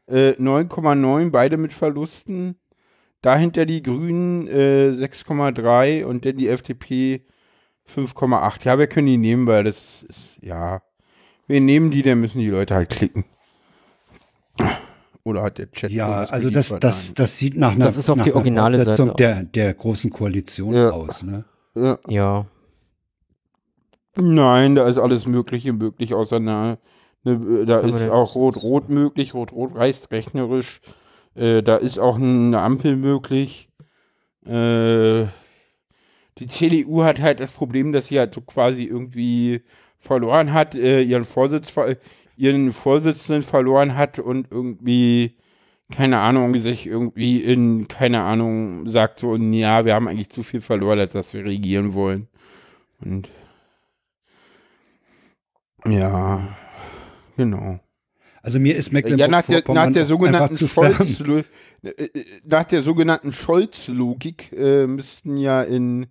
[0.07, 2.61] äh, 9,9, beide mit Verlusten.
[3.23, 7.27] Dahinter die Grünen äh, 6,3 und dann die FDP
[7.95, 8.65] 5,8.
[8.65, 10.83] Ja, wir können die nehmen, weil das ist, ja.
[11.47, 13.25] Wir nehmen die, dann müssen die Leute halt klicken.
[15.25, 18.17] Oder hat der Chat Ja, also das, das, das sieht nach einer, Das ist auch
[18.17, 19.13] nach die originale Seite.
[19.19, 20.91] der, der großen Koalition Ja.
[20.91, 21.23] aus.
[21.25, 21.45] Ne?
[21.75, 21.99] Ja.
[22.09, 22.47] Ja.
[24.17, 26.79] Nein, da ist alles Mögliche möglich, außer eine,
[27.25, 30.81] eine da ist auch Rot-Rot möglich, Rot-Rot reicht rechnerisch.
[31.35, 33.69] Äh, da ist auch eine Ampel möglich.
[34.47, 35.27] Äh,
[36.39, 39.63] die CDU hat halt das Problem, dass sie halt so quasi irgendwie
[39.99, 41.75] verloren hat, äh, ihren Vorsitz,
[42.37, 45.37] ihren Vorsitzenden verloren hat und irgendwie,
[45.91, 50.61] keine Ahnung, sich irgendwie in, keine Ahnung, sagt so, ja, wir haben eigentlich zu viel
[50.61, 52.29] verloren, als dass wir regieren wollen.
[53.01, 53.31] Und
[55.87, 56.49] ja,
[57.37, 57.81] genau.
[58.47, 60.07] Also mir ist Ja, nach der, nach Mecklenburg-Vorpommern der.
[60.69, 61.45] Scholz,
[61.83, 66.07] äh, äh, nach der sogenannten Scholz-Logik äh, müssten ja in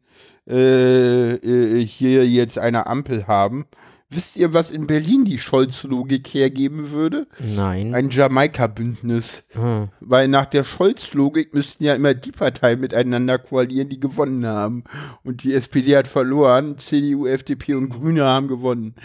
[0.45, 3.67] äh, äh, hier jetzt eine Ampel haben.
[4.09, 7.25] Wisst ihr, was in Berlin die Scholz-Logik hergeben würde?
[7.55, 7.95] Nein.
[7.95, 9.45] Ein Jamaika-Bündnis.
[9.53, 9.87] Hm.
[10.01, 14.83] Weil nach der Scholz-Logik müssten ja immer die Parteien miteinander koalieren, die gewonnen haben.
[15.23, 18.95] Und die SPD hat verloren, CDU, FDP und Grüne haben gewonnen.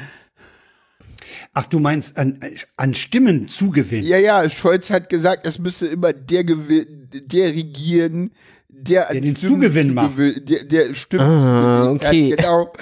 [1.55, 2.39] Ach, du meinst an,
[2.77, 4.03] an Stimmen zugewinn.
[4.05, 8.31] Ja, ja, Scholz hat gesagt, es müsse immer der, gewi- der regieren,
[8.69, 10.13] der, Der den Stimmen Zugewinn macht.
[10.19, 12.31] Der, der Stimmen Ah, zugewinnt hat, okay.
[12.37, 12.73] Genau.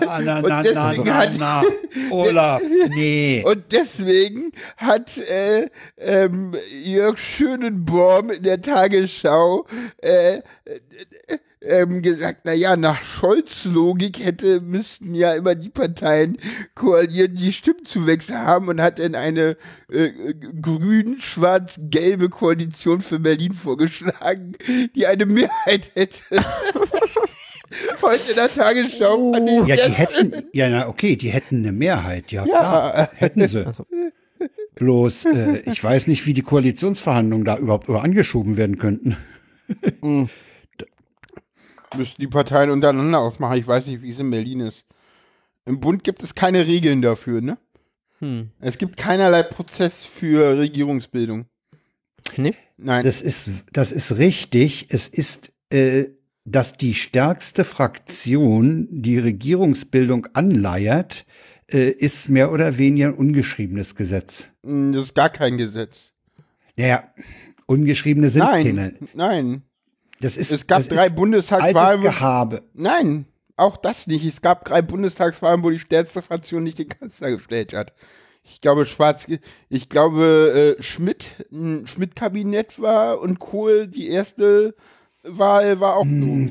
[0.00, 1.62] Na, na, Und na, na, deswegen na, hat- na,
[2.10, 2.62] Olaf,
[2.94, 3.42] nee.
[3.44, 5.68] Und deswegen hat äh,
[5.98, 9.66] ähm, Jörg Schönenborn in der Tagesschau
[9.98, 10.40] äh, äh,
[11.62, 16.38] ähm, gesagt, naja, nach Scholz-Logik hätte, müssten ja immer die Parteien
[16.74, 19.56] koalieren, die Stimmzuwächse haben und hat dann eine
[19.90, 20.10] äh,
[20.60, 24.56] grün-schwarz-gelbe Koalition für Berlin vorgeschlagen,
[24.94, 26.20] die eine Mehrheit hätte.
[28.02, 29.34] Heute in der Tagesschau.
[29.34, 33.08] ich Ja, die hätten, ja, na, okay, die hätten eine Mehrheit, ja, klar, Ja.
[33.14, 33.64] hätten sie.
[33.66, 33.86] Also.
[34.74, 39.16] Bloß, äh, ich weiß nicht, wie die Koalitionsverhandlungen da überhaupt über angeschoben werden könnten.
[41.96, 43.58] Müssten die Parteien untereinander ausmachen.
[43.58, 44.84] Ich weiß nicht, wie es in Berlin ist.
[45.64, 47.58] Im Bund gibt es keine Regeln dafür, ne?
[48.18, 48.50] Hm.
[48.60, 51.46] Es gibt keinerlei Prozess für Regierungsbildung.
[52.36, 52.54] Nee?
[52.76, 53.04] Nein.
[53.04, 54.86] Das ist, das ist richtig.
[54.90, 56.08] Es ist, äh,
[56.44, 61.26] dass die stärkste Fraktion die Regierungsbildung anleiert,
[61.70, 64.48] äh, ist mehr oder weniger ein ungeschriebenes Gesetz.
[64.62, 66.12] Mm, das ist gar kein Gesetz.
[66.76, 67.04] Naja,
[67.66, 68.94] ungeschriebene sind Nein, keine.
[69.14, 69.62] nein.
[70.20, 72.02] Das ist, Es gab das drei ist Bundestagswahlen.
[72.02, 72.62] Gehabe.
[72.74, 73.26] Nein,
[73.56, 74.24] auch das nicht.
[74.24, 77.92] Es gab drei Bundestagswahlen, wo die stärkste Fraktion nicht den Kanzler gestellt hat.
[78.42, 79.26] Ich glaube, Schwarz,
[79.68, 84.74] ich glaube, äh, Schmidt, ein Schmidt-Kabinett war und Kohl die erste
[85.22, 86.50] Wahl war auch so.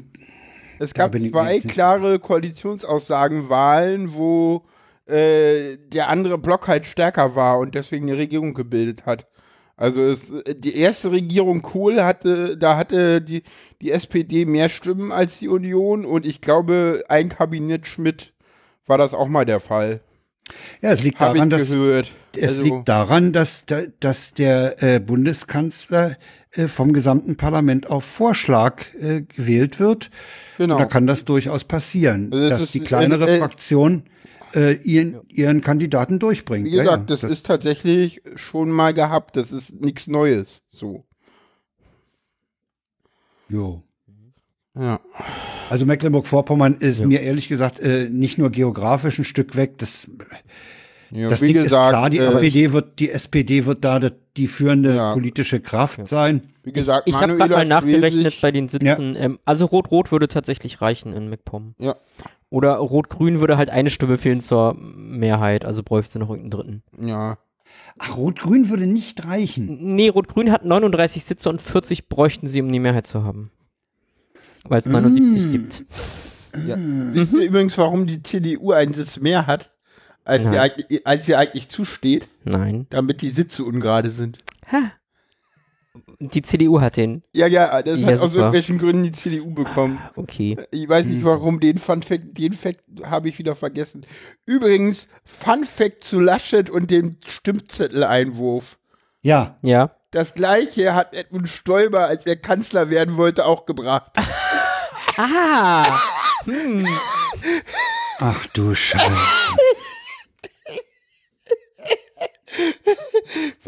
[0.79, 4.65] Es da gab zwei klare Koalitionsaussagen, Wahlen, wo
[5.07, 9.27] äh, der andere Block halt stärker war und deswegen eine Regierung gebildet hat.
[9.79, 10.21] Also es,
[10.57, 13.43] die erste Regierung Kohl hatte, da hatte die,
[13.81, 18.33] die SPD mehr Stimmen als die Union und ich glaube, ein Kabinett Schmidt
[18.87, 20.01] war das auch mal der Fall.
[20.81, 22.11] Ja, es liegt Habe daran, dass gehört.
[22.35, 26.17] es Also, liegt daran, dass, da- dass der äh, Bundeskanzler
[26.51, 30.09] äh, vom gesamten Parlament auf Vorschlag äh, gewählt wird.
[30.57, 30.75] Genau.
[30.75, 34.03] Und da kann das durchaus passieren, Also dass ist, die kleinere Fraktion
[34.55, 36.65] äh, ihren, ihren Kandidaten durchbringt.
[36.65, 39.35] Wie gesagt, ja, das, ist tatsächlich schon mal gehabt.
[39.35, 40.61] Das ist nichts Neues.
[40.71, 41.05] So.
[43.49, 43.81] Jo.
[44.75, 44.99] Ja.
[45.69, 47.07] Also Mecklenburg-Vorpommern ist Ja.
[47.07, 49.77] mir ehrlich gesagt äh, nicht nur geografisch ein Stück weg.
[49.77, 50.09] Das,
[51.11, 53.99] ja das wie Ding gesagt, ist klar, die äh, SPD wird, die SPD wird da
[53.99, 55.13] die, die führende Ja.
[55.13, 56.41] politische Kraft sein.
[56.63, 59.15] wie gesagt, Ich habe gerade mal nachgerechnet bei den Sitzen.
[59.15, 61.75] Ähm, also Rot-Rot würde tatsächlich reichen in MacPom.
[61.79, 61.95] Ja.
[62.49, 67.07] Oder Rot-Grün würde halt eine Stimme fehlen zur Mehrheit, also bräuchte sie noch irgendeinen dritten.
[67.07, 67.37] Ja.
[67.99, 69.77] Ach, Rot-Grün würde nicht reichen.
[69.95, 73.51] Nee, Rot-Grün hat 39 Sitze und 40 bräuchten sie, um die Mehrheit zu haben.
[74.63, 75.85] Weil es 79 gibt.
[76.67, 76.75] ja.
[76.77, 79.71] Wisst ihr übrigens, warum die CDU einen Sitz mehr hat,
[80.25, 82.27] als, sie, eigentlich- als sie eigentlich zusteht?
[82.43, 82.87] Nein.
[82.89, 84.39] Damit die Sitze ungerade sind.
[84.71, 84.91] Ha.
[86.21, 87.23] Die CDU hat den.
[87.33, 89.99] Ja, ja, das Ja, hat aus irgendwelchen Gründen die CDU bekommen.
[90.17, 90.57] Okay.
[90.71, 94.05] Ich weiß nicht warum, den Fun Fact, den Fact habe ich wieder vergessen.
[94.45, 98.77] Übrigens, Fun Fact zu Laschet und dem Stimmzetteleinwurf.
[99.21, 99.91] Ja, Ja.
[100.11, 104.11] Das gleiche hat Edmund Stoiber, als er Kanzler werden wollte, auch gebracht.
[105.21, 105.99] Ah!
[108.19, 109.11] Ach du Scheiße.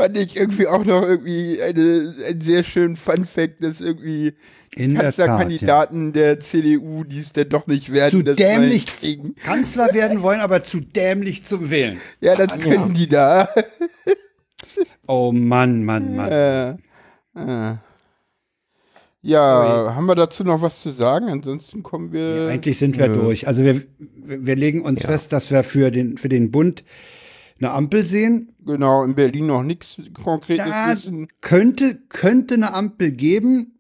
[0.02, 4.34] Fand ich irgendwie auch noch irgendwie eine, einen sehr schönen Fun-Fact, dass irgendwie
[4.76, 5.86] In der Tat, ja.
[5.86, 8.86] Der CDU, die es denn doch nicht werden, Zu dämlich.
[9.44, 12.02] Kanzler werden wollen, aber zu dämlich zum Wählen.
[12.20, 13.50] Ja, das können die da.
[15.08, 16.32] Oh Mann, Mann, Mann.
[16.32, 16.70] Äh,
[17.36, 17.76] äh.
[19.22, 21.30] Ja, haben wir dazu noch was zu sagen?
[21.30, 22.48] Ansonsten kommen wir.
[22.50, 23.46] Eigentlich sind wir durch.
[23.48, 25.10] Also wir, wir legen uns Ja.
[25.10, 26.84] fest, dass wir für den, für den Bund
[27.62, 28.52] eine Ampel sehen.
[28.66, 31.28] Genau, in Berlin noch nichts Konkretes Da wissen.
[31.42, 33.80] könnte, könnte eine Ampel geben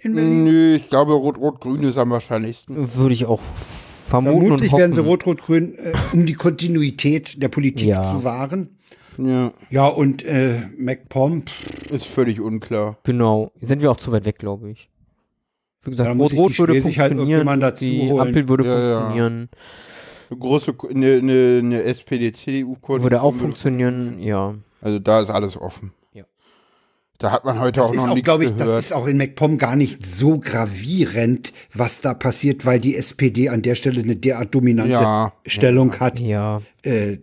[0.00, 0.44] in Berlin.
[0.44, 2.94] Nö, ich glaube, Rot-Rot-Grün ist am wahrscheinlichsten.
[2.96, 4.80] Würde ich auch vermuten Vermutlich und hoffen.
[4.80, 8.02] werden sie Rot-Rot-Grün, äh, um die Kontinuität der Politik Ja.
[8.02, 8.68] zu wahren.
[9.16, 11.44] Ja, Ja, und äh, MacPom,
[11.90, 12.98] ist völlig unklar.
[13.04, 13.52] Genau.
[13.60, 14.90] Sind wir auch zu weit weg, glaube ich.
[15.84, 17.60] Wie gesagt, Rot-Rot würde halt funktionieren.
[17.60, 18.26] dazu die holen.
[18.28, 18.94] Ampel würde Ja, ja.
[19.00, 19.32] funktionieren.
[19.34, 19.48] Eine
[20.30, 23.02] große, eine, eine, eine SPD-CDU-Koalition.
[23.02, 24.54] Würde auch funktionieren, ja.
[24.80, 25.92] Also da ist alles offen.
[26.12, 26.24] Ja.
[27.18, 28.74] Da hat man heute das auch ist noch auch, nichts glaube ich, gehört.
[28.76, 33.48] das ist auch in MacPom gar nicht so gravierend, was da passiert, weil die SPD
[33.48, 36.20] an der Stelle eine derart dominante Ja, Stellung hat.
[36.20, 36.60] Ja.
[36.82, 37.18] Äh,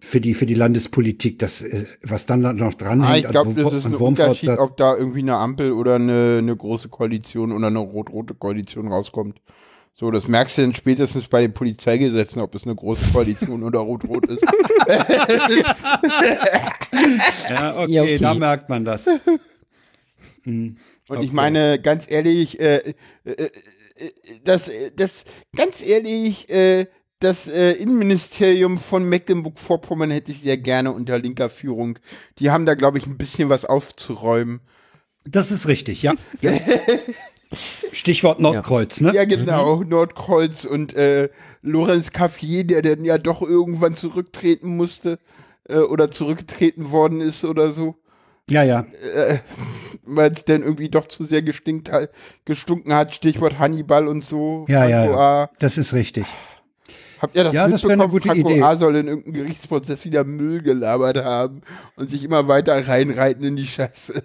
[0.00, 3.30] für die, für die Landespolitik, das, äh, was dann da noch dran Ah, hängt, ich
[3.30, 3.96] glaube, das ist ein.
[3.96, 8.88] Unterschied, ob da irgendwie eine Ampel oder eine, eine große Koalition oder eine rot-rote Koalition
[8.88, 9.40] rauskommt.
[9.98, 13.80] So, das merkst du dann spätestens bei den Polizeigesetzen, ob es eine große Koalition oder
[13.80, 14.44] rot-rot ist.
[17.50, 18.18] Ja, okay, Ja, okay.
[18.18, 19.08] da merkt man das.
[20.46, 21.24] Und okay.
[21.24, 22.94] ich meine, ganz ehrlich, äh,
[23.24, 23.50] äh, äh,
[24.44, 25.24] das, das,
[25.56, 26.86] ganz ehrlich, äh,
[27.18, 31.98] das äh, Innenministerium von Mecklenburg-Vorpommern hätte ich sehr gerne unter linker Führung.
[32.38, 34.60] Die haben da, glaube ich, ein bisschen was aufzuräumen.
[35.24, 36.14] Das ist richtig, ja.
[36.40, 36.52] ja.
[37.92, 39.12] Stichwort Nordkreuz, ne?
[39.14, 41.30] Ja, genau, Nordkreuz und äh,
[41.62, 45.18] Lorenz Caffier, der dann ja doch irgendwann zurücktreten musste
[45.68, 47.94] äh, oder zurückgetreten worden ist oder so,
[48.50, 48.86] Ja, ja.
[49.14, 49.38] äh,
[50.04, 52.10] weil es dann irgendwie doch zu sehr gestinkt, hat-
[52.44, 53.14] gestunken hat.
[53.14, 54.66] Stichwort Hannibal und so.
[54.68, 55.42] Ja, ja, Franco ja.
[55.44, 55.50] A.
[55.58, 56.24] Das ist richtig.
[57.20, 58.10] Habt ihr das Ja, das wäre eine mitbekommen?
[58.12, 58.62] gute Franco Idee.
[58.62, 58.76] A.
[58.76, 61.62] soll in irgendeinem Gerichtsprozess wieder Müll gelabert haben
[61.96, 64.22] und sich immer weiter reinreiten in die Scheiße.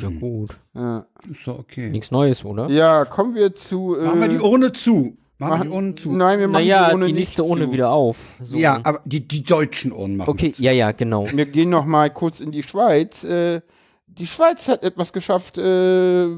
[0.00, 0.56] Ja, gut.
[0.74, 1.90] Ja, Ist doch okay.
[1.90, 2.68] Nichts Neues, oder?
[2.70, 3.96] ja kommen wir zu.
[3.96, 5.16] Äh, Machen wir die Urne zu.
[5.38, 6.12] Machen wir die Urne zu.
[6.12, 7.72] Nein, wir machen Naja, die, ohne die nicht nächste ohne zu.
[7.72, 8.34] wieder auf.
[8.40, 8.56] So.
[8.56, 11.26] Ja, aber die, die deutschen Urnen machen Okay, ja, ja, genau.
[11.32, 13.24] Wir gehen noch mal kurz in die Schweiz.
[13.24, 13.60] Äh,
[14.06, 15.62] die Schweiz hat etwas geschafft, äh,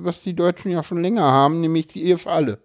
[0.02, 2.58] was die Deutschen ja schon länger haben, nämlich die Ehe für alle.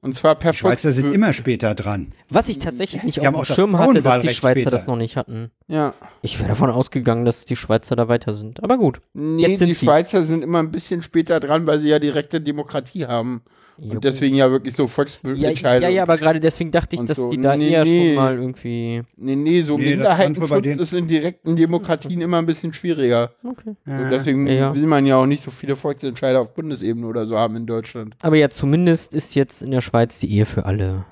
[0.00, 2.12] Und zwar per Die Schweizer sind immer später dran.
[2.28, 4.70] Was ich tatsächlich nicht Die auf dem auch das Schirm hatte, dass die Schweizer später.
[4.70, 5.52] das noch nicht hatten.
[5.72, 5.94] Ja.
[6.20, 8.62] Ich wäre davon ausgegangen, dass die Schweizer da weiter sind.
[8.62, 9.00] Aber gut.
[9.14, 9.74] Nee, Jetzt sind die.
[9.74, 13.40] Schweizer sind immer ein bisschen später dran, weil sie ja direkte Demokratie haben.
[13.78, 15.82] Ja, Und deswegen ja wirklich so ja, Volksentscheidungen.
[15.82, 17.30] ja, ja, aber gerade deswegen dachte ich, dass so.
[17.30, 18.08] die da Nee, eher nee.
[18.08, 19.02] schon mal irgendwie.
[19.16, 23.32] Nee, nee, so Nee, Minderheitenschutz ist in direkten Demokratien immer ein bisschen schwieriger.
[23.42, 23.74] Okay.
[23.86, 24.74] Und deswegen Ja.
[24.74, 28.14] will man ja auch nicht so viele Volksentscheider auf Bundesebene oder so haben in Deutschland.
[28.20, 31.06] Aber ja, zumindest ist jetzt in der Schweiz die Ehe für alle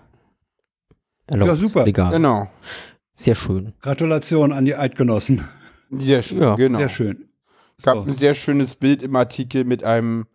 [1.26, 1.48] erlaubt.
[1.48, 1.84] Ja, super.
[1.86, 2.12] Legal.
[2.12, 2.46] Genau.
[3.20, 3.74] Sehr schön.
[3.82, 5.46] Gratulation an die Eidgenossen.
[5.90, 6.54] Sehr schön, Ja.
[6.56, 6.78] genau.
[6.78, 7.28] Sehr schön.
[7.76, 8.02] Es gab So.
[8.04, 10.26] ein sehr schönes Bild im Artikel mit einem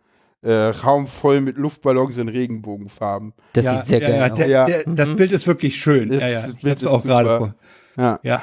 [0.42, 3.32] äh, Raum voll mit Luftballons in Regenbogenfarben.
[3.54, 4.70] Das ja, sieht sehr ja, geil ja, aus.
[4.70, 4.84] der.
[4.84, 5.16] Der, das Mhm.
[5.16, 6.10] Bild ist wirklich schön.
[6.10, 6.42] Das- ja, ja.
[6.42, 7.54] das Ich hab's auch gerade vor.
[7.96, 8.42] Ja, Ja.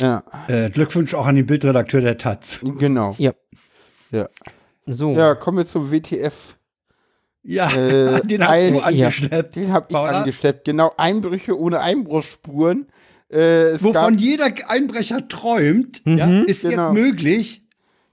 [0.00, 2.58] ja, Äh, Glückwunsch auch an den Bildredakteur der Taz.
[2.78, 3.14] genau.
[3.18, 3.32] Ja.
[4.10, 4.28] Ja.
[4.86, 5.12] So.
[5.14, 6.56] Ja, kommen wir zum WTF.
[7.42, 8.84] Ja, Äh, den hast ein- du Ja.
[8.84, 9.56] angeschleppt.
[9.56, 10.10] Den hab ich Paula?
[10.20, 10.64] angesteppt.
[10.64, 12.86] Genau, Einbrüche ohne Einbruchsspuren.
[13.28, 16.18] Äh, Wovon gab, jeder Einbrecher träumt, Mhm.
[16.18, 16.86] ja, ist Genau.
[16.86, 17.62] jetzt möglich.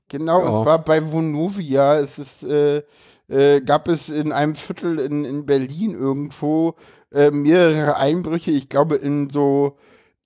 [0.10, 0.49] genau, Ja.
[0.49, 1.99] und zwar bei Vonovia.
[1.99, 2.84] Es ist, äh,
[3.28, 6.76] äh, gab es in einem Viertel in, in Berlin irgendwo
[7.14, 8.52] äh, mehrere Einbrüche.
[8.52, 9.78] Ich glaube in so,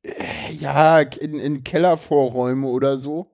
[0.03, 0.11] äh,
[0.53, 3.31] ja, in, in Kellervorräume oder so,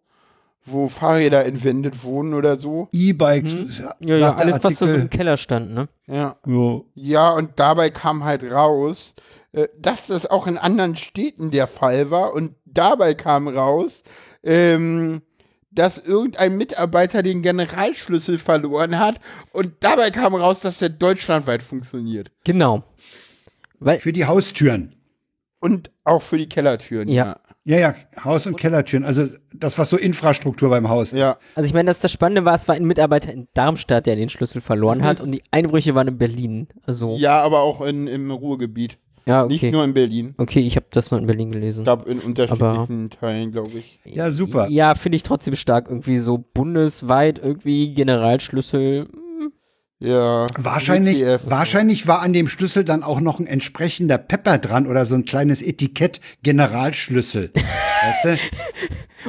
[0.71, 2.89] wo Fahrräder entwendet wurden oder so.
[2.91, 3.77] E-Bikes.
[3.77, 5.09] Sagt Ja, ja, alles, was da so im.
[5.09, 5.87] Keller stand, ne?
[6.07, 6.35] Ja.
[6.45, 6.81] Ja.
[6.95, 9.15] Ja, und dabei kam halt raus,
[9.51, 12.33] äh, dass das auch in anderen Städten der Fall war.
[12.33, 14.03] Und dabei kam raus,
[14.43, 15.21] ähm,
[15.71, 19.19] dass irgendein Mitarbeiter den Generalschlüssel verloren hat.
[19.51, 22.31] Und dabei kam raus, dass der deutschlandweit funktioniert.
[22.43, 22.83] Genau.
[23.79, 24.95] Weil, Für die Haustüren.
[25.59, 27.07] Und auch für die Kellertüren.
[27.09, 27.25] Ja.
[27.25, 27.39] Ja,
[27.75, 29.03] ja, Haus- und Kellertüren.
[29.03, 31.11] Also das, was so Infrastruktur beim Haus.
[31.11, 31.17] Ja.
[31.17, 31.37] ja.
[31.55, 34.29] also ich meine, dass das Spannende war, es war ein Mitarbeiter in Darmstadt, der den
[34.29, 36.67] Schlüssel verloren hat und die Einbrüche waren in Berlin.
[36.85, 38.97] Also, ja, Ja, aber auch in, im Ruhrgebiet.
[39.27, 39.71] Nicht okay.
[39.71, 40.33] nur in Berlin.
[40.37, 41.81] Okay, ich habe das nur in Berlin gelesen.
[41.81, 43.99] Ich glaube, in unterschiedlichen Teilen, glaube ich.
[44.05, 44.69] Ja, super.
[44.69, 45.89] Ja, finde ich trotzdem stark.
[45.89, 49.09] Irgendwie so bundesweit irgendwie Generalschlüssel.
[49.99, 50.45] Ja.
[50.57, 51.49] Wahrscheinlich, so.
[51.49, 55.25] wahrscheinlich war an dem Schlüssel dann auch noch ein entsprechender Pepper dran oder so ein
[55.25, 57.51] kleines Etikett Generalschlüssel.
[58.03, 58.37] weißt du?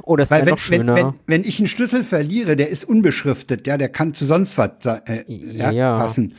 [0.03, 0.95] Oh, das wäre wenn, noch schöner.
[0.95, 4.59] wenn, wenn, wenn ich einen Schlüssel verliere, der ist unbeschriftet, ja, der kann zu sonst
[4.59, 5.99] was äh, ja, Ja.
[5.99, 6.35] passen.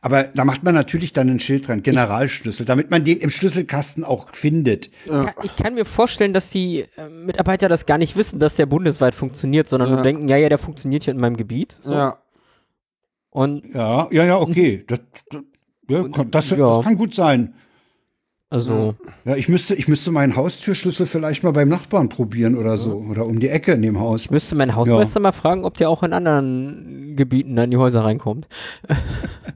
[0.00, 4.02] Aber da macht man natürlich dann ein Schild dran, Generalschlüssel, damit man den im Schlüsselkasten
[4.02, 4.90] auch findet.
[5.06, 8.66] Ja, ich kann mir vorstellen, dass die äh, Mitarbeiter das gar nicht wissen, dass der
[8.66, 11.76] bundesweit funktioniert, sondern nur denken, ja, ja, der funktioniert hier in meinem Gebiet.
[11.80, 11.92] So.
[11.92, 12.18] Ja.
[13.32, 14.84] Und Ja, ja, ja, okay.
[14.88, 15.00] Das,
[15.30, 15.42] das,
[15.88, 16.56] ja, kann- das, Ja.
[16.76, 17.54] das kann gut sein.
[18.50, 18.94] also,
[19.24, 22.96] Ja, ich müsste, ich müsste meinen Haustürschlüssel vielleicht mal beim Nachbarn probieren oder so.
[22.96, 24.26] Oder um die Ecke in dem Haus.
[24.26, 27.76] ich müsste meinen Hausmeister mal fragen, ob der auch in anderen Gebieten dann in die
[27.78, 28.48] Häuser reinkommt.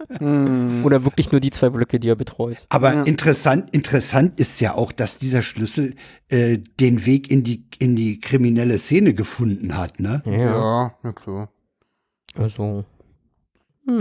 [0.85, 2.57] Oder wirklich nur die zwei Blöcke, die er betreut.
[2.71, 5.95] Aber interessant, interessant ist ja auch, dass dieser Schlüssel
[6.29, 10.23] äh, den Weg in die, in die kriminelle Szene gefunden hat, ne?
[10.25, 10.33] Ja.
[10.33, 11.51] Ja, na klar.
[12.35, 12.85] Also,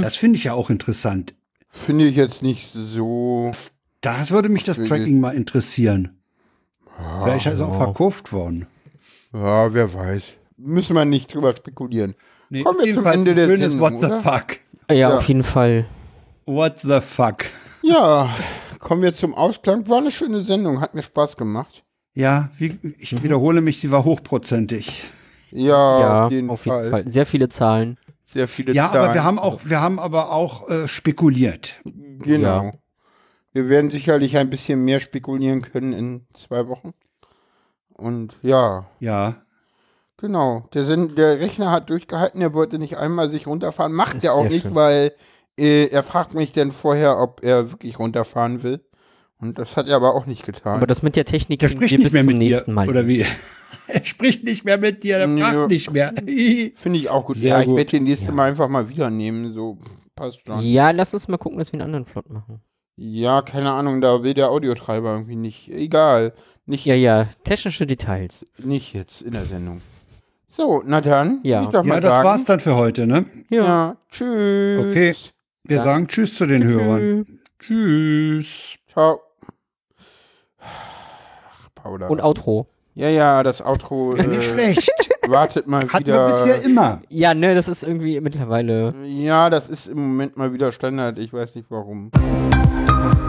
[0.02, 1.34] Das finde ich ja auch interessant.
[1.70, 3.52] Finde ich jetzt nicht so.
[4.02, 6.18] Das würde mich das Tracking mal interessieren.
[7.24, 8.68] Vielleicht ist es auch verkauft worden.
[9.34, 10.38] Ja, wer weiß.
[10.58, 12.16] Müssen wir nicht drüber spekulieren.
[12.50, 14.22] Nee, Kommen wir zum Ende der schönes Sendung, What the oder?
[14.22, 14.46] fuck.
[14.90, 15.18] ja, Ja.
[15.18, 15.86] auf jeden Fall.
[16.46, 17.46] What the fuck.
[17.84, 18.34] Ja,
[18.80, 19.88] kommen wir zum Ausklang.
[19.90, 21.84] War eine schöne Sendung, hat mir Spaß gemacht.
[22.14, 25.04] Ja, wie, ich wiederhole mich, sie war hochprozentig.
[25.52, 26.56] Ja, ja, auf jeden,
[26.90, 27.04] Fall.
[27.08, 27.98] Sehr viele Zahlen.
[28.26, 29.04] Sehr viele Ja, Zahlen.
[29.06, 31.82] aber wir haben auch, wir haben aber auch äh, spekuliert.
[31.84, 32.64] Genau.
[32.66, 32.72] Ja.
[33.54, 36.94] Wir werden sicherlich ein bisschen mehr spekulieren können in zwei Wochen.
[37.94, 39.36] Und ja, Ja.
[40.18, 40.66] genau.
[40.74, 43.94] Der, Sen der Rechner hat durchgehalten, er wollte nicht einmal sich runterfahren.
[43.94, 44.76] Macht er auch nicht, schön.
[44.76, 45.14] weil
[45.58, 48.82] äh, er fragt mich dann vorher, ob er wirklich runterfahren will.
[49.40, 50.78] Und das hat er aber auch nicht getan.
[50.78, 52.50] Aber das mit der Technik Der spricht nicht bis mehr zum mit dir.
[52.56, 52.90] nächsten Mal.
[52.90, 53.26] Oder wie?
[53.88, 55.52] er spricht nicht mehr mit dir, der Ja.
[55.54, 56.14] fragt nicht mehr.
[56.16, 57.38] Finde ich auch gut.
[57.38, 59.54] Sehr ja, ich werde den nächsten Mal einfach mal wieder nehmen.
[59.54, 59.78] So
[60.16, 60.60] passt schon.
[60.62, 62.62] Ja, lass uns mal gucken, dass wir einen anderen Flot machen.
[62.98, 65.70] Ja, keine Ahnung, da will der Audiotreiber irgendwie nicht.
[65.70, 66.34] Egal.
[66.66, 68.46] Nicht, Ja, ja, technische Details.
[68.58, 69.82] nicht jetzt in der Sendung.
[70.48, 71.42] So, na dann.
[71.44, 71.64] Ja.
[71.64, 72.26] Ich darf ja, mal das sagen.
[72.28, 73.26] war's dann für heute, ne?
[73.50, 73.64] Ja.
[73.66, 74.80] Ja, tschüss.
[74.80, 75.16] Okay.
[75.66, 75.84] Wir Ja.
[75.84, 77.26] sagen Tschüss zu den Hörern.
[77.60, 78.78] Tschüss.
[78.88, 79.20] Ciao.
[80.60, 82.08] Ach, Paula.
[82.08, 82.68] Und Outro.
[82.96, 84.90] Ja, ja, das Outro Nicht äh, schlecht.
[85.28, 86.28] wartet mal Hatten wieder.
[86.28, 87.02] wir bisher immer.
[87.10, 88.94] Ja, ne, das ist irgendwie mittlerweile.
[89.06, 91.18] ja, das ist im Moment mal wieder Standard.
[91.18, 92.10] Ich weiß nicht warum.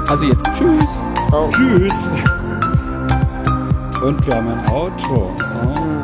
[0.08, 1.02] Also jetzt tschüss.
[1.28, 1.50] Ciao.
[1.50, 2.08] Tschüss.
[4.02, 5.36] Und wir haben ein Outro.
[5.64, 5.95] Oh.